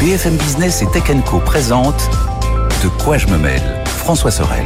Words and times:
BFM 0.00 0.36
Business 0.36 0.80
et 0.82 0.86
Tech 0.92 1.02
Co 1.26 1.40
De 1.40 2.88
quoi 3.02 3.18
je 3.18 3.26
me 3.26 3.36
mêle 3.36 3.82
François 3.84 4.30
Sorel. 4.30 4.64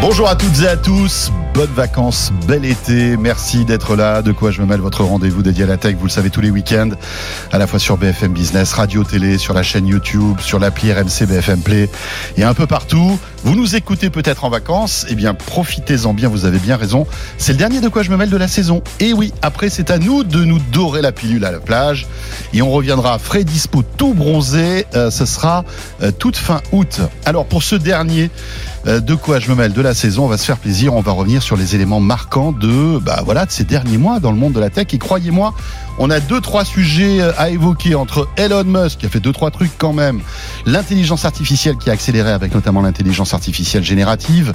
Bonjour 0.00 0.26
à 0.26 0.34
toutes 0.36 0.62
et 0.62 0.68
à 0.68 0.76
tous, 0.78 1.30
bonnes 1.54 1.70
vacances, 1.70 2.32
bel 2.48 2.64
été, 2.64 3.16
merci 3.16 3.64
d'être 3.64 3.94
là. 3.94 4.22
De 4.22 4.32
quoi 4.32 4.50
je 4.50 4.60
me 4.60 4.66
mêle 4.66 4.80
votre 4.80 5.04
rendez-vous 5.04 5.40
dédié 5.40 5.62
à 5.62 5.66
la 5.68 5.76
tech, 5.76 5.94
vous 5.94 6.06
le 6.06 6.10
savez 6.10 6.28
tous 6.28 6.40
les 6.40 6.50
week-ends, 6.50 6.90
à 7.52 7.58
la 7.58 7.68
fois 7.68 7.78
sur 7.78 7.96
BFM 7.96 8.32
Business, 8.32 8.72
radio, 8.72 9.04
télé, 9.04 9.38
sur 9.38 9.54
la 9.54 9.62
chaîne 9.62 9.86
YouTube, 9.86 10.40
sur 10.40 10.58
l'appli 10.58 10.92
RMC 10.92 11.26
BFM 11.28 11.60
Play 11.60 11.88
et 12.36 12.42
un 12.42 12.54
peu 12.54 12.66
partout. 12.66 13.20
Vous 13.44 13.54
nous 13.54 13.76
écoutez 13.76 14.10
peut-être 14.10 14.44
en 14.44 14.50
vacances, 14.50 15.06
eh 15.08 15.14
bien 15.14 15.32
profitez-en 15.32 16.12
bien, 16.12 16.28
vous 16.28 16.44
avez 16.44 16.58
bien 16.58 16.76
raison. 16.76 17.06
C'est 17.38 17.52
le 17.52 17.58
dernier 17.58 17.80
de 17.80 17.88
quoi 17.88 18.02
je 18.02 18.10
me 18.10 18.16
mêle 18.16 18.30
de 18.30 18.36
la 18.36 18.48
saison. 18.48 18.82
Et 18.98 19.12
oui, 19.12 19.32
après 19.40 19.70
c'est 19.70 19.92
à 19.92 19.98
nous 19.98 20.24
de 20.24 20.44
nous 20.44 20.58
dorer 20.72 21.02
la 21.02 21.12
pilule 21.12 21.44
à 21.44 21.52
la 21.52 21.60
plage 21.60 22.08
et 22.52 22.62
on 22.62 22.70
reviendra 22.72 23.20
frais 23.20 23.44
dispo 23.44 23.84
tout 23.96 24.12
bronzé, 24.12 24.86
euh, 24.96 25.08
ce 25.08 25.24
sera 25.24 25.64
euh, 26.02 26.10
toute 26.10 26.36
fin 26.36 26.62
août. 26.72 27.00
Alors 27.24 27.46
pour 27.46 27.62
ce 27.62 27.76
dernier 27.76 28.30
de 28.84 29.14
quoi 29.14 29.38
je 29.38 29.48
me 29.48 29.54
mêle 29.54 29.72
de 29.72 29.80
la 29.80 29.94
saison, 29.94 30.26
on 30.26 30.28
va 30.28 30.36
se 30.36 30.44
faire 30.44 30.58
plaisir, 30.58 30.94
on 30.94 31.00
va 31.00 31.12
revenir 31.12 31.42
sur 31.42 31.56
les 31.56 31.74
éléments 31.74 32.00
marquants 32.00 32.52
de 32.52 32.98
bah 32.98 33.22
voilà 33.24 33.46
de 33.46 33.50
ces 33.50 33.64
derniers 33.64 33.96
mois 33.96 34.20
dans 34.20 34.30
le 34.30 34.36
monde 34.36 34.52
de 34.52 34.60
la 34.60 34.70
tech. 34.70 34.88
Et 34.92 34.98
croyez-moi, 34.98 35.54
on 35.98 36.10
a 36.10 36.20
deux 36.20 36.40
trois 36.40 36.64
sujets 36.64 37.20
à 37.38 37.50
évoquer 37.50 37.94
entre 37.94 38.28
Elon 38.36 38.64
Musk 38.64 38.98
qui 38.98 39.06
a 39.06 39.08
fait 39.08 39.20
deux 39.20 39.32
trois 39.32 39.50
trucs 39.50 39.72
quand 39.78 39.92
même, 39.92 40.20
l'intelligence 40.66 41.24
artificielle 41.24 41.76
qui 41.76 41.88
a 41.90 41.94
accéléré 41.94 42.30
avec 42.30 42.54
notamment 42.54 42.82
l'intelligence 42.82 43.32
artificielle 43.32 43.84
générative, 43.84 44.52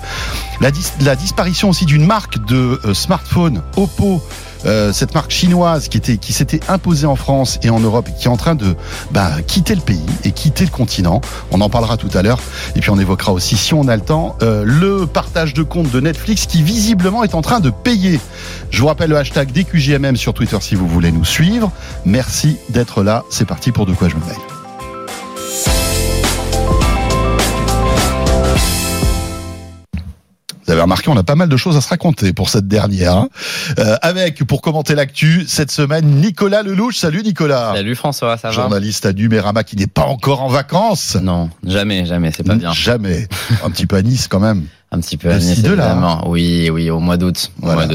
la, 0.61 0.69
la 1.01 1.15
disparition 1.15 1.69
aussi 1.69 1.85
d'une 1.85 2.05
marque 2.05 2.43
de 2.45 2.79
euh, 2.85 2.93
smartphone 2.93 3.61
Oppo 3.77 4.21
euh, 4.65 4.91
cette 4.93 5.13
marque 5.13 5.31
chinoise 5.31 5.87
qui 5.87 5.97
était 5.97 6.17
qui 6.17 6.33
s'était 6.33 6.59
imposée 6.67 7.07
en 7.07 7.15
France 7.15 7.59
et 7.63 7.69
en 7.69 7.79
Europe 7.79 8.09
et 8.09 8.19
qui 8.19 8.27
est 8.27 8.31
en 8.31 8.37
train 8.37 8.55
de 8.55 8.75
bah, 9.11 9.31
quitter 9.45 9.75
le 9.75 9.81
pays 9.81 10.05
et 10.23 10.31
quitter 10.31 10.65
le 10.65 10.71
continent. 10.71 11.21
On 11.51 11.61
en 11.61 11.69
parlera 11.69 11.97
tout 11.97 12.09
à 12.13 12.21
l'heure 12.21 12.39
et 12.75 12.79
puis 12.79 12.89
on 12.89 12.99
évoquera 12.99 13.31
aussi 13.31 13.57
si 13.57 13.73
on 13.73 13.87
a 13.87 13.95
le 13.95 14.01
temps 14.01 14.35
euh, 14.41 14.63
le 14.65 15.07
partage 15.07 15.53
de 15.53 15.63
compte 15.63 15.91
de 15.91 15.99
Netflix 15.99 16.45
qui 16.45 16.63
visiblement 16.63 17.23
est 17.23 17.35
en 17.35 17.41
train 17.41 17.59
de 17.59 17.69
payer. 17.69 18.19
Je 18.69 18.81
vous 18.81 18.87
rappelle 18.87 19.09
le 19.09 19.17
hashtag 19.17 19.51
DQJMM 19.51 20.15
sur 20.15 20.33
Twitter 20.33 20.57
si 20.61 20.75
vous 20.75 20.87
voulez 20.87 21.11
nous 21.11 21.25
suivre. 21.25 21.71
Merci 22.05 22.57
d'être 22.69 23.03
là. 23.03 23.23
C'est 23.29 23.45
parti 23.45 23.71
pour 23.71 23.85
de 23.85 23.93
quoi 23.93 24.09
je 24.09 24.15
me 24.15 24.25
mêle. 24.25 24.58
Avez 30.79 30.83
remarqué, 30.83 31.09
on 31.09 31.17
a 31.17 31.23
pas 31.23 31.35
mal 31.35 31.49
de 31.49 31.57
choses 31.57 31.75
à 31.75 31.81
se 31.81 31.89
raconter 31.89 32.33
pour 32.33 32.49
cette 32.49 32.67
dernière. 32.67 33.25
Euh, 33.77 33.95
avec, 34.01 34.43
pour 34.45 34.61
commenter 34.61 34.95
l'actu, 34.95 35.45
cette 35.47 35.71
semaine, 35.71 36.05
Nicolas 36.05 36.63
Lelouch. 36.63 36.97
Salut 36.97 37.21
Nicolas. 37.21 37.73
Salut 37.75 37.95
François, 37.95 38.37
ça 38.37 38.49
va 38.49 38.53
Journaliste 38.53 39.05
à 39.05 39.13
Numérama 39.13 39.63
qui 39.63 39.75
n'est 39.75 39.87
pas 39.87 40.05
encore 40.05 40.41
en 40.41 40.47
vacances. 40.47 41.17
Non, 41.21 41.49
jamais, 41.65 42.05
jamais, 42.05 42.31
c'est 42.35 42.43
pas 42.43 42.55
bien. 42.55 42.71
Jamais. 42.71 43.27
Un 43.63 43.69
petit 43.69 43.85
peu 43.85 43.97
à 43.97 44.01
Nice 44.01 44.27
quand 44.27 44.39
même. 44.39 44.65
Un 44.91 45.01
petit 45.01 45.17
peu 45.17 45.29
à 45.29 45.37
Nice, 45.37 45.59
évidemment. 45.59 46.27
Oui, 46.27 46.71
oui, 46.71 46.89
au 46.89 46.99
mois 46.99 47.17
d'août. 47.17 47.51
Voilà. 47.59 47.87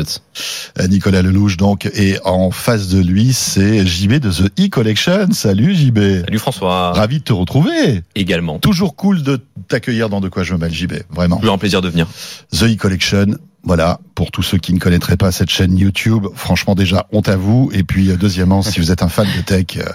Euh, 0.79 0.87
Nicolas 0.87 1.23
Lelouch, 1.23 1.57
donc, 1.57 1.91
et 1.93 2.19
en 2.25 2.53
face 2.53 2.89
de 2.89 3.01
lui, 3.01 3.33
c'est 3.33 3.85
JB 3.85 4.15
de 4.15 4.31
The 4.31 4.61
E-Collection. 4.61 5.33
Salut 5.33 5.75
JB. 5.75 5.99
Salut 6.25 6.39
François. 6.39 6.93
Ravi 6.93 7.19
de 7.19 7.25
te 7.25 7.33
retrouver. 7.33 8.03
Également. 8.15 8.61
Toujours 8.61 8.95
cool 8.95 9.25
de 9.25 9.41
t'accueillir 9.67 10.09
dans 10.09 10.21
De 10.21 10.29
quoi 10.29 10.45
je 10.45 10.55
me 10.55 10.59
mêle, 10.59 10.73
JB. 10.73 10.93
Vraiment. 11.11 11.39
Toujours 11.39 11.55
un 11.55 11.59
plaisir 11.59 11.83
de 11.83 11.89
venir. 11.89 12.07
The 12.53 12.63
E-Collection. 12.63 13.39
Voilà, 13.67 13.99
pour 14.15 14.31
tous 14.31 14.43
ceux 14.43 14.59
qui 14.59 14.75
ne 14.75 14.79
connaîtraient 14.79 15.17
pas 15.17 15.33
cette 15.33 15.49
chaîne 15.49 15.79
YouTube, 15.79 16.27
franchement 16.35 16.75
déjà, 16.75 17.07
honte 17.13 17.31
à 17.31 17.37
vous. 17.37 17.71
Et 17.73 17.83
puis, 17.83 18.11
euh, 18.11 18.17
deuxièmement, 18.17 18.61
si 18.61 18.79
vous 18.79 18.93
êtes 18.93 19.03
un 19.03 19.09
fan 19.09 19.27
de 19.35 19.41
tech, 19.41 19.79
euh, 19.79 19.91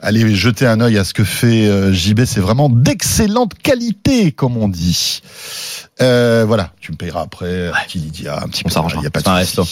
allez 0.00 0.34
jeter 0.34 0.66
un 0.66 0.80
œil 0.80 0.98
à 0.98 1.04
ce 1.04 1.14
que 1.14 1.24
fait 1.24 1.92
JB. 1.92 2.24
C'est 2.24 2.40
vraiment 2.40 2.68
d'excellente 2.68 3.54
qualité, 3.54 4.32
comme 4.32 4.56
on 4.56 4.68
dit. 4.68 5.22
Euh, 6.00 6.44
voilà, 6.46 6.70
tu 6.80 6.90
me 6.90 6.96
payeras 6.96 7.22
après, 7.22 7.68
ouais. 7.68 7.72
petit 7.86 7.98
Lydia, 7.98 8.40
un 8.42 8.48
petit 8.48 8.64
on 8.66 8.68
s'arrangera. 8.68 9.00
Il 9.00 9.04
y 9.04 9.06
a 9.06 9.10
pas 9.10 9.20
de 9.20 9.28
resto. 9.28 9.64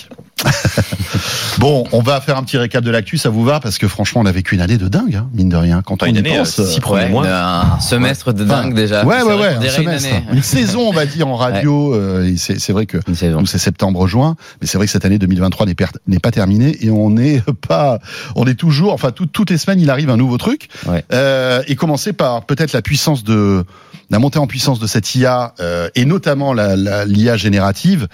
bon, 1.58 1.84
on 1.90 2.00
va 2.00 2.20
faire 2.20 2.36
un 2.36 2.44
petit 2.44 2.56
récap 2.58 2.84
de 2.84 2.90
l'actu, 2.92 3.18
ça 3.18 3.28
vous 3.28 3.42
va? 3.42 3.58
Parce 3.58 3.78
que 3.78 3.88
franchement, 3.88 4.20
on 4.20 4.26
a 4.26 4.32
vécu 4.32 4.54
une 4.54 4.60
année 4.60 4.78
de 4.78 4.86
dingue, 4.86 5.16
hein, 5.16 5.28
mine 5.34 5.48
de 5.48 5.56
rien. 5.56 5.82
Quand 5.82 6.00
on 6.02 6.06
une 6.06 6.14
y 6.14 6.18
année, 6.18 6.38
pense, 6.38 6.60
euh, 6.60 6.64
six 6.64 6.78
premiers 6.78 7.04
ouais, 7.04 7.08
mois. 7.08 7.26
Un 7.28 7.80
semestre 7.80 8.32
de 8.32 8.44
dingue 8.44 8.66
enfin, 8.66 8.74
déjà. 8.74 9.04
Ouais, 9.04 9.22
ouais, 9.22 9.34
ouais, 9.34 9.54
un 9.54 9.68
semestre. 9.68 10.08
Une, 10.32 10.42
saison, 10.42 10.88
on 10.88 10.92
va 10.92 11.06
dire, 11.06 11.26
en 11.26 11.34
radio. 11.34 11.92
euh, 11.94 12.32
c'est 12.36 12.72
vrai 12.72 12.86
que 12.86 12.98
nous, 13.08 13.46
c'est 13.46 13.58
septembre-juin, 13.58 14.36
mais 14.60 14.68
c'est 14.68 14.78
vrai 14.78 14.86
que 14.86 14.92
cette 14.92 15.04
année 15.04 15.18
2023 15.18 15.66
n'est 16.06 16.18
pas 16.20 16.30
terminée 16.30 16.76
et 16.84 16.90
on 16.90 17.10
n'est 17.10 17.42
pas, 17.68 17.98
on 18.36 18.46
est 18.46 18.54
toujours, 18.54 18.92
enfin, 18.92 19.10
tout, 19.10 19.26
toutes 19.26 19.50
les 19.50 19.58
semaines, 19.58 19.80
il 19.80 19.90
arrive 19.90 20.10
un 20.12 20.16
nouveau 20.16 20.38
truc. 20.38 20.68
Ouais. 20.86 21.04
Euh, 21.12 21.62
et 21.66 21.76
commencer 21.76 22.12
par 22.12 22.44
peut-être 22.44 22.72
la 22.72 22.82
puissance 22.82 23.24
de 23.24 23.64
la 24.12 24.18
montée 24.18 24.38
en 24.38 24.46
puissance 24.46 24.78
de 24.78 24.86
cette 24.86 25.14
IA 25.14 25.54
euh, 25.58 25.88
et 25.94 26.04
notamment 26.04 26.52
la, 26.52 26.76
la 26.76 27.06
l'IA 27.06 27.38
générative 27.38 28.08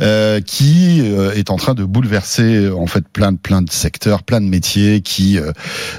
euh, 0.00 0.40
qui 0.40 1.00
euh, 1.00 1.32
est 1.32 1.48
en 1.48 1.56
train 1.56 1.74
de 1.74 1.84
bouleverser 1.84 2.68
en 2.68 2.86
fait 2.86 3.06
plein 3.06 3.30
de 3.30 3.38
plein 3.38 3.62
de 3.62 3.70
secteurs, 3.70 4.24
plein 4.24 4.40
de 4.40 4.46
métiers 4.46 5.00
qui 5.00 5.38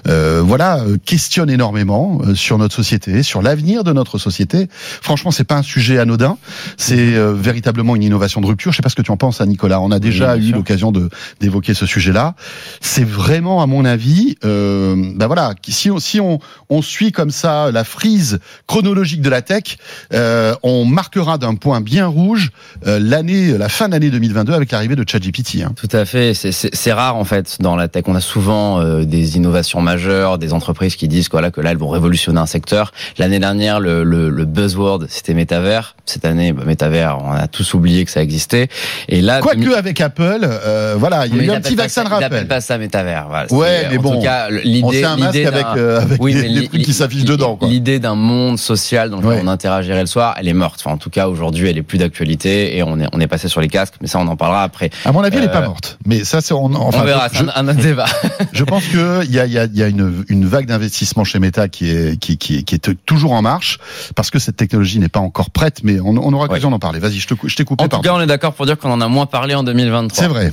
euh, 0.08 0.42
voilà 0.44 0.82
questionnent 1.06 1.50
énormément 1.50 2.20
sur 2.36 2.58
notre 2.58 2.76
société, 2.76 3.24
sur 3.24 3.42
l'avenir 3.42 3.86
de 3.86 3.94
notre 3.94 4.18
société. 4.18 4.68
Franchement, 4.70 5.32
c'est 5.32 5.46
pas 5.46 5.56
un 5.56 5.64
sujet 5.64 6.00
anodin, 6.00 6.38
c'est 6.76 7.16
véritablement 7.34 7.96
une 7.96 8.04
innovation 8.04 8.42
de 8.42 8.48
rupture. 8.48 8.74
Je 8.74 8.78
sais 8.78 8.84
pas 8.84 8.90
ce 8.90 8.96
que 8.96 9.02
tu 9.02 9.12
en 9.12 9.18
penses, 9.18 9.40
à 9.40 9.46
Nicolas. 9.46 9.80
On 9.80 9.92
a 9.92 10.00
déjà 10.00 10.36
oui, 10.36 10.50
eu 10.50 10.52
l'occasion 10.52 10.92
de 10.92 11.10
d'évoquer 11.40 11.74
ce 11.74 11.86
sujet-là. 11.86 12.36
C'est 12.82 13.06
vraiment, 13.06 13.62
à 13.62 13.68
mon 13.68 13.86
avis, 13.86 14.36
ben 14.44 15.28
voilà, 15.28 15.54
si 15.66 15.90
on 15.90 16.00
si 16.00 16.20
on 16.20 16.40
on 16.70 16.82
suit 16.82 17.14
comme 17.14 17.32
ça 17.32 17.72
la 17.72 17.86
frise 17.86 18.40
chronologique 18.68 19.22
de 19.22 19.30
la 19.30 19.42
tech, 19.46 19.78
euh, 20.14 20.54
on 20.64 20.84
marquera 20.86 21.38
d'un 21.38 21.56
point 21.56 21.82
bien 21.82 22.08
rouge 22.08 22.52
euh, 22.86 23.00
l'année, 23.02 23.58
la 23.58 23.70
fin 23.70 23.88
d'année 23.88 24.10
2022 24.10 24.54
avec 24.54 24.72
l'arrivée 24.72 24.96
de 24.96 25.06
ChatGPT. 25.08 25.62
Hein. 25.64 25.74
Tout 25.76 25.90
à 25.92 26.06
fait. 26.06 26.34
C'est 26.34 26.94
rare 26.94 27.16
en 27.16 27.24
fait 27.24 27.58
dans 27.62 27.76
la 27.76 27.88
tech. 27.88 28.04
On 28.08 28.16
a 28.16 28.22
souvent 28.22 28.82
euh, 28.82 29.06
des 29.06 29.38
innovations 29.38 29.82
majeures, 29.82 30.38
des 30.38 30.52
entreprises 30.54 30.96
qui 30.96 31.08
disent 31.08 31.30
voilà 31.32 31.52
que 31.52 31.62
là 31.62 31.72
elles 31.72 31.78
vont 31.78 31.90
révolutionner 31.90 32.40
un 32.40 32.46
secteur. 32.46 32.92
L'année 33.18 33.40
dernière, 33.40 33.80
le, 33.80 34.04
le, 34.04 34.30
le 34.30 34.46
buzzword 34.46 35.06
c'était 35.10 35.34
métavers. 35.34 35.96
Cette 36.06 36.26
année, 36.26 36.54
bah, 36.54 36.64
métavers, 36.66 37.18
on 37.24 37.32
a 37.32 37.48
tous 37.48 37.74
oublié 37.74 38.06
que 38.06 38.12
ça 38.12 38.22
existait. 38.22 38.68
Et 39.08 39.22
là, 39.22 39.40
quoique 39.40 39.60
2000... 39.60 39.76
avec 39.76 40.02
Apple, 40.02 40.42
euh, 40.44 40.96
voilà, 40.98 41.26
il 41.26 41.36
y 41.36 41.40
a 41.40 41.44
eu 41.44 41.52
un 41.52 41.62
petit 41.62 41.76
vaccin 41.76 42.04
de 42.04 42.10
rappel. 42.10 42.44
Ils 42.44 42.48
pas 42.48 42.62
ça 42.62 42.78
métavers. 42.78 43.28
Voilà, 43.28 43.52
ouais, 43.52 43.88
mais 43.90 43.98
en 43.98 44.02
bon, 44.02 44.16
tout 44.16 44.22
cas, 44.22 44.50
l'idée, 44.50 45.04
un 45.04 45.18
masque 45.18 45.36
avec, 45.38 45.66
avec 45.66 46.22
oui, 46.22 46.34
des, 46.34 46.50
des 46.50 46.68
trucs 46.68 46.84
qui 46.84 46.94
s'affichent 46.94 47.26
dedans. 47.26 47.58
L'idée 47.64 48.00
d'un 48.00 48.16
monde 48.16 48.60
social 48.60 49.10
dans 49.10 49.18
lequel 49.18 49.30
ouais. 49.32 49.35
On 49.42 49.48
interagirait 49.48 50.02
le 50.02 50.08
soir, 50.08 50.36
elle 50.38 50.48
est 50.48 50.54
morte. 50.54 50.82
Enfin, 50.84 50.96
en 50.96 50.98
tout 50.98 51.10
cas, 51.10 51.28
aujourd'hui, 51.28 51.70
elle 51.70 51.78
est 51.78 51.84
plus 51.84 51.98
d'actualité 51.98 52.78
et 52.78 52.84
on 52.84 53.00
est, 53.00 53.08
on 53.14 53.20
est 53.20 53.28
passé 53.28 53.48
sur 53.48 53.62
les 53.62 53.68
casques, 53.68 53.96
mais 54.02 54.08
ça, 54.08 54.20
on 54.20 54.28
en 54.28 54.36
parlera 54.36 54.64
après. 54.64 54.90
À 55.06 55.12
mon 55.12 55.24
avis, 55.24 55.38
elle 55.38 55.44
n'est 55.44 55.52
pas 55.52 55.66
morte. 55.66 55.98
Mais 56.06 56.24
ça, 56.24 56.42
c'est 56.42 56.54
on, 56.54 56.74
enfin, 56.74 57.00
on 57.02 57.06
verra. 57.06 57.30
C'est 57.30 57.40
un, 57.40 57.68
un, 57.68 57.74
débat. 57.74 58.06
je 58.54 58.64
pense 58.64 58.86
que 58.88 59.24
il 59.26 59.32
y 59.32 59.40
a, 59.40 59.46
y 59.46 59.58
a, 59.58 59.66
y 59.66 59.84
a 59.84 59.88
une, 59.88 60.24
une 60.30 60.46
vague 60.46 60.66
d'investissement 60.66 61.24
chez 61.24 61.40
Meta 61.40 61.68
qui 61.68 61.90
est, 61.90 62.20
qui, 62.20 62.38
qui, 62.38 62.64
qui 62.64 62.76
est 62.76 63.06
toujours 63.06 63.34
en 63.34 63.42
marche 63.42 63.80
parce 64.16 64.30
que 64.30 64.40
cette 64.40 64.58
technologie 64.58 65.00
n'est 65.00 65.10
pas 65.10 65.20
encore 65.20 65.50
prête, 65.50 65.82
mais 65.84 66.00
on, 66.00 66.10
on 66.10 66.34
aura 66.34 66.46
l'occasion 66.46 66.70
ouais. 66.70 66.74
d'en 66.74 66.80
parler. 66.80 67.00
Vas-y, 67.00 67.20
je, 67.20 67.28
te, 67.28 67.34
je 67.44 67.56
t'ai 67.56 67.66
coupé. 67.66 67.84
En 67.84 67.90
tout 67.90 68.02
cas, 68.02 68.14
on 68.14 68.22
est 68.22 68.28
d'accord 68.28 68.54
pour 68.54 68.66
dire 68.66 68.78
qu'on 68.78 68.92
en 68.92 69.02
a 69.02 69.08
moins 69.08 69.26
parlé 69.26 69.56
en 69.56 69.64
2023. 69.64 70.24
C'est 70.24 70.30
vrai. 70.30 70.52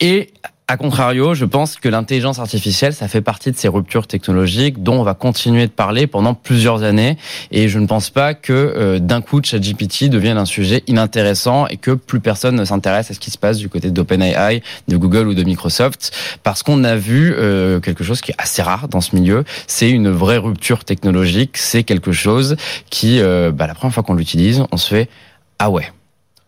Et 0.00 0.32
a 0.66 0.78
contrario, 0.78 1.34
je 1.34 1.44
pense 1.44 1.76
que 1.76 1.90
l'intelligence 1.90 2.38
artificielle, 2.38 2.94
ça 2.94 3.06
fait 3.06 3.20
partie 3.20 3.50
de 3.50 3.56
ces 3.56 3.68
ruptures 3.68 4.06
technologiques 4.06 4.82
dont 4.82 4.98
on 4.98 5.02
va 5.02 5.12
continuer 5.12 5.66
de 5.66 5.72
parler 5.72 6.06
pendant 6.06 6.32
plusieurs 6.32 6.82
années. 6.84 7.18
Et 7.50 7.68
je 7.68 7.78
ne 7.78 7.86
pense 7.86 8.08
pas 8.08 8.32
que 8.32 8.52
euh, 8.52 8.98
d'un 8.98 9.20
coup, 9.20 9.42
ChatGPT 9.42 10.08
devienne 10.08 10.38
un 10.38 10.46
sujet 10.46 10.82
inintéressant 10.86 11.66
et 11.66 11.76
que 11.76 11.90
plus 11.90 12.18
personne 12.18 12.54
ne 12.54 12.64
s'intéresse 12.64 13.10
à 13.10 13.14
ce 13.14 13.20
qui 13.20 13.30
se 13.30 13.36
passe 13.36 13.58
du 13.58 13.68
côté 13.68 13.90
d'OpenAI, 13.90 14.62
de 14.88 14.96
Google 14.96 15.28
ou 15.28 15.34
de 15.34 15.42
Microsoft, 15.42 16.16
parce 16.42 16.62
qu'on 16.62 16.82
a 16.82 16.96
vu 16.96 17.34
euh, 17.36 17.80
quelque 17.80 18.02
chose 18.02 18.22
qui 18.22 18.30
est 18.30 18.36
assez 18.38 18.62
rare 18.62 18.88
dans 18.88 19.02
ce 19.02 19.14
milieu. 19.14 19.44
C'est 19.66 19.90
une 19.90 20.08
vraie 20.08 20.38
rupture 20.38 20.84
technologique. 20.84 21.58
C'est 21.58 21.82
quelque 21.82 22.12
chose 22.12 22.56
qui, 22.88 23.20
euh, 23.20 23.52
bah, 23.52 23.66
la 23.66 23.74
première 23.74 23.92
fois 23.92 24.02
qu'on 24.02 24.14
l'utilise, 24.14 24.64
on 24.72 24.78
se 24.78 24.88
fait 24.88 25.10
ah 25.58 25.70
ouais. 25.70 25.92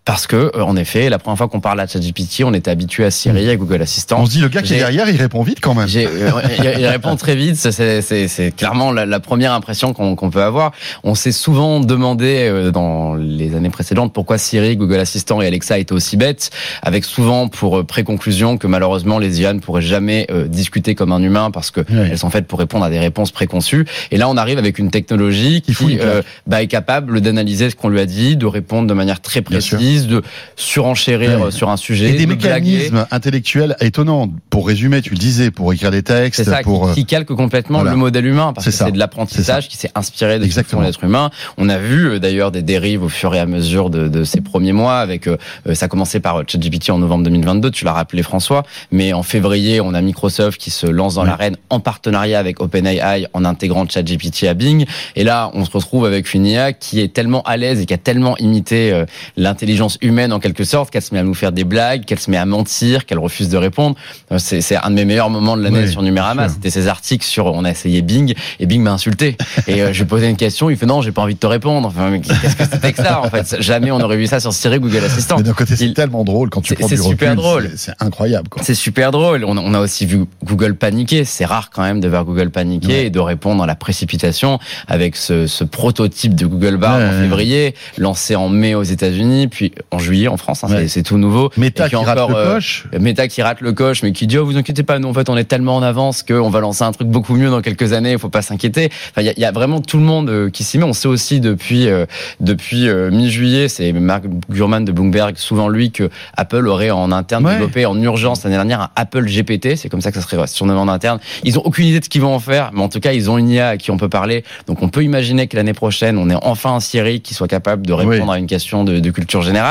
Parce 0.06 0.28
que, 0.28 0.56
en 0.58 0.76
effet, 0.76 1.10
la 1.10 1.18
première 1.18 1.36
fois 1.36 1.48
qu'on 1.48 1.58
parle 1.58 1.80
à 1.80 1.86
ChatGPT, 1.88 2.44
on 2.44 2.54
était 2.54 2.70
habitué 2.70 3.04
à 3.04 3.10
Siri, 3.10 3.50
à 3.50 3.56
Google 3.56 3.82
Assistant. 3.82 4.20
On 4.20 4.26
se 4.26 4.30
dit, 4.30 4.40
le 4.40 4.46
gars 4.46 4.62
qui 4.62 4.74
est 4.74 4.78
derrière, 4.78 5.08
il 5.08 5.16
répond 5.16 5.42
vite 5.42 5.58
quand 5.60 5.74
même. 5.74 5.88
Euh, 5.96 6.30
il 6.78 6.86
répond 6.86 7.16
très 7.16 7.34
vite. 7.34 7.56
C'est 7.56 8.56
clairement 8.56 8.92
la, 8.92 9.04
la, 9.04 9.18
première 9.18 9.52
impression 9.52 9.92
qu'on 9.92 10.14
qu 10.14 10.30
peut 10.30 10.44
avoir. 10.44 10.70
On 11.02 11.16
s'est 11.16 11.32
souvent 11.32 11.80
demandé 11.80 12.48
euh, 12.48 12.70
dans 12.70 13.16
les 13.16 13.56
années 13.56 13.68
précédentes 13.68 14.12
pourquoi 14.12 14.38
Siri, 14.38 14.76
Google 14.76 15.00
Assistant 15.00 15.42
et 15.42 15.46
Alexa 15.48 15.76
étaient 15.76 15.92
aussi 15.92 16.16
bêtes, 16.16 16.50
avec 16.82 17.04
souvent 17.04 17.48
pour 17.48 17.84
préconclusion 17.84 18.58
que 18.58 18.68
malheureusement 18.68 19.18
les 19.18 19.40
IA 19.40 19.54
ne 19.54 19.58
pourraient 19.58 19.82
jamais 19.82 20.28
euh, 20.30 20.46
discuter 20.46 20.94
comme 20.94 21.10
un 21.10 21.20
humain 21.20 21.50
parce 21.50 21.72
que 21.72 21.80
elles 21.90 22.18
sont 22.18 22.30
faites 22.30 22.46
pour 22.46 22.60
répondre 22.60 22.84
à 22.84 22.90
des 22.90 23.00
réponses 23.00 23.32
préconçues. 23.32 23.86
Et 24.12 24.18
là, 24.18 24.28
on 24.28 24.36
arrive 24.36 24.58
avec 24.58 24.78
une 24.78 24.92
technologie 24.92 25.62
qui 25.62 25.98
euh, 26.00 26.22
bah, 26.46 26.62
est 26.62 26.68
capable 26.68 27.20
d'analyser 27.20 27.70
ce 27.70 27.74
qu'on 27.74 27.88
lui 27.88 27.98
a 27.98 28.06
dit, 28.06 28.36
de 28.36 28.46
répondre 28.46 28.86
de 28.86 28.94
manière 28.94 29.20
très 29.20 29.42
précise 29.42 29.95
exercice 29.96 30.06
de 30.06 30.22
surenchérir 30.56 31.40
Ouais. 31.40 31.50
sur 31.50 31.68
un 31.70 31.76
sujet, 31.76 32.10
Et 32.10 32.12
des 32.12 32.26
de 32.26 32.34
blaguer. 32.34 32.70
mécanismes 32.78 33.06
intellectuels 33.10 33.76
étonnants. 33.80 34.30
Pour 34.50 34.66
résumer, 34.66 35.02
tu 35.02 35.10
le 35.10 35.16
disais, 35.18 35.50
pour 35.50 35.72
écrire 35.72 35.90
des 35.90 36.02
textes, 36.02 36.42
C'est 36.44 36.50
ça, 36.50 36.60
pour. 36.62 36.84
qui, 36.86 36.90
euh, 36.90 36.94
qui 36.94 37.06
calque 37.06 37.28
complètement 37.32 37.78
voilà. 37.78 37.92
le 37.92 37.96
modèle 37.96 38.26
humain, 38.26 38.52
parce 38.54 38.64
que 38.66 38.70
c'est 38.70 38.90
de 38.90 38.98
l'apprentissage 38.98 39.68
qui 39.68 39.76
s'est 39.76 39.90
inspiré 39.94 40.38
de 40.38 40.44
Exactement. 40.44 40.82
l'être 40.82 41.02
humain. 41.04 41.30
On 41.58 41.68
a 41.68 41.78
vu 41.78 42.06
euh, 42.08 42.18
d'ailleurs 42.18 42.50
des 42.50 42.62
dérives 42.62 43.02
au 43.02 43.08
fur 43.08 43.34
et 43.34 43.38
à 43.40 43.46
mesure 43.46 43.90
de, 43.90 44.08
de 44.08 44.24
ces 44.24 44.40
premiers 44.40 44.72
mois. 44.72 44.98
Avec 44.98 45.26
euh, 45.26 45.36
euh, 45.68 45.74
ça 45.74 45.86
a 45.86 45.88
commencé 45.88 46.20
par 46.20 46.36
euh, 46.40 46.42
ChatGPT 46.46 46.90
en 46.90 46.98
novembre 46.98 47.24
2022, 47.24 47.70
tu 47.70 47.84
l'as 47.84 47.92
rappelé 47.92 48.22
François, 48.22 48.62
mais 48.90 49.12
en 49.12 49.22
février 49.22 49.80
on 49.80 49.94
a 49.94 50.00
Microsoft 50.00 50.60
qui 50.60 50.70
se 50.70 50.86
lance 50.86 51.14
dans 51.16 51.22
Oui. 51.22 51.28
l'arène 51.28 51.56
en 51.70 51.80
partenariat 51.80 52.38
avec 52.38 52.60
OpenAI 52.60 53.26
en 53.32 53.44
intégrant 53.44 53.86
ChatGPT 53.88 54.44
à 54.44 54.54
Bing. 54.54 54.86
Et 55.16 55.24
là 55.24 55.50
on 55.54 55.64
se 55.64 55.70
retrouve 55.70 56.04
avec 56.06 56.32
une 56.34 56.46
IA 56.46 56.72
qui 56.72 57.00
est 57.00 57.12
tellement 57.12 57.42
à 57.42 57.56
l'aise 57.56 57.80
et 57.80 57.86
qui 57.86 57.94
a 57.94 57.98
tellement 57.98 58.36
imité 58.38 58.92
euh, 58.92 59.04
l'intelligence 59.36 59.85
humaine 60.02 60.32
en 60.32 60.38
quelque 60.40 60.64
sorte 60.64 60.90
qu'elle 60.90 61.02
se 61.02 61.14
met 61.14 61.20
à 61.20 61.22
nous 61.22 61.34
faire 61.34 61.52
des 61.52 61.64
blagues, 61.64 62.04
qu'elle 62.04 62.18
se 62.18 62.30
met 62.30 62.36
à 62.36 62.46
mentir, 62.46 63.06
qu'elle 63.06 63.18
refuse 63.18 63.48
de 63.48 63.56
répondre. 63.56 63.96
Euh, 64.32 64.38
C'est 64.38 64.76
un 64.76 64.90
de 64.90 64.94
mes 64.94 65.04
meilleurs 65.04 65.30
moments 65.30 65.56
de 65.56 65.62
l'année 65.62 65.82
Oui, 65.84 65.90
sur 65.90 66.02
Numérama. 66.02 66.48
C'était 66.48 66.70
ces 66.70 66.88
articles 66.88 67.24
sur 67.24 67.46
on 67.46 67.64
a 67.64 67.70
essayé 67.70 68.02
Bing 68.02 68.34
et 68.60 68.66
Bing 68.66 68.82
m'a 68.82 68.92
insulté. 68.92 69.36
Et 69.66 69.82
euh, 69.82 69.92
je 69.92 70.04
posé 70.04 70.28
une 70.28 70.36
question, 70.36 70.70
il 70.70 70.76
fait 70.76 70.86
non, 70.86 71.02
j'ai 71.02 71.12
pas 71.12 71.22
envie 71.22 71.34
de 71.34 71.38
te 71.40 71.46
répondre. 71.46 71.88
Enfin, 71.88 72.10
mais 72.10 72.20
qu'est-ce 72.20 72.56
que 72.56 72.64
c'était 72.64 72.92
que 72.92 73.02
ça 73.02 73.20
en 73.22 73.30
fait? 73.30 73.56
Jamais 73.60 73.90
on 73.90 74.00
aurait 74.00 74.16
vu 74.16 74.26
ça 74.26 74.40
sur 74.40 74.52
Siri 74.52 74.78
Google 74.78 75.04
Assistant. 75.04 75.40
D'un 75.40 75.52
côté, 75.52 75.76
c'est 75.76 75.92
tellement 75.94 76.24
drôle 76.24 76.50
quand 76.50 76.60
tu 76.60 76.74
prends 76.74 76.88
c'est 76.88 76.96
du 76.96 77.02
super 77.02 77.30
recul, 77.30 77.42
drôle. 77.42 77.70
c'est- 77.76 77.92
incroyable, 78.00 78.48
quoi. 78.48 78.62
C'est 78.62 78.74
super 78.74 79.10
drôle. 79.10 79.44
On 79.44 79.56
a, 79.56 79.60
on 79.60 79.74
a 79.74 79.80
aussi 79.80 80.06
vu 80.06 80.24
Google 80.44 80.74
paniquer. 80.76 81.24
C'est 81.24 81.44
rare 81.44 81.70
quand 81.70 81.82
même 81.82 82.00
de 82.00 82.08
voir 82.08 82.24
Google 82.24 82.50
paniquer 82.50 82.86
Ouais. 82.88 83.06
et 83.06 83.10
de 83.10 83.18
répondre 83.20 83.62
à 83.62 83.66
la 83.66 83.74
précipitation 83.74 84.58
avec 84.88 85.16
ce, 85.16 85.46
ce 85.46 85.64
prototype 85.64 86.34
de 86.34 86.46
Google 86.46 86.76
Bard 86.76 86.98
Ouais, 86.98 87.04
en 87.04 87.10
ouais. 87.10 87.20
février, 87.22 87.74
lancé 87.98 88.36
en 88.36 88.48
mai 88.48 88.74
aux 88.74 88.82
États-Unis, 88.82 89.48
puis 89.48 89.72
en 89.90 89.98
juillet 89.98 90.28
en 90.28 90.36
France. 90.36 90.64
hein, 90.64 90.68
Ouais. 90.70 90.88
c'est- 90.88 91.02
tout 91.02 91.18
nouveau. 91.18 91.50
Meta 91.56 91.88
qui 91.88 91.94
rate 91.96 92.18
encore, 92.18 92.30
le 92.30 92.36
euh, 92.36 92.54
coche. 92.54 92.86
Meta 92.98 93.28
qui 93.28 93.42
rate 93.42 93.60
le 93.60 93.72
coche, 93.72 94.02
mais 94.02 94.12
qui 94.12 94.26
dit 94.26 94.38
oh 94.38 94.44
vous 94.44 94.56
inquiétez 94.56 94.82
pas, 94.82 94.98
nous 94.98 95.08
en 95.08 95.14
fait 95.14 95.28
on 95.28 95.36
est 95.36 95.44
tellement 95.44 95.76
en 95.76 95.82
avance 95.82 96.22
qu'on 96.22 96.50
va 96.50 96.60
lancer 96.60 96.82
un 96.84 96.92
truc 96.92 97.08
beaucoup 97.08 97.34
mieux 97.36 97.50
dans 97.50 97.60
quelques 97.62 97.92
années, 97.92 98.12
il 98.12 98.18
faut 98.18 98.28
pas 98.28 98.42
s'inquiéter. 98.42 98.86
Enfin 99.10 99.22
il 99.22 99.26
y 99.26 99.28
a, 99.28 99.32
il 99.36 99.40
y 99.40 99.44
a 99.44 99.52
vraiment 99.52 99.80
tout 99.80 99.98
le 99.98 100.02
monde 100.04 100.28
euh, 100.30 100.50
qui 100.50 100.64
s'y 100.64 100.78
met. 100.78 100.84
On 100.84 100.92
sait 100.92 101.08
aussi 101.08 101.40
depuis 101.40 101.88
euh, 101.88 102.06
depuis 102.40 102.88
euh, 102.88 103.10
mi-juillet, 103.10 103.68
c'est 103.68 103.92
Mark 103.92 104.24
Gurman 104.50 104.84
de 104.84 104.92
Bloomberg, 104.92 105.36
souvent 105.36 105.68
lui 105.68 105.90
que 105.90 106.10
Apple 106.36 106.66
aurait 106.66 106.90
en 106.90 107.12
interne 107.12 107.44
Ouais. 107.46 107.52
développé 107.52 107.86
en 107.86 108.00
urgence 108.00 108.42
l'année 108.44 108.56
dernière 108.56 108.80
un 108.80 108.88
Apple 108.96 109.24
GPT, 109.26 109.76
c'est 109.76 109.88
comme 109.88 110.00
ça 110.00 110.10
que 110.10 110.20
ça 110.20 110.26
serait 110.26 110.44
surnommé 110.46 110.80
en 110.80 110.88
interne. 110.88 111.18
Ils 111.44 111.58
ont 111.58 111.62
aucune 111.62 111.86
idée 111.86 112.00
de 112.00 112.04
ce 112.04 112.08
qu'ils 112.08 112.22
vont 112.22 112.34
en 112.34 112.40
faire, 112.40 112.70
mais 112.72 112.80
en 112.82 112.88
tout 112.88 112.98
cas 113.00 113.12
ils 113.12 113.30
ont 113.30 113.38
une 113.38 113.50
IA 113.50 113.68
à 113.70 113.76
qui 113.76 113.90
on 113.90 113.96
peut 113.96 114.08
parler. 114.08 114.42
Donc 114.66 114.82
on 114.82 114.88
peut 114.88 115.04
imaginer 115.04 115.46
que 115.46 115.56
l'année 115.56 115.74
prochaine 115.74 116.18
on 116.18 116.28
ait 116.30 116.36
enfin 116.42 116.74
un 116.74 116.80
Siri 116.80 117.20
qui 117.20 117.34
soit 117.34 117.48
capable 117.48 117.86
de 117.86 117.92
répondre 117.92 118.32
à 118.32 118.38
une 118.38 118.46
question 118.46 118.84
de, 118.84 118.98
de 118.98 119.10
culture 119.10 119.42
générale. 119.42 119.65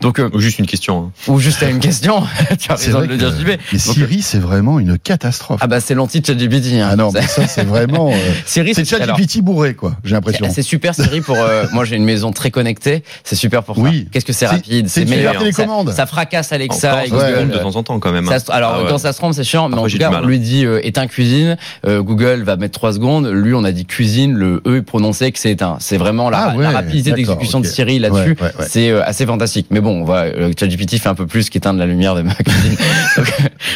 Donc 0.00 0.18
euh, 0.18 0.30
Ou 0.32 0.40
juste 0.40 0.58
une 0.58 0.66
question. 0.66 1.10
hein. 1.28 1.30
ou 1.32 1.38
juste 1.38 1.62
à 1.62 1.68
une 1.68 1.78
question. 1.80 2.22
tu 2.58 2.70
as 2.70 2.74
raison 2.76 3.00
de 3.00 3.06
le 3.06 3.16
dire, 3.16 3.30
JB. 3.30 3.46
Mais 3.46 3.56
Donc, 3.56 3.80
Siri, 3.94 4.22
c'est 4.22 4.38
vraiment 4.38 4.78
une 4.78 4.98
catastrophe. 4.98 5.60
Ah 5.62 5.66
bah 5.66 5.80
c'est 5.80 5.94
l'anti 5.94 6.22
ChatGPT. 6.24 6.74
Hein. 6.80 6.88
Ah 6.92 6.96
non, 6.96 7.10
mais 7.12 7.22
C'est- 7.22 7.42
ça, 7.42 7.46
c'est 7.46 7.64
vraiment. 7.64 8.10
euh, 8.10 8.16
Siri, 8.46 8.74
C'est 8.74 8.84
ChatGPT 8.84 9.40
bourré, 9.40 9.74
quoi, 9.74 9.92
j'ai 10.04 10.14
l'impression. 10.14 10.46
c'est 10.52 10.62
super 10.62 10.94
Siri 10.94 11.20
pour. 11.20 11.36
euh, 11.38 11.64
moi, 11.72 11.84
j'ai 11.84 11.96
une 11.96 12.04
maison 12.04 12.32
très 12.32 12.50
connectée. 12.50 13.02
C'est 13.24 13.36
super 13.36 13.62
pour 13.62 13.78
Oui. 13.78 14.02
ça. 14.04 14.10
Qu'est-ce 14.12 14.24
que 14.24 14.32
c'est 14.32 14.46
rapide, 14.46 14.88
c'est 14.88 15.04
meilleur. 15.04 15.32
super 15.32 15.40
télécommande. 15.52 15.90
Ça, 15.90 15.96
ça 15.96 16.06
fracasse 16.06 16.52
Alexa 16.52 17.06
et 17.06 17.08
Google. 17.10 17.50
de 17.50 17.58
temps 17.58 17.76
en 17.76 17.82
temps 17.82 17.98
quand 17.98 18.12
même. 18.12 18.28
hein. 18.28 18.38
Ça 18.38 18.52
alors 18.52 18.72
Ah 18.76 18.82
ouais. 18.82 18.88
quand 18.90 18.98
ça 18.98 19.12
se 19.12 19.18
trompe, 19.18 19.34
c'est 19.34 19.44
chiant, 19.44 19.68
mais 19.68 19.76
en 19.78 19.86
tout 19.86 19.98
cas, 19.98 20.10
on 20.22 20.26
lui 20.26 20.38
dit 20.40 20.64
euh, 20.64 20.80
éteins 20.84 21.06
cuisine. 21.06 21.56
Euh, 21.86 22.02
Google 22.02 22.42
va 22.42 22.56
mettre 22.56 22.78
trois 22.78 22.92
secondes. 22.92 23.26
Lui, 23.26 23.54
on 23.54 23.64
a 23.64 23.72
dit 23.72 23.86
cuisine. 23.86 24.34
Le 24.34 24.62
e 24.66 24.76
est 24.78 24.82
prononcé 24.82 25.30
que 25.32 25.38
c'est 25.38 25.50
éteint. 25.52 25.76
C'est 25.80 25.96
vraiment 25.98 26.30
la, 26.30 26.38
Ah 26.52 26.56
ouais, 26.56 26.64
la 26.64 26.70
rapidité 26.70 27.12
d'exécution 27.12 27.60
de 27.60 27.66
Siri 27.66 27.98
là-dessus. 27.98 28.36
Ouais. 28.40 28.50
C'est 28.68 28.90
assez 28.92 29.24
fantastique. 29.24 29.35
Mais 29.70 29.80
bon, 29.80 30.00
on 30.02 30.04
voit, 30.04 30.24
euh, 30.26 30.52
ChatGPT 30.58 30.98
fait 30.98 31.08
un 31.08 31.14
peu 31.14 31.26
plus 31.26 31.50
qu'éteindre 31.50 31.78
la 31.78 31.86
lumière 31.86 32.14
de 32.14 32.22
ma 32.22 32.34
cuisine. 32.34 32.76
Donc, 33.16 33.32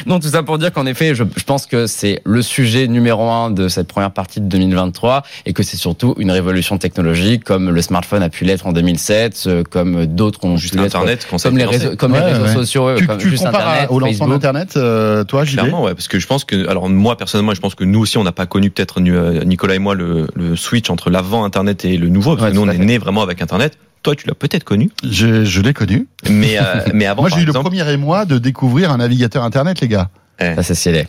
non, 0.06 0.20
tout 0.20 0.28
ça 0.28 0.42
pour 0.42 0.58
dire 0.58 0.72
qu'en 0.72 0.86
effet, 0.86 1.14
je, 1.14 1.24
je 1.36 1.44
pense 1.44 1.66
que 1.66 1.86
c'est 1.86 2.20
le 2.24 2.42
sujet 2.42 2.86
numéro 2.88 3.28
un 3.30 3.50
de 3.50 3.68
cette 3.68 3.88
première 3.88 4.10
partie 4.12 4.40
de 4.40 4.46
2023 4.46 5.22
et 5.46 5.52
que 5.52 5.62
c'est 5.62 5.76
surtout 5.76 6.14
une 6.18 6.30
révolution 6.30 6.78
technologique 6.78 7.44
comme 7.44 7.70
le 7.70 7.82
smartphone 7.82 8.22
a 8.22 8.28
pu 8.28 8.44
l'être 8.44 8.66
en 8.66 8.72
2007, 8.72 9.44
euh, 9.46 9.62
comme 9.68 10.06
d'autres 10.06 10.44
ont 10.44 10.56
Juste. 10.56 10.76
Internet, 10.76 11.26
a 11.32 11.38
Comme 11.38 11.56
les 11.58 11.64
réseaux, 11.64 11.96
comme 11.96 12.12
Ouais, 12.12 12.20
les 12.20 12.32
réseaux 12.32 12.44
ouais. 12.44 12.54
sociaux, 12.54 12.88
euh, 12.88 12.96
Tu, 12.98 13.06
comme 13.06 13.18
tu 13.18 13.30
juste 13.30 13.44
compares 13.44 13.68
Internet, 13.68 13.88
au 13.90 13.98
lancement 13.98 14.12
Facebook. 14.26 14.30
d'Internet, 14.40 14.76
euh, 14.76 15.24
toi, 15.24 15.44
JB 15.44 15.52
Clairement, 15.58 15.84
ouais, 15.84 15.94
parce 15.94 16.08
que 16.08 16.18
je 16.18 16.26
pense 16.26 16.44
que, 16.44 16.68
alors 16.68 16.88
moi 16.88 17.16
personnellement, 17.16 17.54
je 17.54 17.60
pense 17.60 17.74
que 17.74 17.84
nous 17.84 18.00
aussi, 18.00 18.18
on 18.18 18.24
n'a 18.24 18.32
pas 18.32 18.46
connu 18.46 18.70
peut-être 18.70 19.00
euh, 19.00 19.44
Nicolas 19.44 19.74
et 19.74 19.78
moi 19.78 19.94
le, 19.94 20.26
le 20.34 20.56
switch 20.56 20.90
entre 20.90 21.10
l'avant 21.10 21.44
Internet 21.44 21.84
et 21.84 21.96
le 21.96 22.08
nouveau, 22.08 22.32
parce 22.36 22.46
Ouais, 22.46 22.50
que 22.50 22.56
nous 22.56 22.62
on 22.62 22.68
est 22.70 22.78
nés 22.78 22.98
vraiment 22.98 23.22
avec 23.22 23.40
Internet. 23.42 23.78
Toi, 24.02 24.16
tu 24.16 24.26
l'as 24.26 24.34
peut-être 24.34 24.64
connu, 24.64 24.90
Je, 25.08 25.44
je 25.44 25.60
l'ai 25.60 25.74
connu. 25.74 26.06
mais 26.28 26.58
euh, 26.58 26.62
mais 26.94 27.06
avant, 27.06 27.22
Moi, 27.22 27.30
j'ai 27.34 27.42
eu 27.42 27.44
le 27.44 27.52
premier 27.52 27.86
émoi 27.92 28.24
de 28.24 28.38
découvrir 28.38 28.90
un 28.90 28.96
navigateur 28.96 29.44
Internet, 29.44 29.80
les 29.80 29.88
gars. 29.88 30.08
Ça, 30.40 30.62
c'est 30.62 30.74
stylé. 30.74 31.06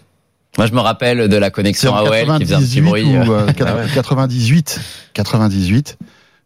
Moi, 0.58 0.68
je 0.68 0.74
me 0.74 0.80
rappelle 0.82 1.30
de 1.30 1.38
la 1.38 1.50
connexion 1.50 1.96
AOL 1.96 2.10
qui 2.40 2.44
faisait 2.46 2.56
un 2.56 2.60
petit 2.60 2.82
98 2.82 2.82
bruit. 2.82 3.04
ou 3.06 3.32
euh, 3.32 3.48
Ah 3.62 3.76
ouais. 3.78 3.86
98. 3.94 4.82
98. 5.14 5.98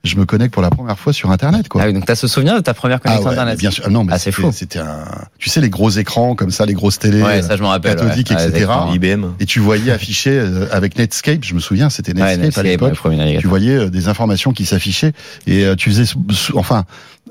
Je 0.05 0.15
me 0.17 0.25
connecte 0.25 0.53
pour 0.53 0.61
la 0.61 0.69
première 0.69 0.97
fois 0.99 1.11
sur 1.13 1.31
Internet, 1.31 1.67
quoi. 1.67 1.81
Ah 1.83 1.87
oui, 1.87 1.93
donc 1.93 2.05
t'as 2.05 2.15
ce 2.15 2.27
souvenir 2.27 2.55
de 2.55 2.59
ta 2.61 2.73
première 2.73 2.99
Ah 3.03 3.07
connexion 3.07 3.23
ouais, 3.25 3.31
mais 3.35 3.41
Internet 3.41 3.59
bien 3.59 3.71
sûr. 3.71 3.83
Ah 3.87 3.89
Non, 3.89 4.03
mais 4.03 4.13
Ah, 4.13 4.19
c'est 4.19 4.31
c'était- 4.31 4.41
fou. 4.43 4.51
C'était 4.53 4.79
un. 4.79 5.05
Tu 5.39 5.49
sais 5.49 5.59
les 5.61 5.69
gros 5.69 5.89
écrans 5.89 6.35
comme 6.35 6.51
ça, 6.51 6.65
les 6.65 6.73
grosses 6.73 6.99
télés. 6.99 7.21
Ouais, 7.21 7.41
ça 7.41 7.57
je 7.57 7.61
me 7.61 7.67
rappelle. 7.67 7.95
cathodique, 7.95 8.29
ouais. 8.29 8.35
Ouais, 8.37 8.47
etc. 8.49 8.71
IBM. 8.93 9.25
Et 9.39 9.45
tu 9.45 9.59
voyais 9.59 9.91
afficher 9.91 10.31
euh, 10.39 10.67
avec 10.71 10.97
Netscape. 10.97 11.43
Je 11.43 11.53
me 11.55 11.59
souviens, 11.59 11.89
c'était 11.89 12.13
Ouais, 12.13 12.37
Netscape, 12.37 12.39
à 12.39 12.63
Netscape, 12.63 12.65
l'époque. 12.91 13.05
ouais, 13.05 13.37
tu 13.39 13.47
voyais 13.47 13.75
euh, 13.75 13.89
des 13.89 14.07
informations 14.07 14.53
qui 14.53 14.65
s'affichaient 14.65 15.13
et 15.47 15.65
euh, 15.65 15.75
tu 15.75 15.89
faisais 15.89 16.05
enfin 16.53 16.85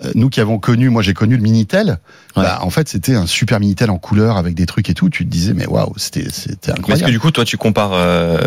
euh, 0.05 0.11
nous 0.17 0.29
qui 0.29 0.41
avons 0.41 0.59
connu 0.59 0.89
moi 0.91 1.03
j'ai 1.03 1.15
connu 1.15 1.37
le 1.37 1.43
Minitel 1.43 1.99
Ouais. 2.37 2.43
bah, 2.43 2.59
en 2.63 2.71
fait 2.71 2.89
c'était 2.89 3.15
un 3.15 3.27
super 3.27 3.61
Minitel 3.61 3.91
en 3.91 3.99
couleur 3.99 4.37
avec 4.37 4.55
des 4.57 4.67
trucs 4.67 4.91
et 4.91 4.95
tout 4.95 5.09
tu 5.09 5.25
te 5.25 5.31
disais 5.31 5.53
mais 5.55 5.67
waouh 5.67 5.93
c'était 5.97 6.27
c'était 6.31 6.49
Mais 6.51 6.57
est-ce 6.57 6.75
que 6.75 6.81
incroyable 6.81 7.13
du 7.13 7.21
coup, 7.21 7.31
toi, 7.31 7.45
tu 7.45 7.57
compares 7.57 7.93
euh, 7.95 8.39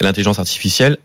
l'intelligence 0.00 0.38
artificielle 0.38 0.96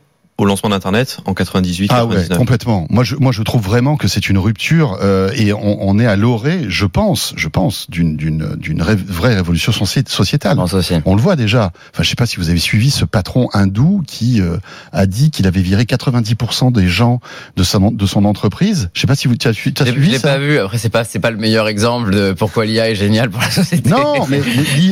au 0.42 0.46
lancement 0.46 0.70
d'Internet 0.70 1.20
en 1.26 1.34
98, 1.34 1.92
ah 1.94 2.06
ouais 2.06 2.16
99 2.16 2.38
complètement 2.38 2.88
moi 2.90 3.04
je 3.04 3.16
moi 3.16 3.32
je 3.32 3.42
trouve 3.44 3.62
vraiment 3.62 3.96
que 3.98 4.08
c'est 4.08 4.28
une 4.30 4.38
rupture 4.38 4.98
euh, 5.02 5.32
et 5.36 5.54
on, 5.54 5.88
on 5.88 6.00
est 6.00 6.06
à 6.06 6.16
l'orée 6.16 6.66
je 6.68 6.86
pense 6.86 7.34
je 7.38 7.48
pense 7.48 7.90
d'une 7.90 8.18
d'une 8.18 8.56
d'une 8.58 8.82
ré- 8.82 8.96
vraie 8.96 9.36
révolution 9.36 9.72
soci- 9.72 10.08
sociétale. 10.10 10.58
On 11.06 11.16
le 11.16 11.22
voit 11.22 11.36
déjà. 11.36 11.72
Enfin, 11.94 12.04
je 12.04 12.10
sais 12.10 12.16
pas 12.16 12.26
si 12.26 12.38
vous 12.38 12.50
avez 12.50 12.60
suivi 12.60 12.92
ce 12.92 13.06
patron 13.06 13.50
hindou 13.54 14.04
qui 14.08 14.42
euh, 14.42 14.58
a 14.92 15.06
dit 15.06 15.30
qu'il 15.32 15.46
avait 15.48 15.62
viré 15.62 15.84
90% 15.84 16.72
des 16.72 16.88
gens 16.88 17.20
de, 17.58 17.64
sa, 17.64 17.80
de 17.80 18.06
son 18.06 18.26
entreprise. 18.26 18.90
Je 18.94 19.02
sais 19.02 19.08
pas 19.08 19.16
si 19.16 19.28
vous 19.28 19.36
tu 19.36 19.48
as, 19.48 19.54
su- 19.54 19.74
t'as 19.74 19.86
Je 19.86 19.92
l'ai- 19.92 19.96
je 19.98 20.02
suivi 20.02 20.16
l'ai 20.16 20.20
pas 20.20 20.38
vu. 20.38 20.58
Après, 20.60 20.78
c'est 20.78 20.90
pas, 20.90 21.04
c'est 21.04 21.20
pas 21.20 21.32
le 21.32 21.38
meilleur 21.38 21.68
exemple 21.68 22.12
de 22.12 22.32
pourquoi 22.34 22.66
l'IA 22.66 22.90
est 22.90 22.96
géniale 22.96 23.30
pour 23.30 23.42
la 23.42 23.52
société. 23.52 23.90
Non, 23.90 24.26
mais, 24.28 24.42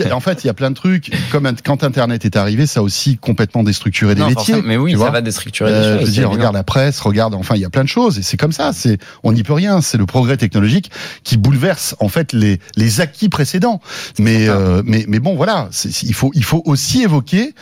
mais 0.06 0.12
en 0.12 0.19
fait, 0.19 0.44
il 0.44 0.48
y 0.48 0.50
a 0.50 0.54
plein 0.54 0.69
de 0.69 0.75
trucs. 0.75 1.12
Comme 1.31 1.50
quand 1.63 1.84
Internet 1.84 2.25
est 2.25 2.36
arrivé, 2.36 2.66
ça 2.68 2.80
a 2.81 2.84
aussi 2.84 3.18
complètement 3.18 3.63
déstructuré 3.63 4.16
des 4.16 4.22
Non, 4.22 4.30
métiers. 4.30 4.62
mais 4.63 4.78
oui, 4.78 4.98
ça 4.98 5.10
va 5.10 5.22
déstructurer 5.40 5.72
Euh, 5.72 5.78
des 5.80 5.84
je 5.84 5.90
choses. 5.92 6.00
veux 6.02 6.06
c'est 6.06 6.12
dire, 6.12 6.30
regarde 6.30 6.56
la 6.56 6.64
presse, 6.64 7.00
regarde, 7.00 7.34
enfin, 7.36 7.56
il 7.56 7.62
y 7.62 7.66
a 7.66 7.69
plein 7.69 7.84
de 7.84 7.90
choses, 7.90 8.18
et 8.19 8.22
c'est 8.22 8.38
comme 8.38 8.52
ça. 8.52 8.72
C'est, 8.74 8.98
on 9.24 9.31
n'y 9.31 9.44
peut 9.44 9.54
rien. 9.54 9.81
C'est 9.81 9.98
le 9.98 10.06
progrès 10.06 10.38
technologique 10.38 10.92
qui 11.24 11.38
bouleverse 11.38 11.96
en 12.00 12.10
fait 12.10 12.34
les 12.34 12.60
les 12.76 13.02
acquis 13.02 13.30
précédents. 13.30 13.81
Mais 14.18 14.48
euh, 14.50 14.81
mais 14.86 15.06
mais 15.08 15.19
bon, 15.19 15.36
voilà, 15.36 15.69
il 16.04 16.14
faut 16.14 16.31
il 16.34 16.44
faut 16.44 16.62
aussi 16.66 17.04
évoquer 17.04 17.54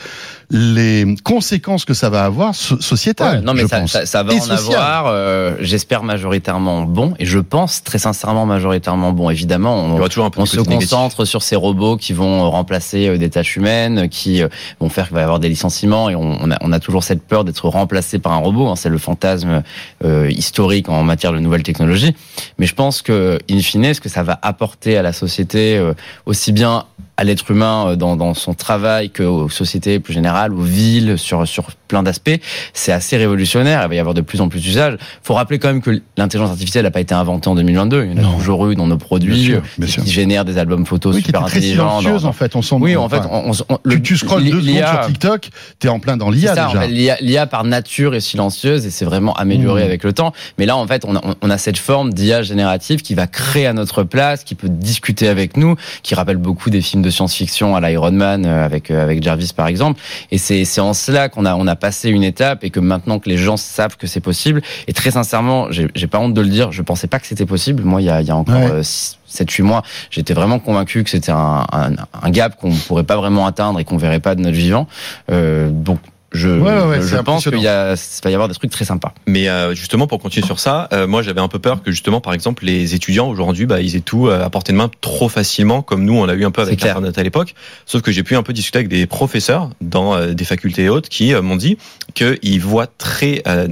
les 0.49 1.15
conséquences 1.25 1.83
que 1.83 1.93
ça 1.93 2.09
va 2.09 2.23
avoir 2.23 2.55
so- 2.55 2.79
sociétales. 2.79 3.39
Ouais, 3.39 3.41
non, 3.45 3.53
mais 3.53 3.63
je 3.63 3.67
ça, 3.67 3.79
pense. 3.81 3.91
ça, 3.91 4.05
ça 4.05 4.23
va 4.23 4.33
Et 4.33 4.37
en 4.37 4.41
social. 4.41 4.75
avoir. 4.79 5.07
euh, 5.07 5.55
J'espère 5.59 6.03
majoritairement 6.03 6.83
bon, 6.83 7.13
et 7.19 7.25
je 7.25 7.39
pense 7.39 7.83
très 7.83 7.97
sincèrement 7.97 8.45
majoritairement 8.45 9.11
bon. 9.11 9.29
Évidemment, 9.29 9.83
Il 9.83 9.89
y 9.89 9.91
on, 9.93 9.97
aura 9.99 10.07
toujours 10.07 10.25
un 10.25 10.29
peu 10.29 10.39
on 10.39 10.43
de 10.45 10.49
se 10.49 10.59
concentre 10.61 11.25
sur 11.25 11.41
ces 11.43 11.55
robots 11.57 11.97
qui 11.97 12.13
vont 12.13 12.45
euh, 12.45 12.47
remplacer 12.47 13.07
euh, 13.07 13.17
des 13.17 13.29
tâches 13.29 13.57
humaines, 13.57 14.07
qui 14.09 14.41
euh, 14.41 14.47
vont 14.79 14.87
faire 14.89 15.07
qu'il 15.07 15.15
va 15.15 15.21
y 15.21 15.23
avoir 15.23 15.39
des 15.39 15.49
licenciements, 15.49 16.09
et 16.09 16.15
on, 16.15 16.37
on 16.41 16.51
a, 16.51 16.57
on 16.61 16.71
a 16.71 16.79
toujours 16.79 17.03
cette 17.03 17.23
peur 17.23 17.43
d'être 17.43 17.67
remplacé 17.67 18.17
par 18.19 18.31
un 18.31 18.37
robot. 18.37 18.67
hein. 18.69 18.75
C'est 18.77 18.89
le 18.89 18.97
fantasme 18.99 19.63
euh, 20.05 20.29
historique 20.31 20.87
en 20.87 21.03
matière 21.03 21.33
de 21.33 21.39
nouvelles 21.39 21.63
technologies. 21.63 22.15
Mais 22.57 22.67
je 22.67 22.73
pense 22.75 23.01
que, 23.01 23.37
in 23.51 23.59
fine, 23.59 23.93
ce 23.93 23.99
que 23.99 24.09
ça 24.09 24.23
va 24.23 24.39
apporter 24.41 24.97
à 24.97 25.01
la 25.01 25.11
société, 25.13 25.77
euh, 25.77 25.93
aussi 26.25 26.51
bien 26.53 26.85
à 27.17 27.23
l'être 27.23 27.49
humain 27.51 27.89
euh, 27.89 27.95
dans, 27.95 28.15
dans 28.15 28.33
son 28.33 28.53
travail 28.53 29.09
qu'aux 29.09 29.49
sociétés 29.49 29.99
plus 29.99 30.13
générales, 30.13 30.53
aux 30.53 30.61
villes, 30.61 31.17
sur, 31.17 31.47
sur 31.47 31.71
plein 31.87 32.03
d'aspects, 32.03 32.39
c'est 32.73 32.91
assez 32.91 33.17
révolutionnaire. 33.17 33.81
Il 33.83 33.89
va 33.89 33.95
y 33.95 33.99
avoir 33.99 34.13
de 34.13 34.21
plus 34.21 34.41
en 34.41 34.49
plus 34.49 34.59
d'usages. 34.61 34.97
faut 35.23 35.33
rappeler 35.33 35.59
quand 35.59 35.67
même 35.69 35.81
que 35.81 36.01
l'intelligence 36.17 36.51
artificielle 36.51 36.83
n'a 36.83 36.91
pas 36.91 36.99
été 36.99 37.13
inventée 37.13 37.47
en 37.49 37.55
2022. 37.55 38.05
Il 38.05 38.11
y 38.11 38.13
en 38.15 38.17
a 38.17 38.21
Non. 38.21 38.37
toujours 38.37 38.67
eu 38.69 38.75
dans 38.75 38.87
nos 38.87 38.97
produits 38.97 39.33
Bien 39.33 39.43
sûr, 39.45 39.61
bien 39.77 39.85
qui, 39.87 39.91
sûr. 39.93 40.03
qui 40.03 40.11
génèrent 40.11 40.45
des 40.45 40.57
albums 40.57 40.85
photos 40.85 41.15
Oui, 41.15 41.21
qui 41.21 41.27
super 41.27 41.45
très 41.45 41.57
intelligents. 41.57 41.99
silencieuse 41.99 42.23
dans- 42.23 42.29
en 42.29 42.33
fait. 42.33 42.55
On 42.55 42.61
sent. 42.61 42.75
Oui, 42.79 42.95
en 42.95 43.09
fait, 43.09 43.21
on, 43.31 43.51
on- 43.69 43.77
tu, 43.89 44.01
tu 44.01 44.17
scrolles 44.17 44.43
deux 44.43 44.61
secondes 44.61 44.85
sur 44.87 45.07
TikTok, 45.07 45.49
t'es 45.79 45.87
en 45.89 45.99
plein 45.99 46.17
dans 46.17 46.29
l'IA 46.29 46.55
ça, 46.55 46.65
en 46.69 46.73
déjà. 46.73 46.81
fait, 46.81 47.17
l'IA, 47.21 47.47
par 47.47 47.63
nature 47.63 48.15
est 48.15 48.19
silencieuse 48.19 48.85
et 48.85 48.89
c'est 48.89 49.05
vraiment 49.05 49.33
amélioré 49.33 49.81
Mmh. 49.81 49.85
avec 49.85 50.03
le 50.03 50.13
temps. 50.13 50.33
Mais 50.57 50.65
là, 50.65 50.75
en 50.77 50.87
fait, 50.87 51.03
on 51.05 51.15
a, 51.15 51.21
on 51.41 51.49
a 51.49 51.57
cette 51.57 51.77
forme 51.77 52.13
d'IA 52.13 52.41
générative 52.41 53.01
qui 53.01 53.13
va 53.15 53.27
créer 53.27 53.65
à 53.67 53.73
notre 53.73 54.03
place, 54.03 54.43
qui 54.43 54.55
peut 54.55 54.69
discuter 54.69 55.27
avec 55.27 55.57
nous, 55.57 55.75
qui 56.03 56.15
rappelle 56.15 56.37
beaucoup 56.37 56.69
des 56.69 56.81
films 56.81 57.01
de 57.03 57.09
science-fiction 57.09 57.75
à 57.75 57.81
l'Iron 57.81 58.11
Man 58.11 58.45
euh, 58.45 58.65
avec 58.65 58.91
euh, 58.91 59.03
avec 59.03 59.21
Jarvis 59.23 59.51
par 59.55 59.67
exemple. 59.67 59.99
Et 60.31 60.37
c'est 60.37 60.65
c'est 60.65 60.81
en 60.81 60.93
cela 60.93 61.29
qu'on 61.29 61.45
a 61.45 61.55
on 61.55 61.67
a 61.67 61.75
passé 61.77 62.09
une 62.09 62.23
étape 62.23 62.63
et 62.65 62.69
que 62.69 62.79
maintenant 62.81 63.19
que 63.19 63.29
les 63.29 63.37
gens 63.37 63.55
savent 63.55 63.95
que 63.95 64.05
c'est 64.07 64.19
possible. 64.19 64.61
Et 64.87 64.93
très 64.93 65.11
sincèrement, 65.11 65.67
j'ai 65.71 66.07
pas 66.07 66.19
honte 66.19 66.33
de 66.33 66.41
le 66.41 66.49
dire, 66.49 66.71
je 66.73 66.81
pensais 66.81 67.07
pas 67.07 67.19
que 67.19 67.27
c'était 67.27 67.45
possible. 67.45 67.83
Moi, 67.83 68.01
il 68.01 68.05
y 68.05 68.09
a 68.09 68.19
il 68.21 68.27
y 68.27 68.31
a 68.31 68.35
encore 68.35 68.55
Ouais. 68.55 68.71
euh, 68.71 68.83
six- 68.83 69.15
7-8 69.29 69.61
mois, 69.63 69.83
j'étais 70.09 70.33
vraiment 70.33 70.57
convaincu 70.57 71.03
que 71.03 71.09
c'était 71.09 71.33
un, 71.33 71.65
un, 71.73 71.91
un 72.23 72.29
gap 72.29 72.55
qu'on 72.55 72.71
pourrait 72.71 73.03
pas 73.03 73.17
vraiment 73.17 73.45
atteindre 73.45 73.77
et 73.79 73.83
qu'on 73.83 73.97
verrait 73.97 74.21
pas 74.21 74.35
de 74.35 74.41
notre 74.41 74.55
vivant. 74.55 74.87
Euh, 75.31 75.69
donc, 75.69 75.99
je, 76.33 76.49
Ouais, 76.49 76.59
ouais, 76.71 76.83
ouais, 76.87 77.01
je 77.01 77.15
pense 77.17 77.43
qu'il 77.45 77.59
y 77.59 77.67
a, 77.67 77.93
il 77.95 78.23
va 78.23 78.29
y 78.31 78.33
avoir 78.33 78.47
des 78.49 78.53
trucs 78.55 78.69
très 78.71 78.83
sympas. 78.85 79.13
Mais 79.27 79.47
euh, 79.47 79.73
justement, 79.73 80.07
pour 80.07 80.19
continuer 80.19 80.45
sur 80.45 80.59
ça, 80.59 80.89
euh, 80.91 81.07
moi 81.07 81.21
j'avais 81.21 81.39
un 81.41 81.47
peu 81.47 81.59
peur 81.59 81.81
que 81.81 81.91
justement, 81.91 82.19
par 82.21 82.33
exemple, 82.33 82.65
les 82.65 82.95
étudiants 82.95 83.29
aujourd'hui, 83.29 83.65
bah, 83.65 83.79
ils 83.81 83.95
aient 83.95 84.01
tout 84.01 84.27
euh, 84.27 84.43
à 84.43 84.49
portée 84.49 84.73
de 84.73 84.77
main 84.77 84.89
trop 85.01 85.29
facilement, 85.29 85.81
comme 85.81 86.03
nous 86.03 86.13
on 86.17 86.25
l'a 86.25 86.33
eu 86.33 86.43
un 86.45 86.51
peu 86.51 86.61
avec. 86.61 86.81
Internet 86.83 87.17
à 87.17 87.23
l'époque. 87.23 87.55
Sauf 87.85 88.01
que 88.01 88.11
j'ai 88.11 88.23
pu 88.23 88.35
un 88.35 88.43
peu 88.43 88.53
discuter 88.53 88.79
avec 88.79 88.89
des 88.89 89.05
professeurs 89.07 89.69
dans 89.81 90.15
euh, 90.15 90.33
des 90.33 90.43
facultés 90.45 90.83
et 90.83 90.89
autres 90.89 91.09
qui 91.09 91.33
euh, 91.33 91.41
m'ont 91.41 91.55
dit 91.55 91.77
qu'ils 92.13 92.61
voient 92.61 92.87
très 92.87 93.41
euh, 93.47 93.67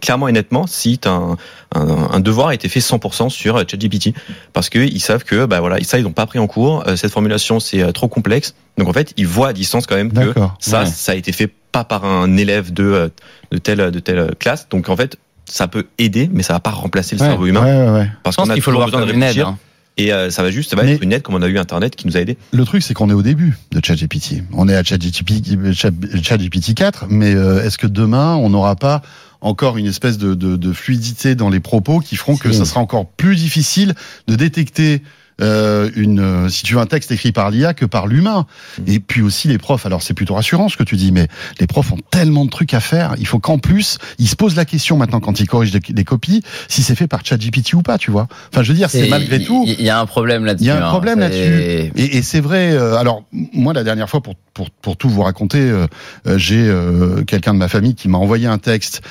clairement 0.00 0.28
et 0.28 0.32
nettement 0.32 0.66
si 0.66 0.98
t'as 0.98 1.10
un, 1.10 1.36
un, 1.74 2.08
un 2.12 2.20
devoir 2.20 2.48
a 2.48 2.54
été 2.54 2.68
fait 2.68 2.80
100% 2.80 3.30
sur 3.30 3.58
ChatGPT, 3.58 4.14
parce 4.52 4.68
que 4.68 4.78
ils 4.78 5.00
savent 5.00 5.24
que 5.24 5.44
bah 5.46 5.60
voilà, 5.60 5.82
ça 5.82 5.98
ils 5.98 6.04
n'ont 6.04 6.12
pas 6.12 6.26
pris 6.26 6.38
en 6.38 6.46
cours. 6.46 6.84
euh, 6.86 6.96
cette 6.96 7.12
formulation 7.12 7.58
c'est 7.60 7.82
euh, 7.82 7.92
trop 7.92 8.08
complexe, 8.08 8.54
donc 8.78 8.88
en 8.88 8.92
fait 8.92 9.12
ils 9.16 9.26
voient 9.26 9.48
à 9.48 9.52
distance 9.52 9.86
quand 9.86 9.96
même 9.96 10.12
que 10.12 10.32
ça, 10.60 10.80
Ouais. 10.82 10.86
ça 10.86 11.12
a 11.12 11.14
été 11.14 11.32
fait 11.32 11.50
pas 11.76 11.84
par 11.84 12.04
un 12.06 12.36
élève 12.38 12.72
de, 12.72 12.84
euh, 12.84 13.08
de 13.52 13.58
telle, 13.58 13.90
de 13.90 13.98
telle 13.98 14.34
classe. 14.38 14.66
Donc 14.70 14.88
en 14.88 14.96
fait, 14.96 15.18
ça 15.44 15.68
peut 15.68 15.84
aider, 15.98 16.30
mais 16.32 16.42
ça 16.42 16.54
va 16.54 16.60
pas 16.60 16.70
remplacer 16.70 17.16
le 17.16 17.20
Ouais. 17.22 17.28
cerveau 17.28 17.46
humain. 17.46 17.64
ouais, 17.64 17.98
ouais. 18.00 18.10
Parce 18.22 18.36
qu'on 18.36 18.48
a 18.48 18.54
qu'il 18.54 18.62
faut 18.62 18.70
le 18.70 18.76
toujours 18.78 18.88
voir 18.90 19.00
besoin 19.02 19.12
de 19.12 19.12
une 19.16 19.22
aide. 19.22 19.28
réfléchir. 19.28 19.48
hein. 19.48 19.58
Et 19.98 20.12
euh, 20.12 20.30
ça 20.30 20.42
va 20.42 20.50
juste, 20.50 20.70
ça 20.70 20.76
va 20.76 20.82
Mais- 20.84 20.92
être 20.94 21.02
une 21.02 21.12
aide 21.12 21.22
comme 21.22 21.34
on 21.34 21.42
a 21.42 21.48
eu 21.48 21.58
Internet 21.58 21.96
qui 21.96 22.06
nous 22.06 22.16
a 22.16 22.20
aidés. 22.20 22.36
Le 22.52 22.64
truc, 22.64 22.82
c'est 22.82 22.92
qu'on 22.94 23.08
est 23.10 23.14
au 23.14 23.22
début 23.22 23.56
de 23.72 23.80
ChatGPT. 23.84 24.42
On 24.52 24.68
est 24.68 24.74
à 24.76 24.82
ChatGPT, 24.82 25.72
Chat- 25.74 25.90
ChatGPT 26.22 26.74
4, 26.74 27.06
mais 27.10 27.34
euh, 27.34 27.62
est-ce 27.64 27.76
que 27.78 27.86
demain, 27.86 28.36
on 28.36 28.50
n'aura 28.50 28.76
pas 28.76 29.00
encore 29.42 29.76
une 29.78 29.86
espèce 29.86 30.18
de, 30.18 30.34
de, 30.34 30.56
de 30.56 30.72
fluidité 30.72 31.34
dans 31.34 31.48
les 31.50 31.60
propos 31.60 32.00
qui 32.00 32.16
feront 32.16 32.36
que 32.36 32.52
ça 32.52 32.64
sera 32.64 32.80
encore 32.80 33.06
plus 33.06 33.36
difficile 33.36 33.94
de 34.28 34.34
détecter 34.34 35.02
euh, 35.40 35.90
une, 35.96 36.20
euh, 36.20 36.48
si 36.48 36.62
tu 36.62 36.74
veux, 36.74 36.80
un 36.80 36.86
texte 36.86 37.10
écrit 37.12 37.32
par 37.32 37.50
l'IA 37.50 37.74
que 37.74 37.84
par 37.84 38.06
l'humain. 38.06 38.46
Et 38.86 39.00
puis 39.00 39.22
aussi 39.22 39.48
les 39.48 39.58
profs. 39.58 39.86
Alors 39.86 40.02
c'est 40.02 40.14
plutôt 40.14 40.34
rassurant 40.34 40.68
ce 40.68 40.76
que 40.76 40.82
tu 40.82 40.96
dis, 40.96 41.12
mais 41.12 41.28
les 41.60 41.66
profs 41.66 41.92
ont 41.92 41.98
tellement 42.10 42.44
de 42.44 42.50
trucs 42.50 42.74
à 42.74 42.80
faire. 42.80 43.14
Il 43.18 43.26
faut 43.26 43.38
qu'en 43.38 43.58
plus, 43.58 43.98
ils 44.18 44.28
se 44.28 44.36
posent 44.36 44.56
la 44.56 44.64
question 44.64 44.96
maintenant 44.96 45.20
quand 45.20 45.40
ils 45.40 45.46
corrigent 45.46 45.72
des, 45.72 45.92
des 45.92 46.04
copies, 46.04 46.42
si 46.68 46.82
c'est 46.82 46.94
fait 46.94 47.06
par 47.06 47.24
ChatGPT 47.24 47.74
ou 47.74 47.82
pas, 47.82 47.98
tu 47.98 48.10
vois. 48.10 48.28
Enfin, 48.52 48.62
je 48.62 48.68
veux 48.68 48.78
dire, 48.78 48.90
c'est 48.90 49.08
malgré 49.08 49.42
tout. 49.42 49.64
Il 49.66 49.82
y 49.82 49.90
a 49.90 50.00
un 50.00 50.06
problème 50.06 50.44
là-dessus. 50.44 50.64
Il 50.64 50.68
y 50.68 50.70
a 50.70 50.82
un 50.82 50.86
hein. 50.86 50.90
problème 50.90 51.18
là-dessus. 51.20 51.92
Et, 51.96 52.16
et 52.16 52.22
c'est 52.22 52.40
vrai. 52.40 52.72
euh, 52.72 52.96
alors 52.96 53.24
moi, 53.32 53.72
la 53.72 53.84
dernière 53.84 54.08
fois, 54.08 54.20
pour 54.20 54.34
pour 54.54 54.70
pour 54.70 54.96
tout 54.96 55.08
vous 55.08 55.22
raconter, 55.22 55.58
euh, 55.58 55.86
euh, 56.26 56.38
j'ai 56.38 56.66
euh, 56.66 57.24
quelqu'un 57.24 57.52
de 57.52 57.58
ma 57.58 57.68
famille 57.68 57.94
qui 57.94 58.08
m'a 58.08 58.18
envoyé 58.18 58.46
un 58.46 58.58
texte 58.58 59.02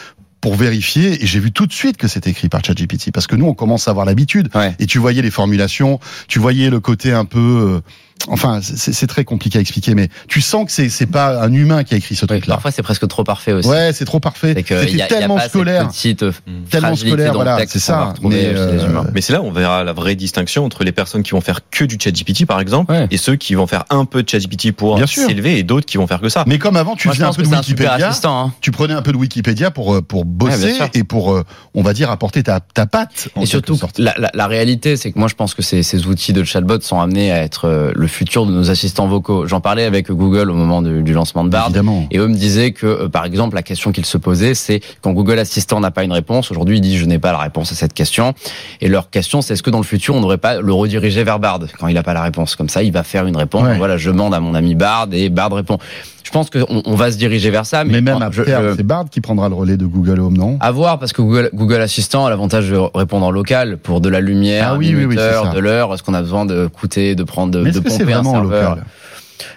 pour 0.45 0.53
vérifier 0.53 1.23
et 1.23 1.25
j'ai 1.25 1.39
vu 1.39 1.51
tout 1.51 1.65
de 1.65 1.73
suite 1.73 1.97
que 1.97 2.07
c'était 2.07 2.29
écrit 2.29 2.49
par 2.49 2.63
ChatGPT 2.63 3.09
parce 3.11 3.25
que 3.25 3.35
nous 3.35 3.47
on 3.47 3.55
commence 3.55 3.87
à 3.87 3.91
avoir 3.91 4.05
l'habitude 4.05 4.47
Ouais. 4.53 4.75
et 4.77 4.85
tu 4.85 4.99
voyais 4.99 5.23
les 5.23 5.31
formulations, 5.31 5.99
tu 6.27 6.37
voyais 6.37 6.69
le 6.69 6.79
côté 6.79 7.11
un 7.13 7.25
peu 7.25 7.39
euh, 7.39 7.81
enfin 8.27 8.59
c'est 8.61 9.07
très 9.07 9.23
compliqué 9.23 9.57
à 9.59 9.61
expliquer 9.61 9.93
mais 9.93 10.07
tu 10.27 10.41
sens 10.41 10.65
que 10.73 10.89
c'est 10.89 11.05
pas 11.05 11.43
un 11.43 11.53
humain 11.53 11.83
qui 11.83 11.93
a 11.93 11.97
écrit 11.97 12.15
ce 12.15 12.21
Oui, 12.23 12.27
truc 12.27 12.47
là. 12.47 12.55
parfois, 12.55 12.71
c'est 12.71 12.81
presque 12.81 13.07
trop 13.07 13.23
parfait 13.23 13.51
aussi. 13.53 13.69
Ouais, 13.69 13.91
c'est 13.93 14.05
trop 14.05 14.19
parfait. 14.19 14.53
C'est 14.55 14.63
que 14.63 14.83
il 14.87 14.95
y 14.95 15.01
a, 15.01 15.05
C'était 15.07 15.19
tellement 15.19 15.39
scolaire, 15.39 15.89
euh, 16.05 16.31
tellement 16.69 16.87
fragilité 16.87 17.07
scolaire 17.09 17.33
voilà, 17.33 17.57
texte 17.57 17.73
c'est 17.73 17.79
ça. 17.79 18.13
Mais, 18.21 18.45
euh. 18.45 19.03
Mais 19.13 19.21
c'est 19.21 19.33
là 19.33 19.41
où 19.41 19.45
on 19.45 19.51
verra 19.51 19.83
la 19.83 19.93
vraie 19.93 20.15
distinction 20.15 20.65
entre 20.65 20.83
les 20.83 20.91
personnes 20.91 21.23
qui 21.23 21.31
vont 21.31 21.41
faire 21.41 21.59
que 21.69 21.83
du 21.83 21.97
ChatGPT, 22.01 22.45
par 22.45 22.59
exemple, 22.59 22.91
Ouais. 22.93 23.07
et 23.11 23.17
ceux 23.17 23.35
qui 23.35 23.53
vont 23.55 23.67
faire 23.67 23.83
un 23.89 24.05
peu 24.05 24.23
de 24.23 24.29
ChatGPT 24.29 24.71
pour 24.71 24.95
Bien 24.95 25.05
sûr. 25.07 25.27
s'élever 25.27 25.59
et 25.59 25.63
d'autres 25.63 25.85
qui 25.85 25.97
vont 25.97 26.07
faire 26.07 26.21
que 26.21 26.29
ça. 26.29 26.43
mais 26.47 26.57
comme 26.57 26.77
avant, 26.77 26.95
tu 26.95 27.09
faisais 27.09 27.23
un 27.23 27.33
peu 27.33 27.43
de 27.43 27.47
Wikipédia. 27.47 28.11
hein. 28.23 28.53
tu 28.61 28.71
prenais 28.71 28.93
un 28.93 29.01
peu 29.01 29.11
de 29.11 29.17
Wikipédia 29.17 29.71
pour 29.71 29.93
euh, 29.95 30.01
pour 30.01 30.25
bosser 30.25 30.77
et 30.93 31.03
pour 31.03 31.43
on 31.73 31.83
va 31.83 31.93
dire 31.93 32.09
apporter 32.09 32.43
ta 32.43 32.59
ta 32.59 32.85
patte 32.85 33.29
en 33.35 33.41
Et 33.41 33.45
surtout, 33.45 33.77
la, 33.97 34.47
réalité, 34.47 34.95
c'est 34.97 35.11
que 35.11 35.19
moi, 35.19 35.27
je 35.27 35.35
pense 35.35 35.53
que 35.53 35.61
ces, 35.61 36.07
outils 36.07 36.33
de 36.33 36.43
chatbot 36.43 36.81
sont 36.81 36.99
amenés 36.99 37.31
à 37.31 37.37
être 37.43 37.67
le 38.05 38.09
futur 38.09 38.45
de 38.45 38.51
nos 38.51 38.69
assistants 38.69 39.07
vocaux. 39.07 39.47
J'en 39.47 39.61
parlais 39.61 39.83
avec 39.83 40.11
Google 40.11 40.51
au 40.51 40.53
moment 40.53 40.83
du, 40.83 41.01
du 41.01 41.11
lancement 41.13 41.43
de 41.43 41.49
Bard. 41.49 41.65
évidemment. 41.65 42.07
Et 42.11 42.19
eux 42.19 42.27
me 42.27 42.35
disaient 42.35 42.71
que, 42.71 42.85
euh, 42.85 43.09
par 43.09 43.25
exemple, 43.25 43.55
la 43.55 43.63
question 43.63 43.91
qu'ils 43.91 44.05
se 44.05 44.17
posaient, 44.19 44.53
c'est 44.53 44.79
quand 45.01 45.11
Google 45.11 45.39
Assistant 45.39 45.79
n'a 45.79 45.89
pas 45.89 46.03
une 46.03 46.11
réponse, 46.11 46.51
aujourd'hui, 46.51 46.77
ils 46.77 46.81
disent 46.81 46.99
je 46.99 47.05
n'ai 47.05 47.17
pas 47.17 47.31
la 47.31 47.39
réponse 47.39 47.71
à 47.71 47.75
cette 47.75 47.93
question. 47.93 48.33
Et 48.79 48.87
leur 48.89 49.09
question, 49.09 49.41
c'est 49.41 49.53
est-ce 49.53 49.63
que 49.63 49.71
dans 49.71 49.79
le 49.79 49.83
futur, 49.83 50.13
on 50.13 50.17
ne 50.17 50.21
devrait 50.23 50.37
pas 50.37 50.61
le 50.61 50.73
rediriger 50.73 51.23
vers 51.23 51.39
Bard? 51.39 51.61
Quand 51.79 51.87
il 51.87 51.95
n'a 51.95 52.03
pas 52.03 52.13
la 52.13 52.21
réponse 52.21 52.55
Comme 52.55 52.69
ça, 52.69 52.83
il 52.83 52.91
va 52.91 53.03
faire 53.03 53.25
une 53.25 53.37
réponse. 53.37 53.63
Ouais. 53.63 53.77
Voilà, 53.77 53.97
je 53.97 54.11
demande 54.11 54.35
à 54.35 54.39
mon 54.39 54.53
ami 54.53 54.75
Bard 54.75 55.07
et 55.11 55.29
Bard 55.29 55.51
répond. 55.51 55.79
Je 56.25 56.31
pense 56.31 56.49
qu'on 56.49 56.81
on 56.85 56.95
va 56.95 57.11
se 57.11 57.17
diriger 57.17 57.51
vers 57.51 57.67
ça. 57.67 57.83
Mais, 57.83 57.93
Mais 57.93 58.01
même 58.01 58.21
après, 58.21 58.45
c'est 58.75 58.83
Bard 58.83 59.05
qui 59.09 59.21
prendra 59.21 59.47
le 59.47 59.53
relais 59.55 59.77
de 59.77 59.85
Google 59.85 60.19
Home, 60.19 60.35
non? 60.35 60.57
À 60.59 60.71
voir 60.71 60.97
parce 60.97 61.13
que 61.13 61.21
Google, 61.21 61.51
Google 61.53 61.81
Assistant 61.81 62.25
a 62.25 62.29
l'avantage 62.31 62.69
de 62.69 62.77
répondre 62.93 63.25
en 63.25 63.31
local 63.31 63.77
pour 63.77 64.01
de 64.01 64.09
la 64.09 64.21
lumière, 64.21 64.71
Ah 64.71 64.75
oui, 64.75 64.91
de 64.91 65.59
l'heure. 65.59 65.93
Est-ce 65.93 66.01
qu'on 66.03 66.15
a 66.15 66.21
besoin 66.21 66.45
de 66.45 66.67
coûter, 66.67 67.13
de 67.13 67.23
prendre, 67.23 67.51
de, 67.51 67.61
Mais 67.61 67.71
que 67.71 67.79
pomper 67.79 68.13
un 68.13 68.23
serveur 68.23 68.43
local? 68.43 68.83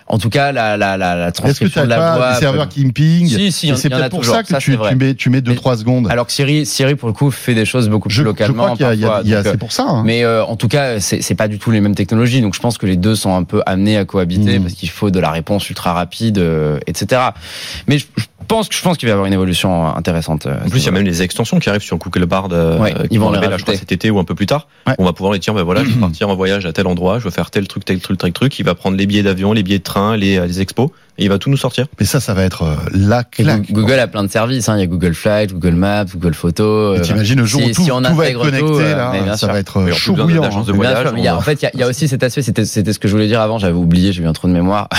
En 0.08 0.18
tout 0.18 0.30
cas, 0.30 0.52
la, 0.52 0.76
la, 0.76 0.96
la, 0.96 1.14
la 1.14 1.32
transcription 1.32 1.84
de 1.84 1.88
la 1.88 1.96
voix. 1.96 2.18
pas 2.18 2.34
des 2.34 2.40
serveurs 2.40 2.68
qui 2.68 2.84
ping 2.92 3.28
Si, 3.28 3.52
si, 3.52 3.72
c'est 3.76 3.88
peut-être 3.90 4.10
pour 4.10 4.20
toujours. 4.20 4.34
ça 4.36 4.42
que 4.42 4.48
Ça, 4.48 4.58
tu, 4.58 4.76
tu 4.76 4.96
mets 4.96 5.14
tu 5.14 5.30
mets 5.30 5.40
2 5.40 5.50
Mais- 5.52 5.56
3 5.56 5.76
secondes. 5.76 6.08
Alors 6.10 6.26
que 6.26 6.32
Siri, 6.32 6.66
Siri 6.66 6.94
pour 6.94 7.08
le 7.08 7.12
coup 7.14 7.30
fait 7.30 7.54
des 7.54 7.64
choses 7.64 7.88
beaucoup 7.88 8.08
plus 8.08 8.14
je, 8.16 8.20
je 8.22 8.24
localement. 8.26 8.64
crois 8.74 8.76
qu'il 8.76 8.86
y 8.86 8.88
a, 8.88 8.94
il 8.94 9.00
y 9.00 9.04
a- 9.04 9.08
parfois. 9.08 9.22
il 9.24 9.30
y 9.30 9.34
a- 9.34 9.42
Donc, 9.42 9.52
c'est 9.52 9.58
pour 9.58 9.72
ça. 9.72 9.84
hein. 9.88 10.02
mais 10.04 10.24
euh, 10.24 10.44
en 10.44 10.56
tout 10.56 10.68
cas, 10.68 10.98
c'est 11.00 11.22
c'est 11.22 11.34
pas 11.34 11.48
du 11.48 11.58
tout 11.58 11.70
les 11.70 11.80
mêmes 11.80 11.94
technologies. 11.94 12.40
Donc 12.40 12.54
je 12.54 12.60
pense 12.60 12.78
que 12.78 12.86
les 12.86 12.96
deux 12.96 13.14
sont 13.14 13.34
un 13.34 13.44
peu 13.44 13.62
amenés 13.66 13.96
à 13.98 14.04
cohabiter 14.04 14.58
Mhm. 14.58 14.62
parce 14.64 14.74
qu'il 14.74 14.90
faut 14.90 15.10
de 15.10 15.20
la 15.20 15.30
réponse 15.30 15.68
ultra 15.70 15.92
rapide, 15.92 16.38
euh, 16.38 16.78
etc. 16.86 17.20
Mais 17.86 17.98
je, 17.98 18.06
je 18.16 18.24
pense 18.48 18.68
que 18.68 18.74
je 18.74 18.82
pense 18.82 18.96
qu'il 18.96 19.06
va 19.06 19.10
y 19.10 19.12
avoir 19.12 19.26
une 19.26 19.32
évolution 19.32 19.86
intéressante. 19.94 20.46
euh, 20.46 20.56
En 20.64 20.68
plus, 20.68 20.80
il 20.80 20.86
y 20.86 20.88
a 20.88 20.92
même 20.92 21.04
les 21.04 21.22
extensions 21.22 21.58
qui 21.60 21.68
arrivent 21.68 21.82
sur 21.82 21.98
Google 21.98 22.26
Bard, 22.26 22.48
euh, 22.52 22.78
Ouais, 22.78 22.92
qui 22.94 23.00
ils 23.12 23.20
vont 23.20 23.28
arriver 23.28 23.48
là, 23.48 23.58
je 23.58 23.62
crois, 23.62 23.76
cet 23.76 23.92
été 23.92 24.10
ou 24.10 24.18
un 24.18 24.24
peu 24.24 24.34
plus 24.34 24.46
tard. 24.46 24.66
Ouais. 24.86 24.94
On 24.98 25.04
va 25.04 25.12
pouvoir 25.12 25.32
lui 25.32 25.38
dire, 25.40 25.54
ben 25.54 25.62
voilà, 25.62 25.84
je 25.84 25.90
vais 25.90 26.00
partir 26.00 26.28
en 26.28 26.34
voyage 26.34 26.66
à 26.66 26.72
tel 26.72 26.86
endroit, 26.86 27.18
je 27.18 27.24
vais 27.24 27.30
faire 27.30 27.50
tel 27.50 27.68
truc, 27.68 27.84
tel 27.84 28.00
truc, 28.00 28.18
tel 28.18 28.32
truc. 28.32 28.58
Il 28.58 28.64
va 28.64 28.74
prendre 28.74 28.96
les 28.96 29.06
billets 29.06 29.22
d'avion, 29.22 29.52
les 29.52 29.62
billets 29.62 29.78
de 29.78 29.84
train, 29.84 30.16
les, 30.16 30.44
les 30.46 30.60
expos, 30.60 30.88
et 31.18 31.24
il 31.24 31.28
va 31.28 31.38
tout 31.38 31.50
nous 31.50 31.56
sortir. 31.56 31.86
Mais 32.00 32.06
ça, 32.06 32.20
ça 32.20 32.32
va 32.34 32.42
être 32.44 32.62
euh, 32.62 32.74
la 32.94 33.24
claque. 33.24 33.70
Google 33.72 33.98
a 33.98 34.06
plein 34.06 34.22
de 34.24 34.30
services. 34.30 34.68
Hein. 34.68 34.76
Il 34.76 34.80
y 34.80 34.84
a 34.84 34.86
Google 34.86 35.14
Flight, 35.14 35.52
Google 35.52 35.74
Maps, 35.74 36.04
Google 36.14 36.34
Photos. 36.34 36.98
Euh, 36.98 37.02
T'imagines 37.02 37.38
le 37.40 37.44
jour 37.44 37.60
si- 37.60 37.70
où 37.70 37.74
tout, 37.74 37.82
si 37.84 37.92
on 37.92 38.00
tout 38.02 38.14
va 38.14 38.28
être 38.28 38.38
connecté, 38.40 38.60
tout, 38.66 38.78
euh, 38.78 38.96
là, 38.96 39.26
ça 39.32 39.36
sûr. 39.36 39.48
va 39.48 39.58
être 39.58 39.76
euh, 39.78 39.92
chaud 39.92 40.14
bouillant. 40.14 40.42
de 40.42 40.46
hein. 40.46 40.74
Voyage, 40.74 41.02
sûr, 41.02 41.12
mais 41.12 41.20
il 41.20 41.24
y 41.24 41.28
a- 41.28 41.34
on 41.34 41.38
en 41.38 41.42
fait, 41.42 41.60
il 41.60 41.64
y 41.64 41.66
a, 41.66 41.70
il 41.74 41.80
y 41.80 41.82
a 41.82 41.88
aussi 41.88 42.06
cet 42.08 42.22
aspect. 42.22 42.42
C'était 42.42 42.64
c'était 42.64 42.92
ce 42.92 42.98
que 42.98 43.08
je 43.08 43.12
voulais 43.12 43.26
dire 43.26 43.40
avant. 43.40 43.58
J'avais 43.58 43.74
oublié. 43.76 44.12
J'ai 44.12 44.22
eu 44.22 44.26
un 44.26 44.32
trou 44.32 44.46
de 44.48 44.52
mémoire. 44.52 44.88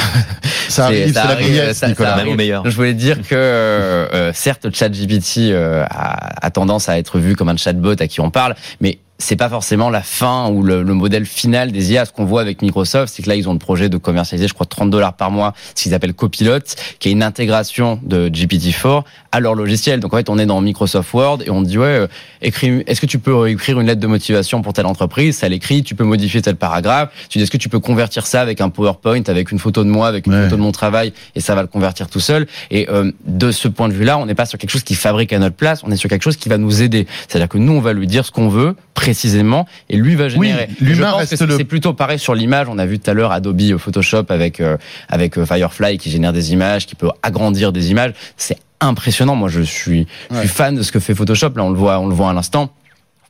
Ça 0.70 0.86
arrive, 0.86 1.08
c'est 1.08 1.14
la 1.14 1.22
arrive, 1.26 1.48
vieillesse, 1.48 1.68
ça- 1.78 1.86
ça 1.86 1.88
Nicolas. 1.88 2.12
arrive. 2.14 2.26
Même 2.26 2.34
au 2.34 2.38
meilleur. 2.38 2.64
Je 2.70 2.76
voulais 2.76 2.94
dire 2.94 3.18
que 3.22 3.36
euh, 3.36 4.08
euh, 4.14 4.32
certes, 4.34 4.74
ChatGPT 4.74 5.52
euh, 5.52 5.84
a, 5.90 6.46
a 6.46 6.50
tendance 6.52 6.90
à 6.90 6.98
être 6.98 7.20
vu 7.20 7.36
comme 7.36 7.50
un 7.50 7.58
chatbot 7.58 7.96
à 8.00 8.08
qui 8.08 8.22
on 8.22 8.30
parle, 8.32 8.56
mais 8.82 9.00
c'est 9.22 9.36
pas 9.36 9.50
forcément 9.50 9.90
la 9.90 10.02
fin 10.02 10.50
ou 10.50 10.64
le, 10.64 10.82
le 10.82 10.94
modèle 10.94 11.26
final 11.26 11.72
des 11.74 11.92
IA. 11.92 12.06
Ce 12.06 12.12
qu'on 12.14 12.24
voit 12.26 12.42
avec 12.42 12.62
Microsoft, 12.62 13.14
c'est 13.14 13.22
que 13.22 13.28
là, 13.30 13.36
ils 13.36 13.48
ont 13.50 13.54
le 13.54 13.60
projet 13.60 13.90
de 13.90 13.98
commercialiser, 13.98 14.48
je 14.48 14.54
crois, 14.54 14.66
30 14.66 14.90
dollars 14.90 15.14
par 15.14 15.30
mois, 15.30 15.54
ce 15.76 15.84
qu'ils 15.84 15.94
appellent 15.94 16.14
Copilot, 16.14 16.60
qui 17.00 17.10
est 17.10 17.12
une 17.12 17.22
intégration 17.22 18.00
de 18.02 18.30
GPT-4 18.30 19.04
à 19.32 19.40
leur 19.42 19.56
logiciel. 19.56 20.00
Donc 20.00 20.14
en 20.14 20.18
fait, 20.18 20.30
on 20.30 20.40
est 20.40 20.46
dans 20.46 20.60
Microsoft 20.62 21.14
Word 21.14 21.40
et 21.46 21.50
on 21.50 21.62
dit 21.62 21.78
ouais, 21.78 21.86
euh, 21.86 22.08
écris, 22.42 22.84
est-ce 22.88 23.02
que 23.02 23.06
tu 23.06 23.20
peux 23.20 23.50
écrire 23.50 23.80
une 23.80 23.88
lettre 23.88 24.00
de 24.02 24.08
motivation 24.08 24.62
pour 24.62 24.74
telle 24.74 24.86
entreprise? 24.86 25.38
Ça 25.38 25.50
l'écrit, 25.50 25.84
tu 25.84 25.96
peux 25.96 26.04
modifier 26.06 26.42
tel 26.42 26.56
paragraphe. 26.56 27.10
Tu 27.30 27.38
dis 27.38 27.44
est-ce 27.44 27.52
que 27.52 27.58
tu 27.58 27.70
peux 27.70 27.80
convertir 27.80 28.26
ça 28.26 28.42
avec 28.42 28.62
un 28.62 28.70
PowerPoint, 28.70 29.22
avec 29.28 29.52
une 29.52 29.60
photo 29.60 29.84
de 29.84 29.90
moi, 29.90 30.08
avec 30.08 30.26
une 30.28 30.34
Ouais. 30.34 30.44
photo 30.46 30.56
de 30.56 30.62
mon 30.62 30.72
travail, 30.72 31.12
et 31.36 31.42
ça 31.42 31.56
va 31.56 31.62
le 31.62 31.68
convertir 31.68 32.08
tout 32.10 32.20
seul? 32.22 32.48
Et 32.72 32.90
euh, 32.90 33.12
de 33.26 33.52
ce 33.52 33.68
point 33.68 33.90
de 33.90 33.94
vue-là, 33.94 34.18
on 34.18 34.26
n'est 34.26 34.36
pas 34.36 34.46
sur 34.46 34.58
quelque 34.58 34.70
chose 34.72 34.84
qui 34.84 34.96
fabrique 34.96 35.34
à 35.34 35.40
notre 35.40 35.56
place, 35.58 35.82
on 35.84 35.92
est 35.92 35.96
sur 35.98 36.10
quelque 36.10 36.24
chose 36.24 36.38
qui 36.38 36.48
va 36.50 36.58
nous 36.58 36.82
aider. 36.82 37.06
C'est-à-dire 37.28 37.50
que 37.50 37.58
nous, 37.58 37.74
on 37.74 37.82
va 37.82 37.92
lui 37.94 38.08
dire 38.08 38.26
ce 38.26 38.32
qu'on 38.32 38.48
veut 38.50 38.76
précisément, 39.10 39.66
et 39.90 39.98
lui 39.98 40.16
va 40.16 40.30
générer. 40.30 40.68
Oui, 40.70 40.88
l'humain 40.88 41.14
reste 41.14 41.32
que 41.32 41.38
c'est- 41.38 41.46
le- 41.48 41.58
C'est 41.58 41.64
plutôt 41.64 41.94
pareil 41.94 42.20
sur 42.20 42.36
l'image. 42.36 42.68
On 42.70 42.78
a 42.78 42.86
vu 42.86 43.00
tout 43.00 43.10
à 43.10 43.14
l'heure 43.16 43.32
Adobe 43.32 43.78
Photoshop 43.78 44.26
avec 44.30 44.60
euh, 44.62 44.78
avec 45.08 45.38
euh, 45.38 45.46
Firefly 45.46 45.98
qui 45.98 46.12
génère 46.12 46.32
des 46.32 46.54
images, 46.54 46.86
qui 46.86 46.94
peut 46.96 47.10
agrandir 47.24 47.72
des 47.72 47.90
images. 47.90 48.14
C'est 48.38 48.58
impressionnant. 48.82 49.36
Moi, 49.36 49.50
je 49.50 49.62
suis, 49.62 50.06
je 50.30 50.36
Ouais. 50.36 50.42
suis 50.42 50.50
fan 50.50 50.76
de 50.76 50.84
ce 50.84 50.92
que 50.92 51.00
fait 51.00 51.16
Photoshop. 51.16 51.50
Là, 51.56 51.64
on 51.64 51.72
le 51.72 51.78
voit, 51.78 52.00
on 52.00 52.08
le 52.08 52.14
voit 52.14 52.30
à 52.30 52.34
l'instant. 52.34 52.72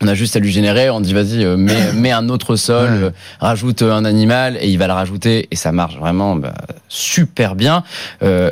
On 0.01 0.07
a 0.07 0.13
juste 0.15 0.36
à 0.36 0.39
lui 0.39 0.51
générer, 0.51 0.89
on 0.89 1.00
dit 1.01 1.13
vas-y, 1.13 1.43
euh, 1.43 1.55
mets, 1.57 1.91
mets 1.93 2.12
un 2.12 2.27
autre 2.29 2.55
sol, 2.57 2.89
Ouais. 3.05 3.12
rajoute 3.39 3.81
un 3.81 4.03
animal 4.05 4.57
et 4.62 4.67
il 4.69 4.77
va 4.77 4.88
le 4.88 4.93
rajouter 4.93 5.48
et 5.51 5.55
ça 5.55 5.71
marche 5.71 5.98
vraiment 5.98 6.36
bah, 6.36 6.53
super 6.89 7.55
bien. 7.55 7.83
Euh, 8.24 8.50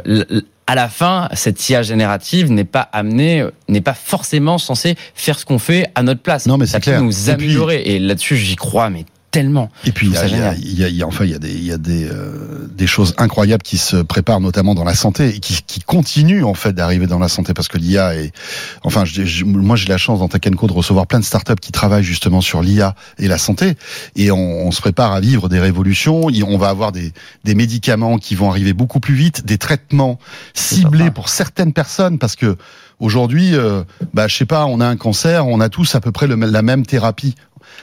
à 0.68 0.76
la 0.76 0.90
fin, 0.90 1.30
cette 1.34 1.68
IA 1.70 1.82
générative 1.82 2.52
n'est 2.52 2.64
pas 2.66 2.82
amenée, 2.92 3.42
euh, 3.42 3.52
n'est 3.70 3.82
pas 3.82 3.94
forcément 3.94 4.58
censée 4.58 4.96
faire 5.16 5.40
ce 5.40 5.46
qu'on 5.46 5.60
fait 5.60 5.88
à 5.96 6.04
notre 6.04 6.22
place. 6.22 6.46
Non, 6.46 6.58
mais 6.58 6.66
ça 6.66 6.74
c'est 6.74 6.80
peut 6.80 6.92
clair. 6.92 7.02
nous 7.02 7.12
Et 7.30 7.36
puis- 7.36 7.46
améliorer 7.46 7.82
et 7.86 8.00
là-dessus 8.00 8.36
j'y 8.38 8.56
crois 8.58 8.90
mais 8.90 9.06
tellement. 9.38 9.70
Et 9.86 9.91
puis, 9.91 10.08
il 10.08 10.13
y, 10.13 10.17
a, 10.17 10.25
il, 10.25 10.79
y 10.79 10.84
a, 10.84 10.88
il 10.88 10.96
y 10.96 11.03
a, 11.03 11.08
enfin, 11.08 11.24
il 11.24 11.29
y 11.29 11.36
a 11.36 11.38
des, 11.38 11.53
y 11.53 11.72
a 11.72 11.77
des, 11.77 12.10
euh, 12.10 12.67
des 12.72 12.88
choses 12.88 13.13
incroyables 13.20 13.62
qui 13.62 13.77
se 13.77 13.98
préparent, 13.98 14.39
notamment 14.39 14.74
dans 14.74 14.84
la 14.84 14.96
santé, 14.96 15.36
et 15.36 15.39
qui, 15.39 15.62
qui 15.62 15.79
continuent 15.79 16.44
en 16.44 16.56
fait 16.56 16.74
d'arriver 16.74 17.06
dans 17.06 17.20
la 17.20 17.27
santé, 17.27 17.53
parce 17.53 17.67
que 17.67 17.77
l'IA 17.77 18.15
est, 18.15 18.32
enfin, 18.82 19.06
je, 19.06 19.44
moi 19.46 19.75
j'ai 19.75 19.89
la 19.89 20.00
chance 20.00 20.17
dans 20.17 20.27
Takenco 20.27 20.65
de 20.65 20.74
recevoir 20.74 21.06
plein 21.06 21.20
de 21.20 21.24
startups 21.24 21.62
qui 21.62 21.72
travaillent 21.72 22.03
justement 22.03 22.41
sur 22.41 22.63
l'IA 22.63 22.96
et 23.20 23.27
la 23.27 23.38
santé, 23.38 23.75
et 24.15 24.32
on, 24.32 24.65
on, 24.65 24.72
se 24.72 24.82
prépare 24.82 25.12
à 25.12 25.20
vivre 25.20 25.50
des 25.50 25.60
révolutions. 25.60 26.29
On 26.48 26.58
va 26.58 26.70
avoir 26.70 26.91
des, 26.91 27.13
des 27.44 27.53
médicaments 27.53 28.17
qui 28.17 28.34
vont 28.34 28.50
arriver 28.50 28.74
beaucoup 28.74 29.00
plus 29.00 29.13
vite, 29.13 29.46
des 29.46 29.60
traitements 29.60 30.17
ciblés 30.56 31.12
pour 31.12 31.29
certaines 31.29 31.74
personnes, 31.74 32.17
parce 32.17 32.36
que 32.36 32.58
Aujourd'hui, 33.00 33.56
euh, 33.56 33.84
bah, 34.15 34.27
je 34.27 34.36
sais 34.36 34.48
pas, 34.48 34.65
on 34.65 34.79
a 34.79 34.88
un 34.88 34.98
cancer, 34.98 35.46
on 35.46 35.60
a 35.60 35.70
tous 35.70 35.94
à 35.94 36.01
peu 36.01 36.12
près 36.12 36.25
le, 36.25 36.34
la 36.34 36.63
même 36.63 36.84
thérapie. 36.84 37.36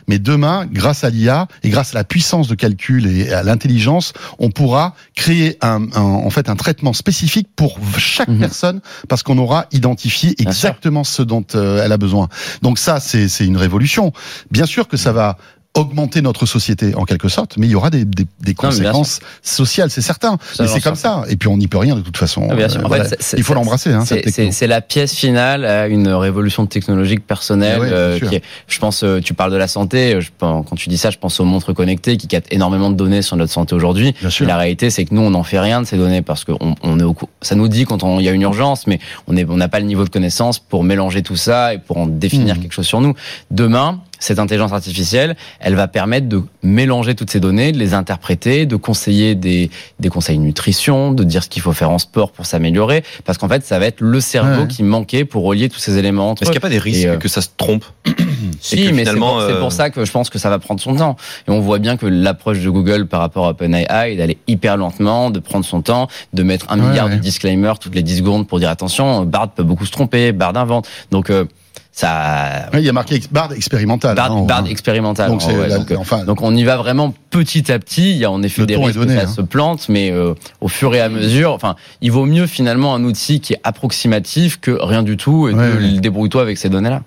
Mais 0.09 0.19
demain, 0.19 0.67
grâce 0.71 1.05
à 1.05 1.11
l'IA 1.11 1.49
et 1.63 1.71
grâce 1.71 1.95
à 1.95 1.99
la 1.99 2.05
puissance 2.05 2.49
de 2.49 2.55
calcul 2.55 3.07
et 3.07 3.33
à 3.33 3.43
l'intelligence, 3.43 4.13
on 4.39 4.51
pourra 4.51 4.95
créer 5.15 5.59
un, 5.61 5.91
en 5.93 6.31
fait 6.31 6.49
un 6.49 6.57
traitement 6.57 6.93
spécifique 6.93 7.49
pour 7.57 7.79
chaque 7.99 8.29
mhm. 8.29 8.39
personne 8.39 8.81
parce 9.09 9.23
qu'on 9.23 9.39
aura 9.39 9.67
identifié 9.73 10.35
exactement 10.39 11.05
ce 11.05 11.23
dont 11.23 11.45
euh, 11.55 11.83
elle 11.85 11.93
a 11.93 11.99
besoin. 11.99 12.29
Donc 12.63 12.79
ça, 12.79 13.01
c'est 13.01 13.29
une 13.41 13.57
révolution. 13.57 14.13
Bien 14.51 14.67
sûr 14.67 14.89
que 14.89 14.97
ça 14.97 15.13
va 15.13 15.39
augmenter 15.75 16.23
notre 16.23 16.47
société 16.47 16.95
en 16.95 17.05
quelque 17.05 17.29
sorte, 17.29 17.57
mais 17.57 17.67
il 17.67 17.71
y 17.71 17.75
aura 17.75 17.91
des, 17.91 18.05
des, 18.05 18.27
des 18.41 18.55
conséquences 18.55 19.19
sociales, 19.43 19.91
c'est 19.91 20.01
certain. 20.01 20.39
mais 20.61 20.69
c'est 20.69 20.81
comme 20.81 20.95
ça. 20.95 21.25
Et 21.29 21.37
puis 21.37 21.49
on 21.49 21.57
n'y 21.57 21.67
peut 21.67 21.79
rien 21.79 21.97
de 21.97 22.01
toute 22.01 22.17
façon. 22.17 22.49
Ah, 22.49 22.55
en 22.55 22.89
fait, 22.89 23.35
il 23.37 23.43
faut 23.43 23.55
l'embrasser. 23.55 23.93
Hein, 23.93 24.05
c'est 24.05 24.67
la 24.67 24.81
pièce 24.81 25.15
finale 25.15 25.65
à 25.65 25.89
une 25.89 26.09
révolution 26.09 26.67
technologique 26.67 27.27
personnelle. 27.27 27.81
Euh, 27.83 28.21
qui 28.21 28.41
je 28.69 28.79
pense, 28.79 29.03
euh, 29.03 29.21
tu 29.21 29.35
parles 29.35 29.51
de 29.53 29.57
la 29.57 29.69
santé. 29.69 30.21
Je, 30.21 30.31
quand 30.39 30.65
tu 30.77 30.89
dis 30.89 30.99
ça, 30.99 31.11
je 31.11 31.19
pense 31.19 31.41
aux 31.41 31.45
montres 31.45 31.75
connectées 31.75 32.17
qui 32.17 32.29
captent 32.29 32.53
énormément 32.53 32.91
de 32.91 32.97
données 32.97 33.23
sur 33.23 33.37
notre 33.37 33.53
santé 33.53 33.75
aujourd'hui. 33.75 34.15
La 34.41 34.57
réalité, 34.57 34.91
c'est 34.91 35.05
que 35.05 35.15
nous, 35.15 35.23
on 35.23 35.31
n'en 35.31 35.43
fait 35.43 35.59
rien 35.59 35.83
de 35.83 35.87
ces 35.87 35.97
données 35.97 36.23
parce 36.23 36.45
que 36.45 36.53
on, 36.61 36.75
on 36.83 37.01
est 37.01 37.05
au, 37.05 37.17
ça 37.43 37.55
nous 37.57 37.69
dit 37.69 37.85
quand 37.85 38.05
il 38.19 38.25
y 38.25 38.29
a 38.29 38.33
une 38.33 38.43
urgence, 38.43 38.87
mais 38.87 39.01
on 39.27 39.35
on 39.37 39.57
n'a 39.57 39.69
pas 39.69 39.81
le 39.81 39.87
niveau 39.87 40.05
de 40.05 40.09
connaissance 40.09 40.59
pour 40.59 40.85
mélanger 40.85 41.23
tout 41.23 41.37
ça 41.37 41.75
et 41.75 41.79
pour 41.79 41.99
en 41.99 42.07
définir 42.07 42.57
mmh. 42.57 42.61
quelque 42.61 42.73
chose 42.73 42.87
sur 42.87 43.01
nous. 43.01 43.15
Demain, 43.51 44.01
cette 44.25 44.39
intelligence 44.39 44.73
artificielle, 44.73 45.37
elle 45.61 45.75
va 45.75 45.87
permettre 45.87 46.29
de 46.29 46.43
mélanger 46.63 47.15
toutes 47.15 47.31
ces 47.31 47.41
données, 47.41 47.73
de 47.73 47.79
les 47.79 47.93
interpréter, 47.93 48.65
de 48.65 48.77
conseiller 48.77 49.35
des, 49.35 49.71
des 50.01 50.09
conseils 50.09 50.39
nutrition, 50.39 51.13
de 51.13 51.25
dire 51.25 51.43
ce 51.43 51.49
qu'il 51.49 51.61
faut 51.61 51.73
faire 51.73 51.91
en 51.91 51.99
sport 51.99 52.33
pour 52.33 52.47
s'améliorer, 52.47 53.05
parce 53.25 53.37
qu'en 53.39 53.49
fait, 53.49 53.65
ça 53.65 53.79
va 53.79 53.87
être 53.87 54.01
le 54.01 54.21
cerveau 54.21 54.67
qui 54.67 54.83
manquait 54.83 55.25
pour 55.25 55.45
relier 55.45 55.69
tous 55.69 55.79
ces 55.79 55.99
éléments 55.99 56.31
entre 56.31 56.43
Est-ce 56.43 56.51
qu'il 56.51 56.59
n'y 56.59 56.65
a 56.65 56.69
pas 56.69 56.71
des 56.71 56.79
risques 56.79 57.07
euh, 57.07 57.19
que 57.19 57.29
ça 57.29 57.43
se 57.43 57.49
trompe 57.57 57.85
Si, 58.61 58.93
mais 58.93 59.05
c'est 59.05 59.15
pour, 59.17 59.41
euh, 59.41 59.61
pour, 59.61 59.73
ça 59.73 59.91
que 59.91 60.05
je 60.05 60.11
pense 60.11 60.31
que 60.31 60.39
ça 60.39 60.49
va 60.49 60.59
prendre 60.59 60.81
son 60.81 60.95
temps. 60.97 61.17
Et 61.47 61.51
on 61.51 61.61
voit 61.61 61.79
bien 61.79 61.97
que 61.99 62.07
l'approche 62.07 62.61
de 62.61 62.71
Google 62.71 63.07
par 63.07 63.21
rapport 63.21 63.47
à 63.47 63.51
OpenAI, 63.51 64.17
d'aller 64.17 64.39
hyper 64.47 64.79
lentement, 64.79 65.31
de 65.31 65.39
prendre 65.39 65.65
son 65.67 65.83
temps, 65.83 66.09
de 66.33 66.43
mettre 66.43 66.71
un 66.71 66.77
milliard 66.77 67.11
de 67.11 67.17
disclaimers 67.17 67.79
toutes 67.79 67.95
les 67.95 68.03
10 68.03 68.19
secondes 68.19 68.49
pour 68.49 68.59
dire 68.61 68.71
attention, 68.71 69.25
Bard 69.25 69.51
peut 69.51 69.65
beaucoup 69.65 69.85
se 69.85 69.93
tromper, 69.93 70.33
Bard 70.33 70.57
invente. 70.57 70.89
Donc 71.11 71.29
euh, 71.29 71.45
ça. 71.95 72.69
il 72.75 72.81
y 72.81 72.89
a 72.89 72.93
marqué 72.93 73.21
Bard 73.31 73.53
expérimental. 73.53 74.17
Bard, 74.17 74.33
hein, 74.33 74.65
expérimental. 74.65 75.31
Donc, 75.31 75.43
donc, 75.47 75.93
enfin, 75.97 76.25
donc, 76.25 76.43
on 76.43 76.55
y 76.55 76.65
va 76.65 76.77
vraiment 76.77 77.15
petit 77.31 77.71
à 77.71 77.79
petit. 77.79 78.11
Il 78.11 78.17
y 78.17 78.25
a 78.25 78.31
en 78.31 78.43
effet 78.43 78.67
des 78.67 78.77
risques 78.77 79.01
que 79.01 79.09
ça 79.09 79.23
hein. 79.23 79.27
se 79.27 79.41
plante, 79.41 79.89
mais 79.89 80.11
euh, 80.11 80.35
au 80.61 80.69
fur 80.69 80.95
et 80.95 81.01
à 81.01 81.09
mesure, 81.09 81.53
enfin, 81.53 81.77
il 82.01 82.11
vaut 82.11 82.27
mieux 82.27 82.47
finalement 82.47 82.95
un 82.95 83.05
outil 83.05 83.41
qui 83.41 83.53
est 83.53 83.61
approximatif 83.63 84.59
que 84.61 84.73
rien 84.73 85.03
du 85.03 85.17
tout 85.17 85.49
et 85.49 85.53
que 85.53 85.99
débrouille-toi 86.01 86.43
avec 86.43 86.59
ces 86.59 86.69
données-là. 86.69 87.03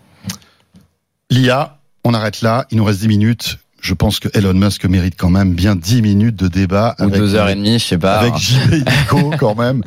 L'IA, 1.29 1.77
on 2.05 2.13
arrête 2.13 2.41
là. 2.41 2.65
Il 2.71 2.77
nous 2.77 2.85
reste 2.85 3.01
10 3.01 3.09
minutes 3.09 3.57
je 3.79 3.93
pense 3.93 4.19
que 4.19 4.27
Elon 4.33 4.53
Musk 4.53 4.85
mérite 4.85 5.15
quand 5.17 5.29
même 5.29 5.53
bien 5.53 5.75
10 5.75 6.01
minutes 6.01 6.35
de 6.35 6.47
débat. 6.47 6.95
Ou 6.99 7.03
avec, 7.03 7.15
deux 7.15 7.35
heures 7.35 7.49
et 7.49 7.55
demie, 7.55 7.79
je 7.79 7.85
sais 7.85 7.97
pas. 7.97 8.17
Avec 8.17 8.35
JB 8.35 8.83
quand 9.39 9.55
même. 9.55 9.83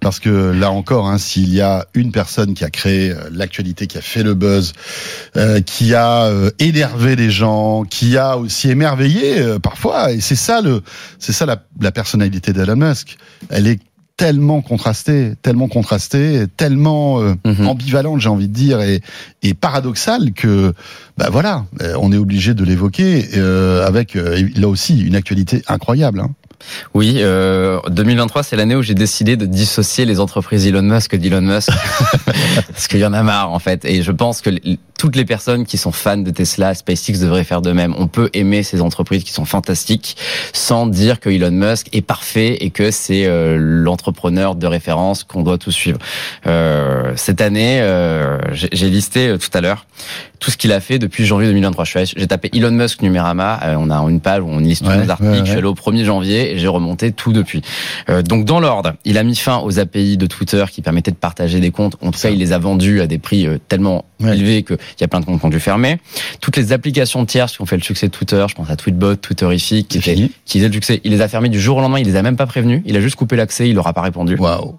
Parce 0.00 0.20
que 0.20 0.50
là 0.52 0.70
encore, 0.70 1.08
hein, 1.08 1.18
s'il 1.18 1.52
y 1.52 1.60
a 1.60 1.86
une 1.94 2.12
personne 2.12 2.54
qui 2.54 2.64
a 2.64 2.70
créé 2.70 3.10
euh, 3.10 3.28
l'actualité, 3.32 3.86
qui 3.86 3.98
a 3.98 4.00
fait 4.00 4.22
le 4.22 4.34
buzz, 4.34 4.72
euh, 5.36 5.60
qui 5.60 5.94
a 5.94 6.26
euh, 6.26 6.50
énervé 6.58 7.16
les 7.16 7.30
gens, 7.30 7.84
qui 7.84 8.16
a 8.16 8.38
aussi 8.38 8.70
émerveillé 8.70 9.58
parfois, 9.62 10.12
et 10.12 10.20
c'est 10.20 10.36
ça 10.36 10.60
le, 10.60 10.82
c'est 11.18 11.32
ça 11.32 11.46
la, 11.46 11.62
la 11.80 11.92
personnalité 11.92 12.52
d'Elon 12.52 12.76
Musk. 12.76 13.16
Elle 13.48 13.66
est 13.66 13.80
tellement 14.16 14.60
contrasté, 14.60 15.32
tellement 15.42 15.68
contrasté, 15.68 16.44
tellement 16.56 17.20
euh, 17.20 17.34
mhm. 17.44 17.66
ambivalente, 17.66 18.20
j'ai 18.20 18.28
envie 18.28 18.48
de 18.48 18.52
dire, 18.52 18.80
et, 18.80 19.00
et 19.42 19.54
paradoxal 19.54 20.32
que, 20.32 20.72
bah 21.18 21.28
voilà, 21.30 21.64
euh, 21.80 21.96
on 22.00 22.12
est 22.12 22.16
obligé 22.16 22.54
de 22.54 22.64
l'évoquer 22.64 23.28
euh, 23.36 23.86
avec 23.86 24.14
là 24.14 24.68
aussi 24.68 25.00
une 25.00 25.16
actualité 25.16 25.62
incroyable. 25.66 26.20
Hein. 26.20 26.30
Oui, 26.94 27.16
euh, 27.18 27.80
2023, 27.88 28.42
c'est 28.42 28.56
l'année 28.56 28.76
où 28.76 28.82
j'ai 28.82 28.94
décidé 28.94 29.36
de 29.36 29.46
dissocier 29.46 30.04
les 30.04 30.20
entreprises 30.20 30.66
Elon 30.66 30.82
Musk 30.82 31.14
d'Elon 31.16 31.40
Musk, 31.40 31.70
parce 32.68 32.88
qu'il 32.88 33.00
y 33.00 33.04
en 33.04 33.12
a 33.12 33.22
marre 33.22 33.52
en 33.52 33.58
fait. 33.58 33.84
Et 33.84 34.02
je 34.02 34.12
pense 34.12 34.40
que 34.40 34.50
toutes 35.02 35.16
les 35.16 35.24
personnes 35.24 35.66
qui 35.66 35.78
sont 35.78 35.90
fans 35.90 36.16
de 36.16 36.30
Tesla, 36.30 36.74
SpaceX 36.74 37.18
devraient 37.18 37.42
faire 37.42 37.60
de 37.60 37.72
même. 37.72 37.92
On 37.98 38.06
peut 38.06 38.30
aimer 38.34 38.62
ces 38.62 38.80
entreprises 38.80 39.24
qui 39.24 39.32
sont 39.32 39.44
fantastiques 39.44 40.16
sans 40.52 40.86
dire 40.86 41.18
que 41.18 41.28
Elon 41.28 41.50
Musk 41.50 41.88
est 41.92 42.02
parfait 42.02 42.58
et 42.60 42.70
que 42.70 42.92
c'est 42.92 43.26
euh, 43.26 43.56
l'entrepreneur 43.58 44.54
de 44.54 44.66
référence 44.68 45.24
qu'on 45.24 45.42
doit 45.42 45.58
tous 45.58 45.72
suivre. 45.72 45.98
Euh, 46.46 47.14
cette 47.16 47.40
année, 47.40 47.80
euh, 47.80 48.38
j'ai 48.52 48.90
listé 48.90 49.28
euh, 49.28 49.38
tout 49.38 49.50
à 49.54 49.60
l'heure 49.60 49.86
tout 50.42 50.50
ce 50.50 50.56
qu'il 50.56 50.72
a 50.72 50.80
fait 50.80 50.98
depuis 50.98 51.24
janvier 51.24 51.46
2023. 51.46 51.84
J'ai 51.84 52.26
tapé 52.26 52.50
Elon 52.52 52.72
Musk 52.72 53.00
Numérama. 53.00 53.60
Euh, 53.62 53.76
on 53.78 53.90
a 53.90 53.96
une 54.10 54.20
page 54.20 54.42
où 54.42 54.48
on 54.48 54.58
liste 54.58 54.84
tous 54.84 54.90
les 54.90 55.08
articles. 55.08 55.38
Je 55.38 55.44
suis 55.44 55.58
allé 55.58 55.68
au 55.68 55.74
1er 55.74 56.04
janvier 56.04 56.52
et 56.52 56.58
j'ai 56.58 56.66
remonté 56.66 57.12
tout 57.12 57.32
depuis. 57.32 57.62
Euh, 58.10 58.22
donc 58.22 58.44
dans 58.44 58.58
l'ordre, 58.58 58.94
il 59.04 59.18
a 59.18 59.22
mis 59.22 59.36
fin 59.36 59.60
aux 59.60 59.78
API 59.78 60.16
de 60.16 60.26
Twitter 60.26 60.64
qui 60.68 60.82
permettaient 60.82 61.12
de 61.12 61.16
partager 61.16 61.60
des 61.60 61.70
comptes. 61.70 61.96
En 62.02 62.10
tout 62.10 62.18
cas, 62.18 62.30
il 62.30 62.40
les 62.40 62.52
a 62.52 62.58
vendus 62.58 63.00
à 63.00 63.06
des 63.06 63.18
prix 63.18 63.46
euh, 63.46 63.58
tellement 63.68 64.04
élevés 64.18 64.64
qu'il 64.64 64.78
y 65.00 65.04
a 65.04 65.08
plein 65.08 65.20
de 65.20 65.24
comptes 65.24 65.38
qui 65.38 65.46
ont 65.46 65.50
dû 65.50 65.60
fermer. 65.60 65.98
Toutes 66.40 66.56
les 66.56 66.72
applications 66.72 67.24
tierces 67.24 67.54
qui 67.54 67.62
ont 67.62 67.66
fait 67.66 67.76
le 67.76 67.82
succès 67.82 68.08
de 68.08 68.12
Twitter, 68.12 68.44
je 68.48 68.54
pense 68.56 68.68
à 68.68 68.74
Tweetbot, 68.74 69.16
Twitterific, 69.16 69.86
qui, 69.86 69.98
étaient, 69.98 70.28
qui 70.44 70.58
faisaient 70.58 70.68
le 70.68 70.74
succès, 70.74 71.00
il 71.04 71.12
les 71.12 71.20
a 71.20 71.28
fermés 71.28 71.50
du 71.50 71.60
jour 71.60 71.76
au 71.76 71.80
lendemain. 71.80 72.00
Il 72.00 72.06
les 72.06 72.16
a 72.16 72.22
même 72.22 72.36
pas 72.36 72.46
prévenus. 72.46 72.82
Il 72.84 72.96
a 72.96 73.00
juste 73.00 73.14
coupé 73.14 73.36
l'accès. 73.36 73.68
Il 73.68 73.76
leur 73.76 73.86
a 73.86 73.92
pas 73.92 74.02
répondu. 74.02 74.34
Waouh. 74.34 74.76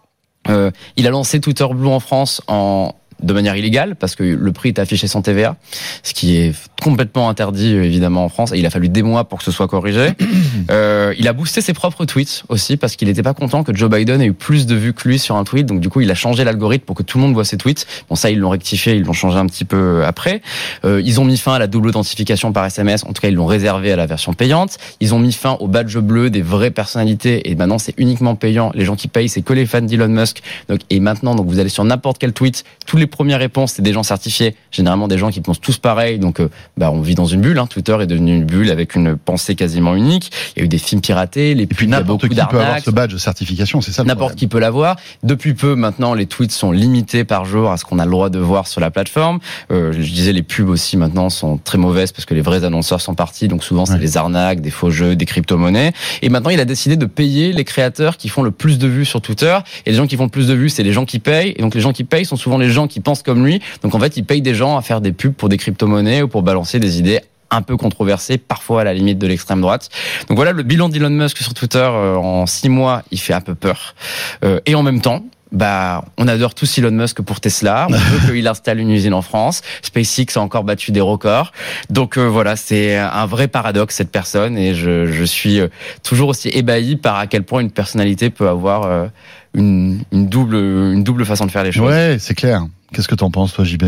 Euh, 0.49 0.71
il 0.97 1.08
a 1.08 1.10
lancé 1.10 1.39
Twitter 1.39 1.65
Blue 1.73 1.88
en 1.88 1.99
France 1.99 2.41
en 2.47 2.95
de 3.23 3.33
manière 3.33 3.55
illégale 3.55 3.95
parce 3.95 4.15
que 4.15 4.23
le 4.23 4.51
prix 4.51 4.69
est 4.69 4.79
affiché 4.79 5.07
sans 5.07 5.21
TVA, 5.21 5.55
ce 6.03 6.13
qui 6.13 6.38
est 6.38 6.53
complètement 6.81 7.29
interdit 7.29 7.73
évidemment 7.73 8.25
en 8.25 8.29
France. 8.29 8.51
Et 8.51 8.59
il 8.59 8.65
a 8.65 8.69
fallu 8.69 8.89
des 8.89 9.03
mois 9.03 9.23
pour 9.23 9.39
que 9.39 9.45
ce 9.45 9.51
soit 9.51 9.67
corrigé. 9.67 10.09
euh, 10.69 11.13
il 11.17 11.27
a 11.27 11.33
boosté 11.33 11.62
ses 11.62 11.73
propres 11.73 12.05
tweets 12.05 12.43
aussi 12.49 12.77
parce 12.77 12.95
qu'il 12.95 13.07
n'était 13.07 13.23
pas 13.23 13.33
content 13.33 13.63
que 13.63 13.75
Joe 13.75 13.89
Biden 13.89 14.21
ait 14.21 14.27
eu 14.27 14.33
plus 14.33 14.65
de 14.65 14.75
vues 14.75 14.93
que 14.93 15.07
lui 15.07 15.19
sur 15.19 15.36
un 15.36 15.43
tweet. 15.43 15.65
Donc 15.65 15.79
du 15.79 15.89
coup, 15.89 16.01
il 16.01 16.12
a 16.12 16.15
changé 16.15 16.43
l'algorithme 16.43 16.86
pour 16.86 16.95
que 16.95 17.03
tout 17.03 17.17
le 17.17 17.23
monde 17.23 17.33
voit 17.33 17.45
ses 17.45 17.57
tweets. 17.57 17.88
Bon, 18.09 18.15
ça 18.15 18.29
ils 18.29 18.39
l'ont 18.39 18.49
rectifié, 18.49 18.95
ils 18.95 19.03
l'ont 19.03 19.13
changé 19.13 19.38
un 19.38 19.45
petit 19.45 19.65
peu 19.65 20.03
après. 20.05 20.41
Euh, 20.86 21.01
ils 21.03 21.19
ont 21.19 21.25
mis 21.25 21.38
fin 21.38 21.53
à 21.53 21.59
la 21.59 21.67
double 21.67 21.89
authentification 21.89 22.51
par 22.51 22.65
SMS. 22.65 23.03
En 23.05 23.13
tout 23.13 23.21
cas, 23.21 23.29
ils 23.29 23.36
l'ont 23.36 23.45
réservé 23.45 23.91
à 23.91 23.95
la 23.95 24.05
version 24.05 24.33
payante. 24.33 24.77
Ils 24.99 25.13
ont 25.13 25.19
mis 25.19 25.31
fin 25.31 25.57
au 25.59 25.67
badge 25.67 25.97
bleu 25.97 26.29
des 26.29 26.41
vraies 26.41 26.71
personnalités 26.71 27.49
et 27.49 27.55
maintenant 27.55 27.77
c'est 27.77 27.93
uniquement 27.97 28.36
payant. 28.36 28.71
Les 28.75 28.86
gens 28.86 28.95
qui 28.95 29.07
payent, 29.07 29.29
c'est 29.29 29.41
que 29.41 29.53
les 29.53 29.65
fans 29.65 29.81
d'Elon 29.81 30.09
Musk. 30.09 30.41
Donc 30.67 30.81
et 30.89 30.99
maintenant, 30.99 31.36
donc 31.36 31.47
vous 31.47 31.59
allez 31.59 31.69
sur 31.69 31.83
n'importe 31.83 32.17
quel 32.17 32.33
tweet, 32.33 32.63
tous 32.86 32.97
les 32.97 33.07
premières 33.13 33.39
réponses, 33.39 33.73
c'est 33.73 33.82
des 33.82 33.93
gens 33.93 34.04
certifiés, 34.04 34.56
généralement 34.71 35.08
des 35.08 35.17
gens 35.17 35.30
qui 35.30 35.41
pensent 35.41 35.62
tous 35.62 35.78
pareil. 35.78 36.19
Donc, 36.19 36.39
euh, 36.39 36.49
bah, 36.78 36.91
on 36.91 37.02
vit 37.02 37.15
dans 37.15 37.26
une 37.26 37.41
bulle. 37.41 37.58
Hein. 37.60 37.67
Twitter 37.67 37.97
est 38.02 38.08
devenu 38.08 38.36
une 38.36 38.45
bulle 38.45 38.69
avec 38.71 38.95
une 38.95 39.15
pensée 39.15 39.56
quasiment 39.56 39.95
unique. 39.95 40.32
Il 40.56 40.60
y 40.60 40.62
a 40.63 40.65
eu 40.65 40.69
des 40.69 40.78
films 40.78 41.02
piratés, 41.02 41.56
les 41.56 41.63
et 41.63 41.67
puis 41.67 41.88
n'importe 41.88 42.28
qui 42.28 42.36
peut 42.36 42.60
avoir 42.60 42.80
ce 42.80 42.91
badge 42.91 43.13
de 43.13 43.17
certification, 43.17 43.82
c'est 43.82 43.91
ça. 43.91 44.04
N'importe 44.04 44.36
qui 44.36 44.47
peut 44.47 44.60
l'avoir. 44.60 44.97
Depuis 45.23 45.54
peu, 45.54 45.76
maintenant, 45.76 46.13
les 46.13 46.26
tweets 46.26 46.52
sont 46.52 46.71
limités 46.71 47.23
par 47.23 47.45
jour 47.45 47.71
à 47.71 47.78
ce 47.78 47.86
qu'on 47.86 47.99
a 47.99 48.06
le 48.06 48.12
droit 48.12 48.30
de 48.30 48.39
voir 48.39 48.67
sur 48.67 48.82
la 48.82 48.91
plateforme. 48.91 49.39
Euh, 49.71 49.93
je 49.93 50.12
disais, 50.12 50.34
les 50.34 50.43
pubs 50.43 50.69
aussi 50.69 50.97
maintenant 50.97 51.30
sont 51.30 51.58
très 51.58 51.78
mauvaises 51.78 52.12
parce 52.12 52.26
que 52.26 52.34
les 52.34 52.41
vrais 52.41 52.65
annonceurs 52.65 53.02
sont 53.02 53.15
partis. 53.15 53.47
Donc 53.47 53.63
souvent, 53.63 53.86
c'est 53.86 53.97
des 53.97 54.17
arnaques, 54.17 54.62
des 54.62 54.71
faux 54.71 54.91
jeux, 54.91 55.15
des 55.15 55.26
crypto-monnaies. 55.26 55.93
Et 56.21 56.30
maintenant, 56.30 56.49
il 56.49 56.60
a 56.60 56.65
décidé 56.65 56.97
de 56.97 57.06
payer 57.06 57.54
les 57.54 57.63
créateurs 57.63 58.17
qui 58.17 58.30
font 58.30 58.43
le 58.43 58.52
plus 58.52 58.78
de 58.78 58.88
vues 58.88 59.06
sur 59.06 59.21
Twitter. 59.21 59.58
Et 59.86 59.91
les 59.91 59.97
gens 59.97 60.08
qui 60.08 60.17
font 60.17 60.26
le 60.26 60.30
plus 60.30 60.47
de 60.47 60.54
vues, 60.54 60.69
c'est 60.69 60.84
les 60.84 60.93
gens 60.93 61.06
qui 61.06 61.19
payent. 61.19 61.54
Et 61.56 61.62
donc 61.62 61.76
les 61.76 61.82
gens 61.82 61.93
qui 61.93 62.04
payent 62.04 62.26
sont 62.26 62.36
souvent 62.36 62.58
les 62.58 62.69
gens 62.69 62.88
qui 62.88 62.92
pensent 63.01 63.23
comme 63.23 63.45
lui. 63.45 63.62
Donc 63.82 63.95
en 63.95 63.99
fait, 63.99 64.17
il 64.17 64.25
paye 64.25 64.41
des 64.41 64.53
gens 64.53 64.77
à 64.77 64.82
faire 64.82 65.01
des 65.01 65.12
pubs 65.12 65.34
pour 65.34 65.49
des 65.49 65.58
crypto-monnaies 65.58 66.21
ou 66.21 66.27
pour 66.27 66.43
balancer 66.43 66.79
des 66.79 66.99
idées 66.99 67.21
un 67.53 67.62
peu 67.62 67.77
controversées, 67.77 68.38
parfois 68.38 68.82
à 68.82 68.84
la 68.84 68.93
limite 68.93 69.19
de 69.19 69.27
l'extrême 69.27 69.62
droite. 69.62 69.89
Donc 70.27 70.38
voilà, 70.38 70.51
le 70.51 70.63
bilan 70.63 70.89
d'Elon 70.89 71.10
Musk 71.10 71.38
sur 71.38 71.53
Twitter 71.53 71.77
euh, 71.77 72.15
en 72.15 72.45
six 72.45 72.69
mois, 72.69 73.03
il 73.12 73.19
fait 73.19 73.34
un 73.34 73.41
peu 73.41 73.56
peur. 73.56 73.95
Euh, 74.43 74.60
et 74.65 74.75
en 74.75 74.84
même 74.84 75.01
temps, 75.01 75.23
bah, 75.51 76.03
on 76.17 76.27
adore 76.27 76.56
tous 76.56 76.79
Elon 76.79 76.91
Musk 76.91 77.21
pour 77.21 77.39
Tesla. 77.39 77.88
On 77.89 77.93
veut 77.93 78.32
qu'il 78.34 78.47
installe 78.47 78.79
une 78.79 78.89
usine 78.89 79.13
en 79.13 79.21
France. 79.21 79.62
SpaceX 79.84 80.36
a 80.36 80.39
encore 80.39 80.63
battu 80.63 80.91
des 80.91 81.01
records. 81.01 81.51
Donc 81.91 82.17
euh, 82.17 82.25
voilà, 82.25 82.56
c'est 82.56 82.97
un 82.97 83.25
vrai 83.27 83.47
paradoxe 83.47 83.95
cette 83.95 84.12
personne 84.12 84.58
et 84.58 84.73
je, 84.73 85.06
je, 85.06 85.23
suis 85.23 85.60
toujours 86.01 86.29
aussi 86.29 86.49
ébahi 86.49 86.95
par 86.95 87.17
à 87.17 87.27
quel 87.27 87.43
point 87.43 87.62
une 87.62 87.71
personnalité 87.71 88.29
peut 88.32 88.49
avoir 88.49 89.10
une, 89.53 90.01
une 90.12 90.27
double 90.27 90.56
une 90.56 91.03
double 91.03 91.25
façon 91.25 91.45
de 91.45 91.51
faire 91.51 91.63
les 91.63 91.71
choses. 91.71 91.88
Ouais, 91.88 92.17
c'est 92.19 92.34
clair. 92.34 92.65
Qu'est-ce 92.93 93.08
que 93.08 93.15
t'en 93.15 93.32
penses, 93.32 93.53
toi, 93.53 93.65
JB 93.65 93.84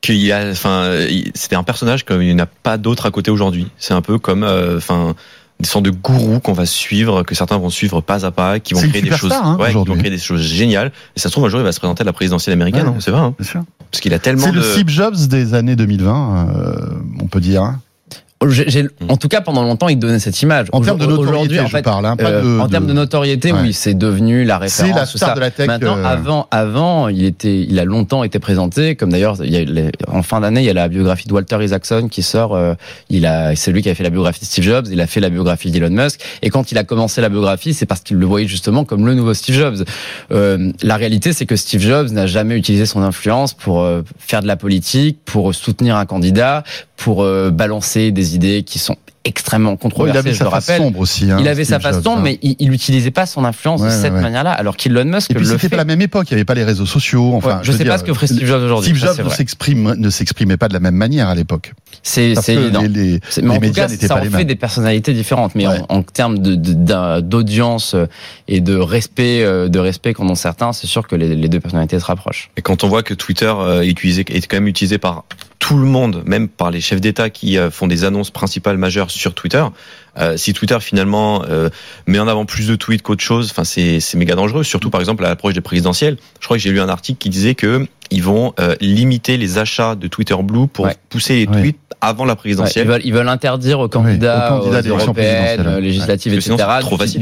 qu'il 0.00 0.16
y 0.16 0.32
a, 0.32 0.50
enfin, 0.50 0.90
c'était 1.32 1.54
un 1.54 1.62
personnage 1.62 2.04
comme 2.04 2.22
il 2.22 2.34
n'y 2.34 2.40
en 2.40 2.42
a 2.44 2.46
pas 2.46 2.76
d'autre 2.76 3.06
à 3.06 3.12
côté 3.12 3.30
aujourd'hui. 3.30 3.68
C'est 3.78 3.94
un 3.94 4.02
peu 4.02 4.18
comme, 4.18 4.42
euh, 4.42 4.76
enfin. 4.78 5.14
des 5.60 5.68
sortes 5.68 5.84
de 5.84 5.90
gourous 5.90 6.40
qu'on 6.40 6.54
va 6.54 6.66
suivre, 6.66 7.22
que 7.22 7.36
certains 7.36 7.56
vont 7.56 7.70
suivre 7.70 8.00
pas 8.00 8.26
à 8.26 8.32
pas, 8.32 8.58
qui 8.58 8.74
vont 8.74 8.80
créer 8.80 9.00
des 9.00 9.12
choses, 9.12 9.30
hein, 9.32 9.56
ouais, 9.60 9.68
qui 9.68 9.74
vont 9.74 9.84
créer 9.96 10.10
des 10.10 10.18
choses 10.18 10.40
géniales. 10.42 10.90
Et 11.14 11.20
ça 11.20 11.28
se 11.28 11.32
trouve 11.32 11.44
un 11.44 11.48
jour 11.48 11.60
il 11.60 11.62
va 11.62 11.70
se 11.70 11.78
présenter 11.78 12.00
à 12.02 12.04
la 12.04 12.12
présidentielle 12.12 12.52
américaine, 12.54 12.88
Ouais. 12.88 12.94
hein, 12.96 13.00
c'est 13.00 13.12
vrai, 13.12 13.20
hein, 13.20 13.34
Bien 13.38 13.48
sûr. 13.48 13.62
parce 13.92 14.00
qu'il 14.00 14.12
a 14.12 14.18
tellement 14.18 14.42
C'est 14.46 14.50
de. 14.50 14.56
le 14.56 14.62
Steve 14.64 14.88
Jobs 14.88 15.14
des 15.28 15.54
années 15.54 15.76
2020, 15.76 16.48
euh, 16.48 16.76
on 17.20 17.28
peut 17.28 17.40
dire. 17.40 17.72
En 19.08 19.16
tout 19.16 19.28
cas, 19.28 19.40
pendant 19.40 19.62
longtemps, 19.62 19.88
il 19.88 19.98
donnait 19.98 20.18
cette 20.18 20.40
image. 20.42 20.66
En 20.72 20.80
termes 20.80 20.98
de 20.98 21.06
notoriété, 21.06 21.60
en 21.60 21.66
je 21.66 21.70
fait, 21.70 21.82
parle. 21.82 22.06
hein, 22.06 22.16
pas 22.16 22.24
euh, 22.30 22.56
de- 22.56 22.60
en 22.60 22.68
termes 22.68 22.86
de 22.86 22.92
notoriété, 22.92 23.52
Ouais. 23.52 23.58
oui, 23.62 23.72
c'est 23.72 23.94
devenu 23.94 24.44
la 24.44 24.54
C'est 24.68 24.82
référence. 24.84 25.00
la 25.00 25.06
tout 25.06 25.16
star 25.18 25.28
ça. 25.30 25.34
de 25.34 25.40
la 25.40 25.50
tech. 25.50 25.66
Maintenant, 25.66 25.96
euh, 25.98 26.04
avant, 26.04 26.46
avant, 26.50 27.08
il 27.08 27.24
était, 27.24 27.60
il 27.60 27.78
a 27.78 27.84
longtemps 27.84 28.24
été 28.24 28.38
présenté, 28.38 28.96
comme 28.96 29.10
d'ailleurs, 29.10 29.36
en 30.08 30.22
fin 30.22 30.40
d'année, 30.40 30.60
il 30.60 30.66
y 30.66 30.70
a 30.70 30.74
la 30.74 30.88
biographie 30.88 31.28
de 31.28 31.32
Walter 31.32 31.58
Isaacson 31.62 32.08
qui 32.10 32.22
sort. 32.22 32.54
euh, 32.54 32.74
il 33.10 33.26
a, 33.26 33.54
c'est 33.56 33.70
lui 33.72 33.82
qui 33.82 33.90
a 33.90 33.94
fait 33.94 34.02
la 34.04 34.10
biographie 34.10 34.40
de 34.40 34.46
Steve 34.46 34.64
Jobs. 34.64 34.86
Il 34.90 35.00
a 35.00 35.06
fait 35.06 35.20
la 35.20 35.30
biographie 35.30 35.70
d'Elon 35.70 35.90
Musk. 35.90 36.20
Et 36.42 36.50
quand 36.50 36.72
il 36.72 36.78
a 36.78 36.84
commencé 36.84 37.20
la 37.20 37.28
biographie, 37.28 37.74
c'est 37.74 37.86
parce 37.86 38.00
qu'il 38.00 38.16
le 38.16 38.26
voyait 38.26 38.48
justement 38.48 38.84
comme 38.84 39.06
le 39.06 39.14
nouveau 39.14 39.34
Steve 39.34 39.54
Jobs. 39.56 39.84
Euh, 40.32 40.72
la 40.82 40.96
réalité, 40.96 41.32
c'est 41.32 41.46
que 41.46 41.56
Steve 41.56 41.80
Jobs 41.80 42.10
n'a 42.10 42.26
jamais 42.26 42.56
utilisé 42.56 42.86
son 42.86 43.02
influence 43.02 43.54
pour 43.54 43.82
euh, 43.82 44.02
faire 44.18 44.42
de 44.42 44.46
la 44.46 44.56
politique, 44.56 45.18
pour 45.24 45.54
soutenir 45.54 45.96
un 45.96 46.06
candidat, 46.06 46.64
pour 47.02 47.24
euh, 47.24 47.50
balancer 47.50 48.12
des 48.12 48.36
idées 48.36 48.62
qui 48.62 48.78
sont 48.78 48.96
extrêmement 49.24 49.70
bon, 49.72 49.76
il 49.76 49.78
controversées. 49.78 50.18
avait 50.18 50.32
je 50.32 50.38
sa 50.38 50.44
le 50.44 50.50
face 50.50 50.66
rappelle. 50.66 50.82
sombre 50.82 51.00
aussi. 51.00 51.30
hein, 51.30 51.36
Il 51.40 51.48
avait 51.48 51.64
sa 51.64 51.78
face 51.80 51.94
Jobs, 51.96 52.04
sombre, 52.04 52.18
hein. 52.18 52.22
mais 52.24 52.38
il, 52.42 52.56
il 52.58 52.72
utilisait 52.72 53.10
pas 53.10 53.26
son 53.26 53.44
influence 53.44 53.80
Ouais, 53.80 53.86
de 53.88 53.92
cette 53.92 54.04
ouais, 54.04 54.10
ouais. 54.16 54.20
manière-là, 54.22 54.50
alors 54.52 54.76
qu'Elon 54.76 55.04
Musk 55.04 55.30
Et 55.30 55.34
puis 55.34 55.44
le 55.44 55.50
c'était 55.50 55.58
fait. 55.60 55.68
pas 55.70 55.76
la 55.76 55.84
même 55.84 56.00
époque, 56.00 56.30
il 56.30 56.34
n'y 56.34 56.38
avait 56.38 56.44
pas 56.44 56.54
les 56.54 56.64
réseaux 56.64 56.86
sociaux. 56.86 57.32
Enfin, 57.34 57.48
Ouais, 57.48 57.54
je 57.62 57.72
veux 57.72 57.78
sais 57.78 57.84
dire, 57.84 57.92
pas 57.92 57.98
ce 57.98 58.04
que 58.04 58.12
ferait 58.14 58.26
Steve 58.26 58.46
Jobs 58.46 58.62
aujourd'hui. 58.62 58.90
Steve 58.96 59.00
Jobs 59.16 59.24
ne 59.24 59.30
s'exprime, 59.30 59.94
ne 59.96 60.10
s'exprimait 60.10 60.56
pas 60.56 60.68
de 60.68 60.74
la 60.74 60.80
même 60.80 60.94
manière 60.96 61.28
à 61.28 61.34
l'époque. 61.34 61.72
C'est 62.02 62.32
évident. 62.48 62.80
les, 62.82 62.88
Mais 62.88 63.20
les 63.42 63.48
en 63.48 63.54
tout 63.54 63.60
médias 63.60 63.84
cas, 63.86 63.88
n'étaient 63.92 64.06
ça 64.08 64.16
en 64.16 64.22
fait 64.24 64.44
des 64.44 64.56
personnalités 64.56 65.12
différentes. 65.12 65.54
Mais 65.54 65.66
en, 65.66 66.02
termes 66.02 66.38
d'audience 67.20 67.94
euh, 67.94 68.06
et 68.48 68.60
de 68.60 68.76
respect, 68.76 69.42
euh, 69.44 69.68
de 69.68 69.78
respect 69.78 70.14
qu'en 70.14 70.28
ont 70.28 70.34
certains, 70.34 70.72
c'est 70.72 70.86
sûr 70.86 71.06
que 71.06 71.16
les, 71.16 71.48
deux 71.48 71.60
personnalités 71.60 71.98
se 71.98 72.04
rapprochent. 72.04 72.50
Et 72.56 72.62
quand 72.62 72.84
on 72.84 72.88
voit 72.88 73.02
que 73.02 73.14
Twitter 73.14 73.52
euh, 73.56 73.82
est, 73.82 73.88
utilisé, 73.88 74.24
est 74.28 74.46
quand 74.46 74.56
même 74.56 74.66
utilisé 74.68 74.98
par 74.98 75.24
tout 75.58 75.76
le 75.78 75.86
monde, 75.86 76.22
même 76.26 76.48
par 76.48 76.70
les 76.72 76.80
chefs 76.80 77.00
d'État 77.00 77.30
qui 77.30 77.56
font 77.70 77.86
des 77.86 78.02
annonces 78.04 78.32
principales 78.32 78.78
majeures 78.78 79.10
sur 79.18 79.34
Twitter, 79.34 79.64
euh, 80.18 80.36
si 80.36 80.52
Twitter 80.52 80.78
finalement 80.80 81.42
euh, 81.48 81.68
met 82.06 82.18
en 82.18 82.28
avant 82.28 82.44
plus 82.44 82.66
de 82.68 82.74
tweets 82.76 83.02
qu'autre 83.02 83.22
chose, 83.22 83.48
enfin 83.50 83.64
c'est 83.64 84.00
c'est 84.00 84.16
méga 84.18 84.34
dangereux. 84.34 84.62
Surtout 84.64 84.90
par 84.90 85.00
exemple 85.00 85.24
à 85.24 85.28
l'approche 85.28 85.54
des 85.54 85.60
présidentielles. 85.60 86.16
Je 86.40 86.44
crois 86.46 86.56
que 86.58 86.62
j'ai 86.62 86.70
lu 86.70 86.80
un 86.80 86.88
article 86.88 87.18
qui 87.18 87.30
disait 87.30 87.54
que 87.54 87.86
ils 88.10 88.22
vont 88.22 88.52
euh, 88.60 88.74
limiter 88.80 89.38
les 89.38 89.56
achats 89.58 89.94
de 89.94 90.06
Twitter 90.06 90.36
Blue 90.42 90.68
pour 90.68 90.84
Ouais. 90.84 90.96
pousser 91.08 91.36
les 91.36 91.46
Ouais. 91.46 91.60
tweets 91.62 91.78
avant 92.02 92.24
la 92.24 92.32
Ouais, 92.32 92.34
ils, 92.34 92.38
présidentielle. 92.40 92.86
veulent, 92.88 93.00
ils 93.04 93.12
veulent 93.14 93.28
interdire 93.28 93.78
aux 93.78 93.88
candidats, 93.88 94.56
aux 94.56 94.64
candidats 94.64 94.92
aux 94.92 94.98
européennes, 94.98 95.64
euh, 95.66 95.80
législatives, 95.80 96.34
etc., 96.34 96.56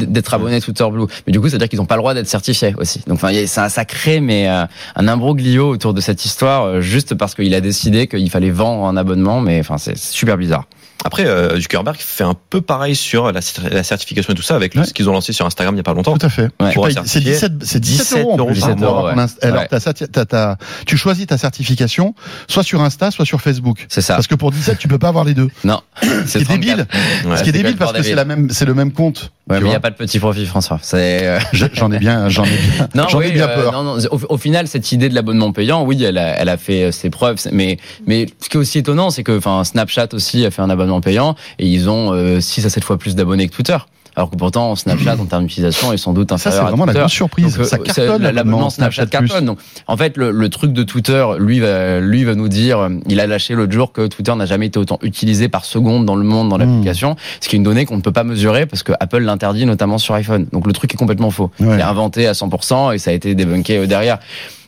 d'être 0.07 0.33
abonnés 0.35 0.61
Twitter 0.61 0.87
Blue. 0.91 1.05
Mais 1.27 1.33
du 1.35 1.41
coup, 1.41 1.49
c'est-à-dire 1.51 1.69
qu'ils 1.69 1.79
n'ont 1.79 1.87
pas 1.87 1.97
le 1.97 2.01
droit 2.01 2.15
d'être 2.15 2.27
certifiés 2.29 2.75
aussi. 2.79 3.01
Donc, 3.07 3.23
enfin, 3.23 3.31
ça, 3.47 3.69
ça 3.69 3.85
crée 3.85 4.21
mais 4.21 4.49
euh, 4.49 4.65
un 4.97 5.07
imbroglio 5.07 5.69
autour 5.69 5.93
de 5.95 6.01
cette 6.01 6.25
histoire, 6.25 6.65
euh, 6.65 6.81
juste 6.81 7.15
parce 7.15 7.35
qu'il 7.35 7.55
a 7.55 7.61
décidé 7.61 8.07
qu'il 8.09 8.31
fallait 8.31 8.51
vendre 8.51 8.87
un 8.87 8.97
abonnement. 8.97 9.41
Mais 9.43 9.61
enfin, 9.61 9.77
c'est 9.77 9.99
super 9.99 10.39
bizarre. 10.39 10.65
Après, 11.05 11.27
euh, 11.27 11.59
Zuckerberg 11.59 11.97
fait 11.99 12.25
un 12.25 12.35
peu 12.51 12.61
pareil 12.61 12.95
sur 12.95 13.33
la, 13.33 13.41
la 13.71 13.83
certification 13.83 14.33
et 14.33 14.37
tout 14.37 14.43
ça 14.43 14.55
avec 14.55 14.75
Ouais. 14.75 14.85
ce 14.85 14.93
qu'ils 14.93 15.09
ont 15.09 15.13
lancé 15.13 15.33
sur 15.33 15.47
Instagram 15.47 15.75
il 15.75 15.79
y 15.79 15.81
a 15.81 15.83
pas 15.83 15.95
longtemps. 15.95 16.17
Tout 16.17 16.27
à 16.27 16.29
fait. 16.29 16.49
Ouais. 16.61 16.73
C'est 17.07 17.21
17, 17.21 17.53
c'est 17.65 17.81
17 17.81 17.81
17 17.81 18.19
euros 18.23 18.33
en 18.41 18.47
plus. 18.47 18.61
euros 18.63 19.07
hein, 19.09 19.17
ouais. 19.17 19.27
Alors, 19.43 19.61
Ouais. 19.63 19.69
t'as 19.71 19.81
ça, 19.81 19.93
t'as- 19.95 20.25
t'as- 20.27 20.57
tu 20.87 20.97
choisis 20.97 21.27
ta 21.27 21.39
certification 21.39 22.15
soit 22.49 22.63
sur 22.63 22.81
Insta, 22.83 23.11
soit 23.11 23.25
sur 23.25 23.41
Facebook. 23.41 23.87
C'est 23.89 24.03
ça. 24.03 24.15
Parce 24.15 24.27
que 24.27 24.35
pour 24.35 24.51
17, 24.53 24.79
tu 24.79 24.89
peux 24.89 24.99
pas 24.99 25.09
avoir 25.09 25.25
les 25.25 25.35
deux. 25.35 25.49
Non, 25.65 25.81
Ce 26.03 26.07
qui 26.07 26.09
est 26.39 26.45
34. 26.45 26.49
débile. 26.61 26.87
Ouais. 27.27 27.37
Ce 27.37 27.43
qui 27.43 27.49
est 27.49 27.53
c'est 27.53 27.53
débile 27.53 27.77
parce 27.77 27.93
que 27.93 28.03
c'est 28.03 28.15
la 28.15 28.25
même, 28.25 28.51
c'est 28.51 28.65
le 28.67 28.75
même 28.75 28.93
compte. 28.93 29.33
Ouais, 29.49 29.57
tu 29.57 29.63
mais 29.65 29.69
il 29.71 29.73
n'y 29.73 29.77
a 29.77 29.81
pas 29.81 29.91
de 29.91 29.97
petit 29.97 30.19
profit, 30.21 30.47
François. 30.47 30.79
C'est 30.83 31.27
euh, 31.27 31.39
Je- 31.53 31.67
J'en 31.73 31.91
ai 31.91 31.99
bien, 31.99 32.29
j'en 32.29 32.45
ai 32.45 32.49
bien, 32.57 32.89
non, 32.95 33.09
j'en 33.09 33.21
ai 33.21 33.33
bien 33.33 33.49
euh, 33.49 33.63
peur. 33.63 33.73
non, 33.73 33.83
non, 33.83 33.99
au, 34.13 34.21
au 34.35 34.39
final, 34.39 34.69
cette 34.69 34.93
idée 34.93 35.09
de 35.09 35.15
l'abonnement 35.15 35.51
payant, 35.53 35.83
oui, 35.85 36.03
elle 36.05 36.19
a, 36.19 36.39
elle 36.41 36.49
a 36.49 36.57
fait 36.57 36.85
euh, 36.85 36.93
ses 36.93 37.11
preuves. 37.11 37.39
c'est- 37.39 37.51
Mais, 37.53 37.79
mais 38.07 38.27
ce 38.41 38.49
qui 38.49 38.57
est 38.57 38.61
aussi 38.61 38.79
étonnant, 38.79 39.11
c'est 39.11 39.25
que, 39.25 39.37
enfin, 39.37 39.65
Snapchat 39.65 40.09
aussi 40.13 40.45
a 40.47 40.51
fait 40.51 40.63
un 40.63 40.71
abonnement 40.71 40.90
payant 40.99 41.37
et 41.61 41.67
ils 41.69 41.89
ont 41.89 42.41
6 42.41 42.67
à 42.67 42.71
7 42.71 42.83
fois 42.83 42.99
plus 42.99 43.15
d'abonnés 43.15 43.49
que 43.49 43.55
Twitter. 43.55 43.77
Alors 44.17 44.29
que 44.29 44.35
pourtant, 44.37 44.75
Snapchat, 44.75 45.17
en 45.21 45.25
termes 45.27 45.45
d'utilisation, 45.45 45.93
est 45.93 45.97
sans 45.97 46.13
doute 46.13 46.31
Ça, 46.31 46.37
c'est 46.37 46.49
inférieur 46.49 46.67
à 46.67 46.71
vraiment 46.71 46.85
la 46.85 46.93
grosse 46.95 47.13
surprise. 47.13 47.57
Donc, 47.57 47.65
ça 47.65 47.77
euh, 47.77 47.79
cartonne 47.85 48.23
c'est- 48.25 48.33
l'abonnement 48.33 48.69
Snapchat 48.69 49.07
Plus. 49.07 49.11
cartonne. 49.29 49.45
Donc, 49.45 49.59
en 49.87 49.97
fait, 49.97 50.17
le, 50.17 50.33
le 50.33 50.49
truc 50.49 50.73
de 50.73 50.83
Twitter, 50.83 51.25
lui 51.39 51.61
va, 51.61 52.01
lui 52.01 52.25
va 52.25 52.35
nous 52.35 52.49
dire, 52.49 52.81
euh, 52.81 52.89
il 53.09 53.21
a 53.21 53.29
lâché 53.29 53.55
l'autre 53.55 53.73
jour 53.73 53.93
que 53.93 54.09
Twitter 54.09 54.35
n'a 54.35 54.47
jamais 54.47 54.67
été 54.67 54.81
autant 54.81 54.99
utilisé 55.03 55.49
par 55.49 55.65
seconde 55.65 56.07
dans 56.07 56.17
le 56.17 56.25
monde 56.25 56.49
dans 56.49 56.57
Hmm. 56.57 56.61
l'application, 56.63 57.15
ce 57.41 57.49
qui 57.49 57.55
est 57.55 57.59
une 57.59 57.63
donnée 57.63 57.85
qu'on 57.87 57.97
ne 57.99 58.03
peut 58.03 58.13
pas 58.13 58.25
mesurer 58.25 58.67
parce 58.67 58.83
que 58.83 58.93
Apple 58.99 59.21
l'interdit 59.21 59.65
notamment 59.65 59.97
sur 59.97 60.13
iPhone. 60.17 60.47
Donc 60.53 60.67
le 60.67 60.73
truc 60.73 60.93
est 60.93 60.99
complètement 60.99 61.31
faux. 61.31 61.53
Ouais. 61.61 61.69
Il 61.77 61.79
est 61.79 61.83
inventé 61.83 62.27
à 62.27 62.33
100% 62.35 62.93
et 62.93 62.99
ça 62.99 63.13
a 63.13 63.15
été 63.15 63.37
débunké 63.37 63.79
euh, 63.79 63.87
derrière. 63.87 64.19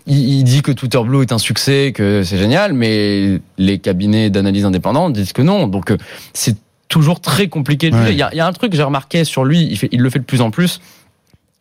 Il, 0.07 0.19
il 0.19 0.45
dit 0.45 0.63
que 0.63 0.73
Twitter 0.73 1.01
Blue 1.05 1.23
est 1.23 1.33
un 1.33 1.39
succès, 1.39 1.93
que 1.95 2.23
c'est 2.25 2.39
génial, 2.39 2.73
mais 2.73 3.41
les 3.59 3.79
cabinets 3.79 4.31
d'analyse 4.31 4.65
indépendants 4.65 5.11
disent 5.11 5.33
que 5.33 5.43
non. 5.43 5.67
Donc 5.67 5.91
euh, 5.91 5.97
c'est 6.33 6.57
toujours 6.89 7.21
très 7.21 7.49
compliqué 7.49 7.91
de 7.91 7.97
Ouais. 7.97 8.13
Il 8.13 8.19
y 8.19 8.23
a, 8.23 8.31
il 8.33 8.37
y 8.37 8.41
a 8.41 8.47
un 8.47 8.53
truc 8.53 8.73
que 8.73 8.77
j'ai 8.77 8.83
remarqué 8.83 9.25
sur 9.25 9.45
lui, 9.45 9.67
il, 9.71 9.79
fait, 9.79 9.89
il 9.93 10.01
le 10.01 10.11
fait 10.11 10.19
de 10.19 10.25
plus 10.25 10.41
en 10.41 10.51
plus. 10.51 10.81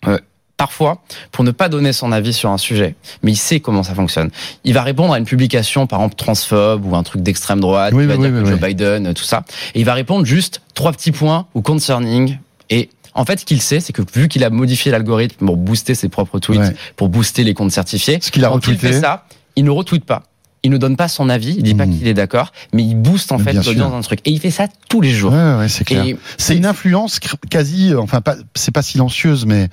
Euh, 0.07 0.17
parfois, 0.57 1.01
pour 1.31 1.43
ne 1.43 1.51
pas 1.51 1.69
donner 1.69 1.93
son 1.93 2.11
avis 2.11 2.33
sur 2.33 2.49
un 2.49 2.57
sujet, 2.57 2.95
mais 3.23 3.31
il 3.31 3.37
sait 3.37 3.59
comment 3.59 3.81
ça 3.83 3.95
fonctionne. 3.95 4.29
Il 4.63 4.73
va 4.73 4.83
répondre 4.83 5.13
à 5.13 5.17
une 5.17 5.25
publication, 5.25 5.87
par 5.87 5.99
exemple, 5.99 6.15
transphobe 6.15 6.85
ou 6.85 6.95
un 6.95 7.03
truc 7.03 7.23
d'extrême 7.23 7.59
droite, 7.59 7.93
Oui, 7.95 8.03
il 8.03 8.07
va 8.07 8.15
oui, 8.15 8.21
dire 8.21 8.31
oui, 8.35 8.43
que 8.43 8.49
Joe. 8.49 8.59
Biden, 8.59 9.13
tout 9.13 9.23
ça, 9.23 9.43
et 9.73 9.79
il 9.79 9.85
va 9.85 9.93
répondre 9.93 10.25
juste 10.25 10.61
trois 10.73 10.91
petits 10.91 11.11
points 11.11 11.47
ou 11.53 11.61
concerning, 11.61 12.37
et 12.69 12.89
en 13.13 13.25
fait, 13.25 13.39
ce 13.41 13.45
qu'il 13.45 13.61
sait, 13.61 13.79
c'est 13.79 13.93
que 13.93 14.01
vu 14.13 14.27
qu'il 14.27 14.43
a 14.43 14.49
modifié 14.49 14.91
l'algorithme 14.91 15.45
pour 15.45 15.57
booster 15.57 15.95
ses 15.95 16.09
propres 16.09 16.39
tweets, 16.39 16.59
Ouais. 16.61 16.75
pour 16.95 17.09
booster 17.09 17.43
les 17.43 17.53
comptes 17.53 17.71
certifiés, 17.71 18.19
Ce 18.21 18.31
qu'il 18.31 18.45
a 18.45 18.49
quand 18.49 18.65
il 18.67 18.77
fait 18.77 18.99
ça, 18.99 19.25
il 19.55 19.65
ne 19.65 19.69
retweet 19.71 20.05
pas. 20.05 20.23
Il 20.63 20.69
ne 20.69 20.77
donne 20.77 20.95
pas 20.95 21.07
son 21.07 21.27
avis, 21.27 21.55
il 21.57 21.63
dit 21.63 21.73
pas 21.73 21.87
Mhm. 21.87 21.97
qu'il 21.97 22.07
est 22.07 22.13
d'accord, 22.13 22.51
mais 22.71 22.83
il 22.83 22.93
booste 22.95 23.31
en 23.31 23.39
fait 23.39 23.51
l'audience 23.53 23.91
d'un 23.91 24.01
truc. 24.01 24.19
Et 24.25 24.29
il 24.31 24.39
fait 24.39 24.51
ça 24.51 24.67
tous 24.89 25.01
les 25.01 25.09
jours. 25.09 25.33
Ouais, 25.33 25.55
ouais, 25.57 25.67
c'est 25.67 25.83
clair. 25.83 26.05
C'est 26.37 26.55
une 26.55 26.67
influence 26.67 27.19
quasi, 27.49 27.95
enfin 27.95 28.21
pas, 28.21 28.35
c'est 28.53 28.71
pas 28.71 28.83
silencieuse, 28.83 29.45
mais 29.47 29.69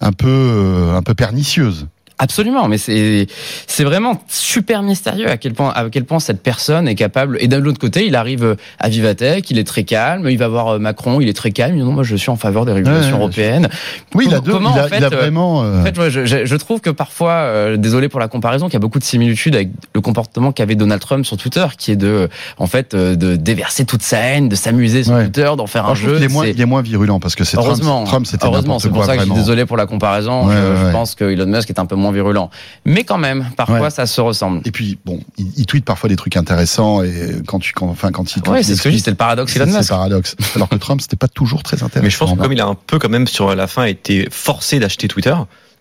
un 0.00 0.10
peu, 0.10 0.26
euh, 0.28 0.96
un 0.96 1.02
peu 1.02 1.14
pernicieuse. 1.14 1.86
Absolument, 2.18 2.68
mais 2.68 2.78
c'est 2.78 3.26
c'est 3.66 3.84
vraiment 3.84 4.22
super 4.28 4.82
mystérieux 4.82 5.28
à 5.28 5.36
quel 5.36 5.54
point 5.54 5.70
à 5.74 5.88
quel 5.90 6.04
point 6.04 6.20
cette 6.20 6.42
personne 6.42 6.86
est 6.88 6.94
capable. 6.94 7.36
Et 7.40 7.48
d'un 7.48 7.64
autre 7.64 7.78
côté, 7.78 8.06
il 8.06 8.14
arrive 8.16 8.56
à 8.78 8.88
Vivatech, 8.88 9.50
il 9.50 9.58
est 9.58 9.64
très 9.64 9.84
calme. 9.84 10.28
Il 10.30 10.38
va 10.38 10.48
voir 10.48 10.68
euh, 10.68 10.78
Macron, 10.78 11.20
il 11.20 11.28
est 11.28 11.32
très 11.32 11.50
calme. 11.50 11.74
Il 11.76 11.80
dit 11.80 11.84
non, 11.86 11.92
moi 11.92 12.02
je 12.04 12.14
suis 12.16 12.30
en 12.30 12.36
faveur 12.36 12.64
des 12.64 12.72
régulations 12.72 13.12
Ouais, 13.16 13.18
européennes. 13.18 13.68
Oui, 14.14 14.26
il 14.28 14.34
a 14.34 14.40
deux, 14.40 14.52
comment, 14.52 14.72
il 14.74 14.78
a, 14.80 14.84
en 14.84 14.88
fait, 14.88 14.98
il 14.98 15.04
a 15.04 15.06
euh, 15.06 15.10
vraiment. 15.10 15.62
euh, 15.64 15.80
En 15.80 15.84
fait, 15.84 15.96
moi, 15.96 16.08
je, 16.10 16.56
trouve 16.56 16.80
que 16.80 16.90
parfois, 16.90 17.32
euh, 17.32 17.76
désolé 17.76 18.08
pour 18.08 18.20
la 18.20 18.28
comparaison, 18.28 18.66
qu'il 18.66 18.74
y 18.74 18.76
a 18.76 18.80
beaucoup 18.80 18.98
de 18.98 19.04
similitudes 19.04 19.54
avec 19.54 19.70
le 19.94 20.00
comportement 20.00 20.52
qu'avait 20.52 20.74
Donald 20.74 21.00
Trump 21.00 21.24
sur 21.24 21.36
Twitter, 21.36 21.64
qui 21.78 21.90
est 21.92 21.96
de, 21.96 22.28
en 22.58 22.66
fait, 22.66 22.94
euh, 22.94 23.16
de 23.16 23.36
déverser 23.36 23.84
toute 23.84 24.02
sa 24.02 24.18
haine, 24.18 24.48
de 24.48 24.54
s'amuser 24.54 25.04
sur 25.04 25.14
Ouais. 25.14 25.24
Twitter, 25.24 25.50
d'en 25.56 25.66
faire 25.66 25.82
alors, 25.84 25.92
un 25.92 25.94
je 25.94 26.08
jeu. 26.08 26.22
est 26.22 26.28
moins, 26.28 26.46
il 26.46 26.60
est 26.60 26.66
moins 26.66 26.82
virulent 26.82 27.20
parce 27.20 27.34
que 27.34 27.44
c'est 27.44 27.56
Trump. 27.56 27.68
Heureusement, 27.68 28.04
Trump, 28.04 28.26
c'était 28.26 28.44
heureusement, 28.46 28.78
c'est 28.78 28.88
pour 28.88 28.98
quoi 28.98 29.06
ça 29.06 29.14
que 29.14 29.20
je 29.20 29.26
suis 29.26 29.34
désolé 29.34 29.66
pour 29.66 29.76
la 29.76 29.86
comparaison. 29.86 30.46
Ouais, 30.46 30.54
je, 30.54 30.90
pense 30.92 31.14
que 31.14 31.24
Elon 31.24 31.46
Musk 31.46 31.70
est 31.70 31.78
un 31.78 31.86
peu 31.86 31.96
moins 31.96 32.01
virulent, 32.10 32.50
mais 32.84 33.04
quand 33.04 33.18
même, 33.18 33.46
parfois 33.56 33.80
Ouais. 33.82 33.90
ça 33.90 34.06
se 34.06 34.20
ressemble. 34.20 34.62
Et 34.64 34.72
puis 34.72 34.98
bon, 35.04 35.20
il, 35.38 35.46
il 35.56 35.66
tweet 35.66 35.84
parfois 35.84 36.08
des 36.08 36.16
trucs 36.16 36.36
intéressants 36.36 37.02
et 37.04 37.36
quand 37.46 37.58
tu, 37.60 37.72
quand, 37.72 37.86
enfin 37.88 38.10
quand 38.10 38.34
il, 38.34 38.42
quand 38.42 38.52
Ouais, 38.52 38.62
c'est 38.64 38.74
ce 38.74 38.82
que 38.82 38.90
je 38.90 38.96
dis, 38.96 39.00
c'est 39.00 39.10
le 39.10 39.16
paradoxe 39.16 39.52
c'est 39.52 39.64
Musk. 39.64 39.88
paradoxe. 39.88 40.34
Alors 40.56 40.68
que 40.68 40.76
Trump, 40.76 41.00
c'était 41.00 41.16
pas 41.16 41.28
toujours 41.28 41.62
très 41.62 41.76
intéressant. 41.76 42.02
Mais 42.02 42.10
je 42.10 42.18
pense 42.18 42.32
que 42.32 42.38
comme 42.38 42.52
il 42.52 42.60
a 42.60 42.66
un 42.66 42.74
peu 42.74 42.98
quand 42.98 43.08
même 43.10 43.28
sur 43.28 43.54
la 43.54 43.66
fin 43.68 43.84
été 43.84 44.26
forcé 44.30 44.78
d'acheter 44.80 45.06
Twitter, 45.06 45.34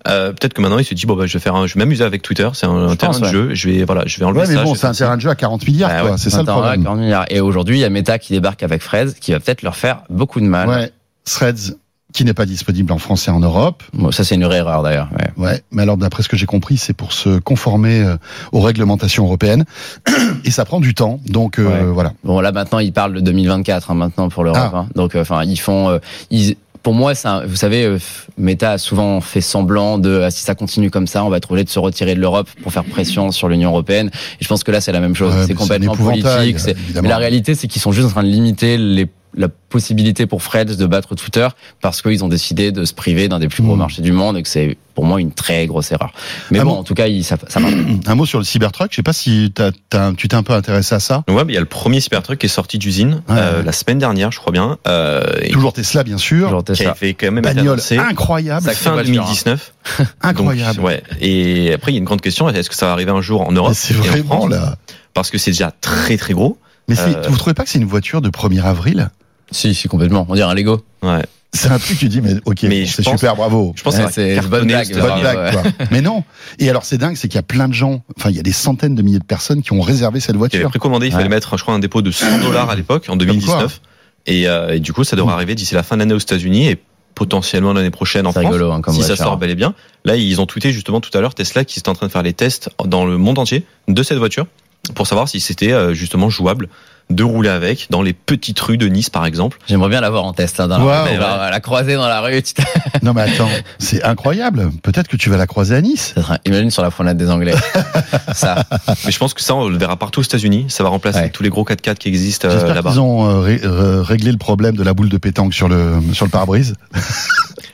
euh, 0.08 0.32
peut-être 0.32 0.54
que 0.56 0.62
maintenant 0.62 0.80
il 0.80 0.86
se 0.86 0.96
dit 0.96 1.06
bon 1.06 1.16
bah 1.16 1.28
je 1.28 1.34
vais 1.34 1.40
faire 1.40 1.56
un, 1.56 1.68
je 1.68 1.76
vais 1.76 1.80
m'amuser 1.80 2.04
avec 2.04 2.22
Twitter, 2.24 2.50
c'est 2.54 2.66
un, 2.66 2.88
un 2.90 2.96
terrain 2.96 3.12
pense, 3.12 3.22
de 3.22 3.26
ouais. 3.28 3.32
jeu, 3.32 3.54
je 3.54 3.70
vais 3.70 3.84
voilà, 3.84 4.04
je 4.08 4.18
vais 4.20 4.26
enlever 4.26 4.42
Ouais, 4.42 4.48
mais 4.48 4.56
ça. 4.56 4.64
bon, 4.64 4.74
je 4.74 4.80
c'est 4.80 4.88
un 4.88 4.94
terrain 4.94 5.16
de 5.16 5.22
jeu 5.22 5.30
à 5.30 5.36
40 5.36 5.68
milliards, 5.68 5.90
Bah 5.92 6.02
quoi. 6.02 6.12
ouais, 6.12 6.18
c'est 6.18 6.30
ça 6.32 6.40
le 6.40 6.46
problème. 6.46 6.84
40 6.84 7.00
milliards. 7.00 7.26
Et 7.30 7.40
aujourd'hui, 7.40 7.78
il 7.78 7.82
y 7.82 7.86
a 7.86 7.90
Meta 7.90 8.18
qui 8.18 8.34
débarque 8.34 8.64
avec 8.64 8.82
Fred, 8.82 9.14
qui 9.20 9.32
va 9.32 9.40
peut-être 9.40 9.62
leur 9.62 9.76
faire 9.76 10.02
beaucoup 10.10 10.40
de 10.40 10.46
mal. 10.46 10.68
Ouais, 10.70 10.92
Threads 11.26 11.76
qui 12.13 12.26
n'est 12.26 12.34
pas 12.34 12.45
disponible 12.45 12.91
en 12.93 12.97
France 12.97 13.28
et 13.28 13.32
en 13.32 13.39
Europe. 13.39 13.84
Bon, 13.93 14.12
ça, 14.12 14.24
c'est 14.24 14.36
une 14.36 14.43
vraie 14.45 14.58
erreur 14.58 14.84
d'ailleurs. 14.84 15.10
ouais. 15.38 15.45
Ouais, 15.45 15.62
mais 15.71 15.82
alors 15.84 15.97
d'après 15.97 16.24
ce 16.24 16.30
que 16.30 16.38
j'ai 16.38 16.45
compris, 16.45 16.78
c'est 16.78 16.93
pour 16.93 17.13
se 17.13 17.39
conformer 17.39 18.02
euh, 18.02 18.15
aux 18.52 18.62
réglementations 18.62 19.24
européennes 19.26 19.65
et 20.45 20.52
ça 20.52 20.65
prend 20.65 20.80
du 20.80 20.93
temps. 20.93 21.19
Donc 21.28 21.58
euh, 21.60 21.65
Ouais. 21.67 21.84
voilà. 21.93 22.13
Bon, 22.24 22.39
là 22.41 22.52
maintenant, 22.52 22.80
ils 22.80 22.93
parlent 22.93 23.13
de 23.13 23.21
2024 23.21 23.91
hein, 23.91 23.93
maintenant 23.95 24.30
pour 24.30 24.43
l'Europe. 24.43 24.71
Ah. 24.74 24.78
hein. 24.80 24.88
Donc, 24.95 25.15
euh, 25.15 25.21
enfin, 25.21 25.43
ils 25.43 25.60
font. 25.60 25.89
euh, 25.89 26.00
ils, 26.30 26.56
pour 26.84 26.95
moi, 26.95 27.13
ça, 27.13 27.43
vous 27.45 27.56
savez, 27.58 27.95
Meta 28.39 28.71
a 28.71 28.78
souvent 28.80 29.21
fait 29.21 29.39
semblant 29.41 30.00
de 30.00 30.21
ah, 30.26 30.32
si 30.32 30.41
ça 30.41 30.56
continue 30.56 30.89
comme 30.89 31.06
ça, 31.06 31.24
on 31.24 31.30
va 31.30 31.38
être 31.38 31.52
obligé 31.52 31.63
de 31.65 31.69
se 31.69 31.78
retirer 31.78 32.15
de 32.15 32.19
l'Europe 32.19 32.50
pour 32.63 32.71
faire 32.74 32.84
pression 32.84 33.30
sur 33.32 33.47
l'Union 33.50 33.69
européenne. 33.69 34.10
Et 34.39 34.43
je 34.43 34.47
pense 34.47 34.63
que 34.63 34.71
là, 34.71 34.82
c'est 34.82 34.91
la 34.91 35.00
même 35.00 35.15
chose. 35.15 35.32
Ouais, 35.36 35.43
c'est 35.45 35.54
complètement 35.54 35.93
politique. 35.95 36.58
Mais 37.00 37.08
la 37.08 37.17
réalité, 37.17 37.54
c'est 37.54 37.67
qu'ils 37.67 37.84
sont 37.84 37.91
juste 37.91 38.08
en 38.08 38.12
train 38.12 38.24
de 38.24 38.30
limiter 38.30 38.80
les 38.80 39.08
la 39.34 39.48
possibilité 39.48 40.26
pour 40.28 40.44
Fred 40.44 40.76
de 40.76 40.86
battre 40.86 41.15
Twitter 41.15 41.48
parce 41.80 42.02
qu'ils 42.02 42.24
ont 42.24 42.28
décidé 42.28 42.72
de 42.72 42.84
se 42.84 42.94
priver 42.94 43.30
d'un 43.30 43.39
des 43.39 43.48
plus 43.48 43.63
gros 43.63 43.76
Mm. 43.76 43.80
marchés 43.80 44.02
du 44.02 44.12
monde 44.12 44.38
et 44.38 44.44
que 44.44 44.50
c'est 44.50 44.78
pour 44.94 45.06
moi 45.06 45.22
une 45.22 45.32
très 45.32 45.67
grosse 45.67 45.91
erreur. 45.94 46.12
Mais 46.52 46.60
bon, 46.60 46.72
en 46.72 46.84
tout 46.84 46.94
cas, 46.96 47.08
il, 47.08 47.24
ça, 47.24 47.38
ça 47.48 47.60
marche. 47.62 47.74
Un 48.08 48.15
mot 48.15 48.26
sur 48.26 48.39
le 48.39 48.44
Cybertruck. 48.44 48.91
Je 48.91 48.98
sais 48.98 49.04
pas 49.04 49.13
si 49.13 49.52
t'as- 49.56 49.72
t'as- 49.89 50.12
tu 50.13 50.28
t'es 50.28 50.36
un 50.36 50.44
peu 50.44 50.52
intéressé 50.54 50.96
à 50.96 51.00
ça. 51.00 51.24
Ouais, 51.30 51.46
mais 51.46 51.54
il 51.54 51.56
y 51.56 51.58
a 51.58 51.62
le 51.62 51.65
premier 51.65 52.02
Cybertruck 52.02 52.39
qui 52.39 52.48
est 52.48 52.50
sorti 52.50 52.78
d'usine 52.78 53.22
Ouais, 53.30 53.36
euh, 53.38 53.58
ouais. 53.60 53.63
la 53.63 53.72
semaine 53.72 54.00
dernière, 54.00 54.32
je 54.34 54.39
crois 54.39 54.52
bien, 54.52 54.78
euh, 54.88 55.24
et 55.41 55.52
Toujours 55.52 55.72
Tesla, 55.72 56.04
bien 56.04 56.17
sûr. 56.17 56.50
Genre 56.50 56.60
qui 56.63 56.74
Tesla. 56.74 56.91
avait 56.91 57.13
quand 57.13 57.32
même 57.32 57.44
Bagnole 57.44 57.80
incroyable, 58.00 58.65
Ça- 58.65 58.74
fin 58.74 58.91
voiture, 58.91 59.12
hein. 59.22 59.26
2019. 59.26 59.74
incroyable. 60.22 60.76
Donc, 60.78 60.86
ouais. 60.86 61.04
Et 61.22 61.74
après, 61.74 61.91
il 61.91 61.96
y 61.96 61.98
a 61.98 62.00
une 62.00 62.06
grande 62.06 62.22
question 62.22 62.50
est-ce 62.50 62.70
que 62.70 62.76
ça 62.76 62.88
va 62.88 62.91
arriver 62.91 63.12
un 63.12 63.22
jour 63.22 63.48
en 63.48 63.52
Europe 63.54 63.74
C'est 63.76 63.94
et 63.94 63.98
en 63.98 64.02
vraiment 64.02 64.24
France 64.41 64.50
là. 64.52 64.76
Parce 65.13 65.30
que 65.30 65.38
c'est 65.38 65.52
déjà 65.52 65.72
très 65.72 66.17
très 66.17 66.34
gros. 66.34 66.58
Mais 66.88 66.96
c'est- 66.96 67.15
Euh, 67.15 67.28
vous 67.30 67.38
trouvez 67.38 67.54
pas 67.54 67.63
que 67.63 67.70
c'est 67.70 67.80
une 67.80 67.86
voiture 67.86 68.22
de 68.22 68.30
1er 68.30 68.60
avril? 68.65 69.10
Si, 69.52 69.74
si, 69.74 69.88
complètement. 69.88 70.26
On 70.30 70.36
dirait 70.36 70.50
un 70.50 70.54
Lego. 70.54 70.82
Ouais. 71.04 71.22
C'est 71.54 71.70
un 71.70 71.80
truc, 71.80 71.98
tu 72.00 72.08
dis, 72.08 72.22
mais 72.22 72.36
ok, 72.46 72.64
Mais 72.64 72.86
c'est 72.86 73.04
pense- 73.04 73.16
super, 73.20 73.36
bravo. 73.36 73.74
Je 73.76 73.84
pense 73.84 73.98
Ouais, 73.98 74.06
que 74.06 74.12
c'est 74.14 74.40
bonne 74.48 74.68
blague, 74.68 74.90
Bonne 74.94 75.00
bravo, 75.02 75.22
blague, 75.22 75.38
ouais. 75.38 75.52
quoi. 75.52 75.86
Mais 75.92 76.00
non. 76.00 76.24
Et 76.60 76.70
alors, 76.70 76.86
c'est 76.86 76.98
dingue, 76.98 77.18
c'est 77.18 77.28
qu'il 77.28 77.36
y 77.36 77.40
a 77.40 77.44
plein 77.44 77.68
de 77.68 77.74
gens, 77.74 78.04
enfin, 78.18 78.30
il 78.30 78.38
y 78.38 78.40
a 78.40 78.44
des 78.44 78.54
centaines 78.54 78.96
de 78.96 79.02
milliers 79.02 79.20
de 79.20 79.26
personnes 79.26 79.62
qui 79.62 79.74
ont 79.74 79.82
réservé 79.82 80.22
cette 80.22 80.38
voiture. 80.38 80.70
précommandé, 80.70 81.08
il 81.08 81.10
Ouais. 81.10 81.18
fallait 81.18 81.28
mettre, 81.30 81.58
je 81.58 81.64
crois, 81.64 81.74
un 81.74 81.80
dépôt 81.80 82.02
de 82.02 82.10
100 82.12 82.40
dollars 82.40 82.70
à 82.70 82.76
l'époque, 82.76 83.08
en 83.10 83.18
2019. 83.18 83.82
Et, 84.28 84.48
euh, 84.48 84.76
et 84.76 84.80
du 84.80 84.94
coup, 84.94 85.04
ça 85.04 85.18
devrait 85.18 85.34
arriver 85.34 85.56
d'ici 85.56 85.76
la 85.76 85.84
fin 85.84 85.98
de 85.98 86.00
l'année 86.00 86.14
aux 86.14 86.20
États-Unis 86.20 86.70
et 86.70 86.80
potentiellement 87.16 87.74
l'année 87.74 87.90
prochaine 87.92 88.26
en 88.28 88.32
C'est 88.32 88.40
France. 88.40 88.54
rigolo, 88.54 88.72
hein, 88.72 88.80
comme 88.82 88.94
si 88.96 89.04
ça 89.04 89.18
sort 89.18 89.36
bel 89.36 89.50
et 89.50 89.56
bien. 89.56 89.74
Là, 90.06 90.16
ils 90.16 90.40
ont 90.40 90.46
tweeté 90.46 90.72
justement 90.72 91.02
tout 91.02 91.16
à 91.18 91.20
l'heure 91.20 91.36
Tesla 91.36 91.66
qui 91.66 91.80
est 91.80 91.90
en 91.90 91.94
train 91.96 92.08
de 92.08 92.12
faire 92.14 92.24
les 92.24 92.32
tests 92.34 92.70
dans 92.86 93.06
le 93.06 93.18
monde 93.18 93.38
entier 93.40 93.66
de 93.90 94.04
cette 94.04 94.18
voiture 94.18 94.48
pour 94.96 95.06
savoir 95.06 95.28
si 95.28 95.40
c'était 95.42 95.74
euh, 95.74 95.94
justement 95.94 96.30
jouable 96.30 96.70
de 97.10 97.24
rouler 97.24 97.50
avec 97.50 97.88
dans 97.90 98.02
les 98.02 98.14
petites 98.14 98.60
rues 98.60 98.78
de 98.78 98.88
Nice, 98.88 99.10
par 99.10 99.26
exemple. 99.26 99.58
J'aimerais 99.68 99.90
bien 99.90 100.00
l'avoir 100.02 100.24
en 100.24 100.34
test. 100.34 100.60
Hein, 100.60 100.68
dans 100.68 100.80
Ouais, 100.82 100.92
la, 100.92 101.04
ouais. 101.04 101.16
genre, 101.18 101.38
la 101.52 101.60
croiser 101.60 101.96
dans 101.96 102.08
la 102.08 102.22
rue. 102.22 102.42
Non, 103.04 103.14
mais 103.14 103.22
attends, 103.24 103.50
c'est 103.80 104.04
incroyable. 104.04 104.70
Peut-être 104.84 105.08
que 105.08 105.18
tu 105.18 105.30
vas 105.32 105.38
la 105.38 105.48
croiser 105.48 105.76
à 105.76 105.82
Nice. 105.82 106.14
Ça 106.16 106.38
Imagine 106.46 106.70
sur 106.70 106.84
la 106.84 106.92
promenade 106.92 107.18
des 107.18 107.30
Anglais. 107.32 107.56
ça. 108.34 108.64
Mais 109.06 109.12
je 109.12 109.18
pense 109.18 109.34
que 109.34 109.42
ça, 109.42 109.56
on 109.56 109.68
le 109.70 109.78
verra 109.78 109.98
partout 109.98 110.20
aux 110.20 110.24
États-Unis. 110.24 110.66
Ça 110.70 110.84
va 110.84 110.90
remplacer 110.90 111.20
Ouais. 111.20 111.30
tous 111.30 111.42
les 111.44 111.50
gros 111.50 111.64
4x4 111.66 111.96
qui 111.96 112.08
existent 112.10 112.48
euh, 112.48 112.74
là-bas. 112.74 112.92
qu'ils 112.92 113.00
ont 113.00 113.26
euh, 113.28 113.40
ré- 113.40 113.62
euh, 113.64 114.02
réglé 114.04 114.32
le 114.32 114.38
problème 114.38 114.76
de 114.76 114.84
la 114.84 114.94
boule 114.94 115.10
de 115.10 115.18
pétanque 115.18 115.54
sur 115.54 115.68
le, 115.68 115.96
sur 116.14 116.26
le 116.26 116.32
pare-brise. 116.32 116.76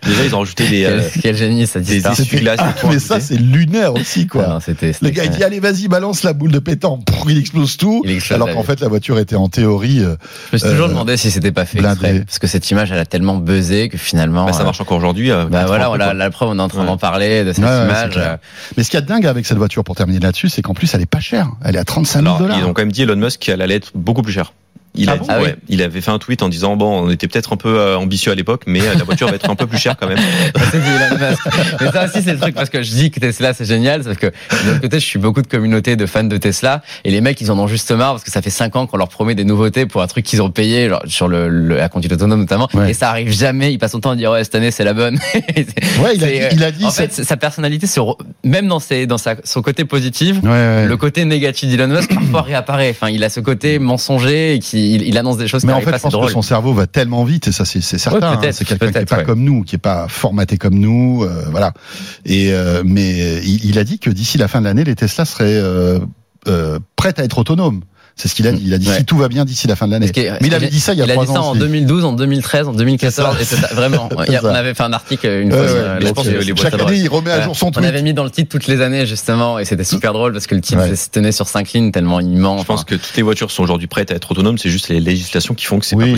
Déjà, 0.06 0.24
ils 0.26 0.36
ont 0.36 0.40
rajouté 0.40 0.68
des, 0.70 0.86
euh, 0.86 1.02
Quel, 1.14 1.22
quel 1.22 1.36
génie 1.36 1.68
cette 1.68 1.84
des 1.84 1.98
histoire. 1.98 2.18
essuie-glaces. 2.18 2.60
Ah, 2.62 2.74
mais 2.90 3.00
ça, 3.00 3.20
c'est 3.20 3.36
lunaire 3.36 3.94
aussi, 3.94 4.28
quoi. 4.28 4.48
Non, 4.48 4.60
c'était, 4.62 4.88
Le 4.88 4.94
c'était- 4.94 5.12
gars, 5.12 5.24
il 5.26 5.32
dit, 5.32 5.44
allez, 5.44 5.60
vas-y, 5.60 5.88
balance 5.90 6.24
la 6.24 6.32
boule 6.34 6.52
de 6.52 6.60
pétanque. 6.60 7.02
Il 7.28 7.38
explose 7.38 7.76
tout. 7.76 8.02
Il 8.06 8.12
explose 8.12 8.36
alors 8.42 8.54
qu'en 8.56 8.64
fait, 8.64 8.80
la 8.80 8.88
voiture 8.88 9.17
était 9.20 9.36
en 9.36 9.50
théorie. 9.50 10.00
euh, 10.04 10.16
Je 10.52 10.56
me 10.56 10.58
suis 10.60 10.70
toujours 10.70 10.86
euh, 10.86 10.90
demandé 10.90 11.18
si 11.18 11.32
c'était 11.32 11.52
pas 11.52 11.66
fait 11.66 11.80
blindé. 11.80 12.00
exprès, 12.06 12.24
parce 12.26 12.40
que 12.40 12.48
cette 12.48 12.70
image, 12.72 12.92
elle 12.92 13.00
a 13.00 13.06
tellement 13.06 13.36
buzzé 13.36 13.90
que 13.90 13.98
finalement. 13.98 14.46
Bah, 14.46 14.54
ça 14.54 14.62
euh, 14.62 14.66
marche 14.66 14.82
encore 14.82 14.98
aujourd'hui. 14.98 15.32
euh, 15.32 15.46
Bah 15.46 15.66
voilà, 15.66 15.90
ans 15.90 15.94
après, 15.94 16.14
la, 16.14 16.30
preuve, 16.30 16.50
on 16.50 16.60
est 16.60 16.62
en 16.62 16.68
train 16.68 16.82
Ouais. 16.82 16.86
d'en 16.88 16.98
parler 16.98 17.44
de 17.44 17.54
cette 17.54 17.64
Ouais, 17.64 17.84
image. 17.86 18.20
Mais 18.78 18.84
ce 18.84 18.90
qu'il 18.90 18.98
y 18.98 19.02
a 19.02 19.02
de 19.02 19.08
dingue 19.08 19.26
avec 19.26 19.46
cette 19.46 19.58
voiture, 19.58 19.84
pour 19.84 19.96
terminer 19.96 20.20
là-dessus, 20.20 20.50
c'est 20.50 20.62
qu'en 20.62 20.74
plus, 20.74 20.94
elle 20.94 21.02
est 21.02 21.06
pas 21.06 21.20
chère. 21.20 21.50
Elle 21.64 21.76
est 21.76 21.80
à 21.80 21.84
35 21.86 22.20
000 22.22 22.26
Alors, 22.26 22.40
dollars. 22.40 22.58
ils 22.60 22.64
ont 22.66 22.74
quand 22.74 22.82
même 22.82 22.92
dit 22.92 23.04
Elon 23.04 23.16
Musk 23.16 23.40
qu'elle 23.40 23.62
allait 23.62 23.76
être 23.76 23.92
beaucoup 23.96 24.22
plus 24.22 24.34
chère. 24.34 24.54
Il, 24.98 25.10
Ah 25.10 25.14
a 25.14 25.16
bon 25.18 25.24
dit- 25.26 25.30
Ah 25.34 25.42
ouais, 25.42 25.56
il 25.70 25.82
avait 25.82 26.02
fait 26.02 26.12
un 26.12 26.20
tweet 26.20 26.42
en 26.44 26.50
disant 26.50 26.76
bon, 26.76 27.04
on 27.06 27.10
était 27.10 27.28
peut-être 27.28 27.54
un 27.54 27.58
peu 27.58 27.80
euh, 27.80 27.98
ambitieux 27.98 28.32
à 28.32 28.36
l'époque, 28.36 28.64
mais 28.68 28.82
euh, 28.82 28.96
la 28.98 29.04
voiture 29.04 29.28
va 29.28 29.36
être 29.36 29.50
un 29.50 29.56
peu 29.56 29.68
plus 29.68 29.78
chère 29.78 29.96
quand 29.98 30.08
même. 30.08 30.18
C'est 30.72 30.80
dit 30.82 30.88
Elon 30.90 31.30
Musk. 31.30 31.42
Mais 31.82 31.92
ça 31.92 32.06
aussi, 32.06 32.22
c'est 32.24 32.34
le 32.34 32.40
truc 32.40 32.56
parce 32.56 32.70
que 32.70 32.82
je 32.82 32.92
dis 32.92 33.12
que 33.12 33.20
Tesla, 33.20 33.54
c'est 33.54 33.66
génial, 33.66 34.04
sauf 34.04 34.18
que 34.18 34.28
de 34.28 34.68
l'autre 34.70 34.82
côté, 34.82 35.00
je 35.00 35.06
suis 35.06 35.20
beaucoup 35.20 35.42
de 35.42 35.48
communautés 35.48 35.96
de 35.96 36.06
fans 36.06 36.24
de 36.24 36.38
Tesla 36.38 36.82
et 37.04 37.12
les 37.12 37.22
mecs, 37.22 37.40
ils 37.42 37.52
en 37.52 37.60
ont 37.60 37.68
juste 37.68 37.92
marre 37.92 38.14
parce 38.14 38.24
que 38.24 38.32
ça 38.32 38.42
fait 38.42 38.50
5 38.50 38.76
ans 38.76 38.88
qu'on 38.88 38.98
leur 38.98 39.10
promet 39.10 39.36
des 39.36 39.44
nouveautés 39.46 39.86
pour 39.86 40.02
un 40.02 40.08
truc 40.08 40.26
qu'ils 40.26 40.42
ont 40.42 40.50
payé, 40.50 40.90
genre, 40.90 41.02
sur 41.06 41.28
le, 41.28 41.48
le- 41.50 41.78
la 41.78 41.90
conduite 41.90 42.12
autonome 42.14 42.40
notamment, 42.42 42.68
Ouais. 42.74 42.92
et 42.92 42.94
ça 42.94 43.10
arrive 43.10 43.32
jamais. 43.32 43.72
Ils 43.74 43.78
passent 43.78 43.92
son 43.94 44.00
temps 44.00 44.12
à 44.12 44.16
dire 44.16 44.32
ouais, 44.32 44.44
cette 44.44 44.56
année, 44.56 44.72
c'est 44.72 44.84
la 44.84 44.94
bonne. 44.94 45.18
Ouais, 46.02 46.16
il 46.16 46.24
a 46.24 46.28
dit, 46.28 46.56
il 46.56 46.64
a 46.64 46.72
dit 46.72 46.86
en 46.86 46.90
c'est- 46.90 47.08
fait, 47.14 47.24
sa 47.24 47.38
personnalité, 47.38 47.88
se 47.88 48.00
re- 48.00 48.18
même 48.44 48.68
dans, 48.68 48.80
ses, 48.80 49.08
dans 49.08 49.18
sa, 49.18 49.36
son 49.44 49.62
côté 49.62 49.86
positif, 49.86 50.38
Ouais, 50.44 50.50
ouais. 50.50 50.86
le 50.88 50.98
côté 50.98 51.26
négatif 51.26 51.70
d'Elon 51.70 51.88
Musk 51.88 52.14
parfois 52.14 52.42
réapparaît. 52.44 52.90
Enfin, 52.92 53.10
il 53.10 53.24
a 53.24 53.30
ce 53.30 53.40
côté 53.40 53.80
mensonger 53.80 54.60
qui 54.62 54.87
il, 54.88 55.04
il 55.04 55.18
annonce 55.18 55.38
des 55.38 55.48
choses 55.48 55.64
Mais 55.64 55.74
qui 55.74 55.78
en 55.78 55.82
fait, 55.82 55.92
pas, 55.92 55.98
je 55.98 56.04
pense 56.04 56.26
que 56.26 56.32
son 56.32 56.42
cerveau 56.42 56.74
va 56.74 56.88
tellement 56.88 57.24
vite, 57.24 57.48
et 57.48 57.52
ça, 57.52 57.66
c'est 57.66 57.82
certain. 57.82 58.40
Ouais, 58.40 58.48
hein. 58.48 58.52
c'est 58.52 58.66
quelqu'un 58.66 58.88
qui 58.88 58.90
est 58.90 58.94
peut-être, 58.94 59.10
pas 59.10 59.18
ouais. 59.18 59.24
comme 59.24 59.44
nous, 59.44 59.64
qui 59.64 59.76
est 59.76 59.80
pas 59.80 60.08
formaté 60.08 60.58
comme 60.58 60.76
nous, 60.76 61.24
euh, 61.24 61.46
voilà. 61.50 61.74
Et 62.26 62.52
euh, 62.54 62.84
mais 62.86 63.42
il, 63.44 63.66
il 63.66 63.80
a 63.80 63.84
dit 63.84 64.00
que 64.00 64.10
d'ici 64.10 64.38
la 64.38 64.48
fin 64.48 64.60
de 64.60 64.66
l'année, 64.66 64.84
les 64.84 64.96
Tesla 64.96 65.26
seraient 65.26 65.46
euh, 66.48 66.80
prêtes 66.96 67.20
à 67.20 67.24
être 67.24 67.38
autonomes. 67.38 67.82
C'est 68.18 68.28
ce 68.28 68.36
qu'il 68.36 68.48
a 68.48 68.52
dit. 68.52 68.62
Il 68.66 68.74
a 68.74 68.78
dit 68.80 68.90
Ouais. 68.90 68.98
si 68.98 69.06
tout 69.06 69.18
va 69.18 69.28
bien 69.28 69.46
d'ici 69.46 69.68
la 69.68 69.76
fin 69.76 69.86
de 69.88 69.92
l'année. 69.92 70.12
Mais 70.16 70.48
il 70.48 70.54
avait 70.54 70.68
dit 70.70 70.80
ça 70.80 70.94
il 70.94 71.00
y 71.00 71.02
a 71.02 71.06
il 71.06 71.12
a 71.12 71.14
trois 71.14 71.26
dit 71.26 71.32
ça 71.34 71.40
ans. 71.42 71.48
en 71.50 71.52
aussi. 71.52 71.60
2012, 71.60 72.04
en 72.06 72.14
2013, 72.14 72.68
en 72.68 72.74
2014, 72.74 73.36
C'est 73.38 73.42
et 73.42 73.46
ça. 73.46 73.56
c'est 73.58 73.68
ça, 73.68 73.76
vraiment. 73.76 74.10
Il 74.28 74.40
on 74.44 74.48
avait 74.48 74.74
fait 74.74 74.84
un 74.84 74.94
article 74.94 75.28
une 75.28 75.52
fois. 75.52 75.62
donc, 75.62 75.68
je 76.02 76.08
pense 76.14 76.28
que 76.28 76.34
euh, 76.34 76.42
les 76.42 76.56
chaque 76.56 76.74
année, 76.74 76.98
il 76.98 77.08
remet 77.10 77.32
à 77.32 77.42
jour 77.42 77.56
son 77.56 77.68
On 77.68 77.72
tweet. 77.72 77.86
avait 77.86 78.02
mis 78.02 78.14
dans 78.14 78.24
le 78.24 78.30
titre 78.32 78.50
toutes 78.50 78.68
les 78.68 78.82
années 78.82 79.06
justement, 79.06 79.60
et 79.60 79.66
c'était 79.66 79.84
super 79.84 80.14
drôle 80.14 80.34
parce 80.34 80.48
que 80.48 80.56
le 80.56 80.62
titre 80.62 80.82
Ouais. 80.82 80.96
se 80.96 81.10
tenait 81.10 81.32
sur 81.32 81.48
cinq 81.48 81.72
lignes 81.74 81.92
tellement 81.92 82.20
immense. 82.20 82.62
Je 82.62 82.66
pense 82.66 82.84
que 82.84 82.96
toutes 82.96 83.16
les 83.16 83.24
voitures 83.24 83.52
sont 83.52 83.64
aujourd'hui 83.64 83.88
prêtes 83.88 84.12
à 84.12 84.16
être 84.16 84.32
autonomes. 84.32 84.58
C'est 84.58 84.70
juste 84.70 84.90
les 84.90 85.00
législations 85.00 85.54
qui 85.54 85.66
font 85.66 85.80
que 85.80 85.86
c'est 85.86 85.96
Oui, 85.96 86.06
pas 86.06 86.12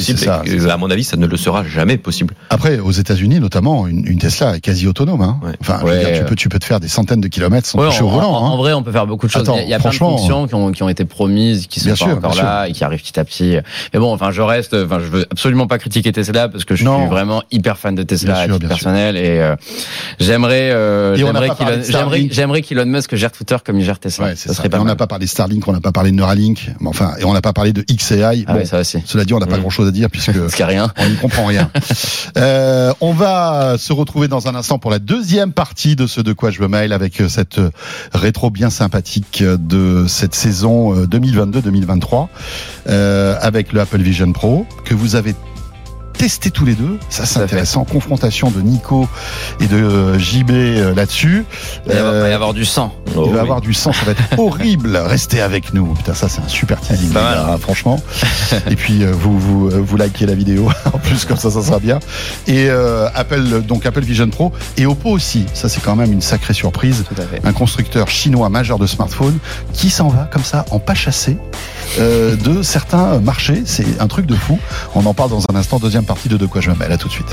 possible. 0.44 0.70
à 0.70 0.78
mon 0.78 0.90
avis, 0.90 1.04
ça 1.04 1.18
ne 1.18 1.28
le 1.28 1.38
sera 1.38 1.64
jamais 1.66 1.98
possible. 1.98 2.34
Après, 2.50 2.80
aux 2.80 2.92
États-Unis, 2.92 3.40
notamment, 3.40 3.88
une, 3.88 4.18
Tesla 4.20 4.56
est 4.56 4.60
quasi 4.62 4.88
autonome. 4.88 5.22
Hein. 5.22 5.40
Ouais. 5.44 5.52
Enfin, 5.62 5.84
Ouais. 5.84 6.00
dire, 6.00 6.20
tu 6.20 6.24
peux, 6.26 6.36
tu 6.36 6.50
peux 6.50 6.60
te 6.60 6.66
faire 6.66 6.80
des 6.80 6.88
centaines 6.88 7.22
de 7.22 7.28
kilomètres 7.28 7.68
sans 7.68 7.80
Ouais, 7.80 7.88
toucher 7.88 8.02
en, 8.04 8.06
au 8.08 8.10
volant. 8.10 8.30
en- 8.32 8.38
en 8.52 8.54
hein. 8.54 8.58
vrai, 8.58 8.74
on 8.74 8.84
peut 8.84 8.92
faire 8.92 9.08
beaucoup 9.08 9.28
de 9.28 9.32
choses. 9.32 9.42
Attends, 9.44 9.56
il 9.56 9.60
y 9.60 9.62
a, 9.62 9.66
il 9.66 9.70
y 9.70 9.74
a 9.74 9.80
plein 9.80 9.90
de 9.90 9.96
franchement, 9.96 10.18
fonctions 10.18 10.48
qui 10.48 10.56
ont, 10.56 10.72
qui 10.72 10.84
ont 10.84 10.90
été 10.90 11.06
promises, 11.06 11.68
qui 11.68 11.80
sont 11.80 11.89
bien 11.96 12.06
pas 12.06 12.12
sûr, 12.12 12.18
encore 12.18 12.36
là 12.36 12.68
et 12.68 12.72
qui 12.72 12.84
arrive 12.84 13.02
petit 13.02 13.20
à 13.20 13.26
petit. 13.26 13.58
Mais 13.94 14.00
bon, 14.00 14.14
enfin, 14.14 14.32
je 14.32 14.42
reste, 14.42 14.74
enfin, 14.74 15.00
je 15.00 15.08
veux 15.08 15.26
absolument 15.32 15.68
pas 15.68 15.78
critiquer 15.78 16.12
Tesla 16.12 16.50
parce 16.50 16.66
que 16.66 16.76
je 16.76 16.86
suis 16.86 17.08
vraiment 17.08 17.44
hyper 17.52 17.78
fan 17.78 17.96
de 17.96 18.04
Tesla 18.04 18.40
à 18.40 18.48
titre 18.48 18.68
personnel 18.68 19.18
et 19.18 19.40
euh, 19.40 19.56
j'aimerais, 20.20 20.72
euh, 20.72 21.16
j'aimerais 21.16 22.62
qu'Elon 22.62 22.86
Musk 22.86 23.16
gère 23.16 23.32
Twitter 23.32 23.58
comme 23.66 23.80
il 23.80 23.86
gère 23.86 24.00
Tesla. 24.00 24.28
Ouais, 24.28 24.36
ça. 24.36 24.54
Serait 24.54 24.70
pas 24.70 24.80
on 24.80 24.86
n'a 24.86 24.96
pas 24.96 25.08
parlé 25.08 25.26
de 25.26 25.30
Starlink, 25.30 25.68
on 25.68 25.74
n'a 25.74 25.82
pas 25.82 25.92
parlé 25.92 26.12
de 26.12 26.16
Neuralink, 26.16 26.72
mais 26.80 26.88
enfin, 26.88 27.14
et 27.20 27.26
on 27.26 27.34
n'a 27.34 27.42
pas 27.42 27.54
parlé 27.54 27.74
de 27.74 27.82
XAI. 27.82 28.46
Ah 28.48 28.54
bon, 28.54 28.66
ça 28.66 28.80
aussi. 28.80 29.00
Cela 29.06 29.26
dit, 29.26 29.34
on 29.34 29.40
n'a 29.40 29.48
pas 29.48 29.58
mm. 29.58 29.62
grand 29.62 29.70
chose 29.70 29.88
à 29.88 29.92
dire 29.92 30.10
puisque 30.10 30.32
y 30.60 30.62
a 30.62 30.66
rien. 30.66 30.92
on 30.98 31.10
n'y 31.10 31.16
comprend 31.16 31.46
rien. 31.46 31.70
Euh, 32.38 32.94
on 33.02 33.12
va 33.12 33.78
se 33.78 33.92
retrouver 33.92 34.28
dans 34.28 34.48
un 34.48 34.56
instant 34.56 34.78
pour 34.78 34.92
la 34.92 35.00
deuxième 35.00 35.52
partie 35.52 35.96
de 35.96 36.06
ce 36.06 36.22
de 36.22 36.32
quoi 36.32 36.52
je 36.52 36.62
me 36.62 36.68
mail 36.68 36.94
avec 36.94 37.22
euh, 37.22 37.28
cette 37.28 37.60
rétro 38.14 38.50
bien 38.50 38.70
sympathique 38.70 39.44
de 39.44 40.06
cette 40.08 40.36
saison 40.36 41.06
2022 41.06 41.62
2023 41.62 41.79
euh, 42.88 43.36
avec 43.42 43.74
le 43.74 43.82
Apple 43.82 44.00
Vision 44.00 44.32
Pro 44.32 44.66
que 44.86 44.94
vous 44.94 45.16
avez 45.16 45.36
testé 46.20 46.52
tous 46.52 46.66
les 46.66 46.74
deux. 46.76 47.00
Ça, 47.10 47.26
c'est 47.26 47.40
fait. 47.40 47.46
intéressant. 47.46 47.86
Confrontation 47.86 48.52
de 48.52 48.60
Nico 48.62 49.08
et 49.62 49.68
de 49.68 49.78
euh, 49.78 50.20
JB 50.20 50.52
euh, 50.52 50.94
là-dessus. 50.94 51.46
Il 51.86 51.92
va 51.94 51.96
y 51.96 51.98
avoir- 51.98 52.14
Euh, 52.14 52.22
va 52.24 52.30
y 52.30 52.34
avoir 52.34 52.54
du 52.54 52.66
sang. 52.66 52.94
il 53.08 53.14
Oh 53.16 53.26
va 53.28 53.32
oui. 53.36 53.40
avoir 53.40 53.62
du 53.62 53.74
sang, 53.74 53.94
ça 53.94 54.06
va 54.06 54.12
être 54.12 54.22
horrible. 54.38 54.98
Restez 54.98 55.40
avec 55.42 55.74
nous. 55.74 55.86
Putain, 55.94 56.14
ça 56.14 56.28
c'est 56.28 56.42
un 56.42 56.48
super 56.50 56.82
teasing, 56.82 57.10
Pas 57.12 57.22
mal. 57.24 57.38
hein, 57.38 57.58
franchement. 57.58 58.02
Et 58.70 58.76
puis 58.76 59.06
vous 59.06 59.40
vous 59.40 59.70
vous 59.70 59.98
likez 59.98 60.26
la 60.26 60.36
vidéo 60.36 60.70
en 60.94 60.98
plus 60.98 61.24
comme 61.26 61.38
ça 61.38 61.50
ça 61.50 61.62
sera 61.64 61.80
bien. 61.80 62.00
Et 62.48 62.70
euh, 62.70 63.08
Apple 63.16 63.62
donc 63.62 63.86
Apple 63.86 64.02
Vision 64.02 64.30
Pro 64.30 64.52
et 64.78 64.86
Oppo 64.86 65.10
aussi. 65.10 65.46
Ça 65.54 65.70
c'est 65.70 65.82
quand 65.82 65.96
même 65.96 66.12
une 66.12 66.22
sacrée 66.22 66.54
surprise. 66.54 67.06
Tout 67.08 67.22
à 67.22 67.26
fait. 67.26 67.40
Un 67.48 67.54
constructeur 67.54 68.10
chinois 68.10 68.50
majeur 68.50 68.78
de 68.78 68.88
smartphones 68.88 69.38
qui 69.74 69.90
s'en 69.90 70.10
va 70.10 70.28
comme 70.32 70.44
ça 70.44 70.66
en 70.72 70.80
pas 70.80 70.96
chassé 70.96 71.38
euh, 72.00 72.36
de 72.36 72.62
certains 72.62 73.20
marchés. 73.20 73.64
C'est 73.66 73.86
un 74.02 74.08
truc 74.08 74.26
de 74.26 74.36
fou. 74.36 74.60
On 74.96 75.06
en 75.06 75.14
parle 75.14 75.30
dans 75.30 75.44
un 75.50 75.56
instant. 75.56 75.78
Deuxième 75.80 76.04
partie 76.10 76.28
de 76.28 76.38
De 76.38 76.48
quoi 76.48 76.60
je 76.60 76.72
me 76.72 76.76
mêle. 76.76 76.92
À 76.92 76.98
tout 76.98 77.08
de 77.08 77.14
suite. 77.14 77.32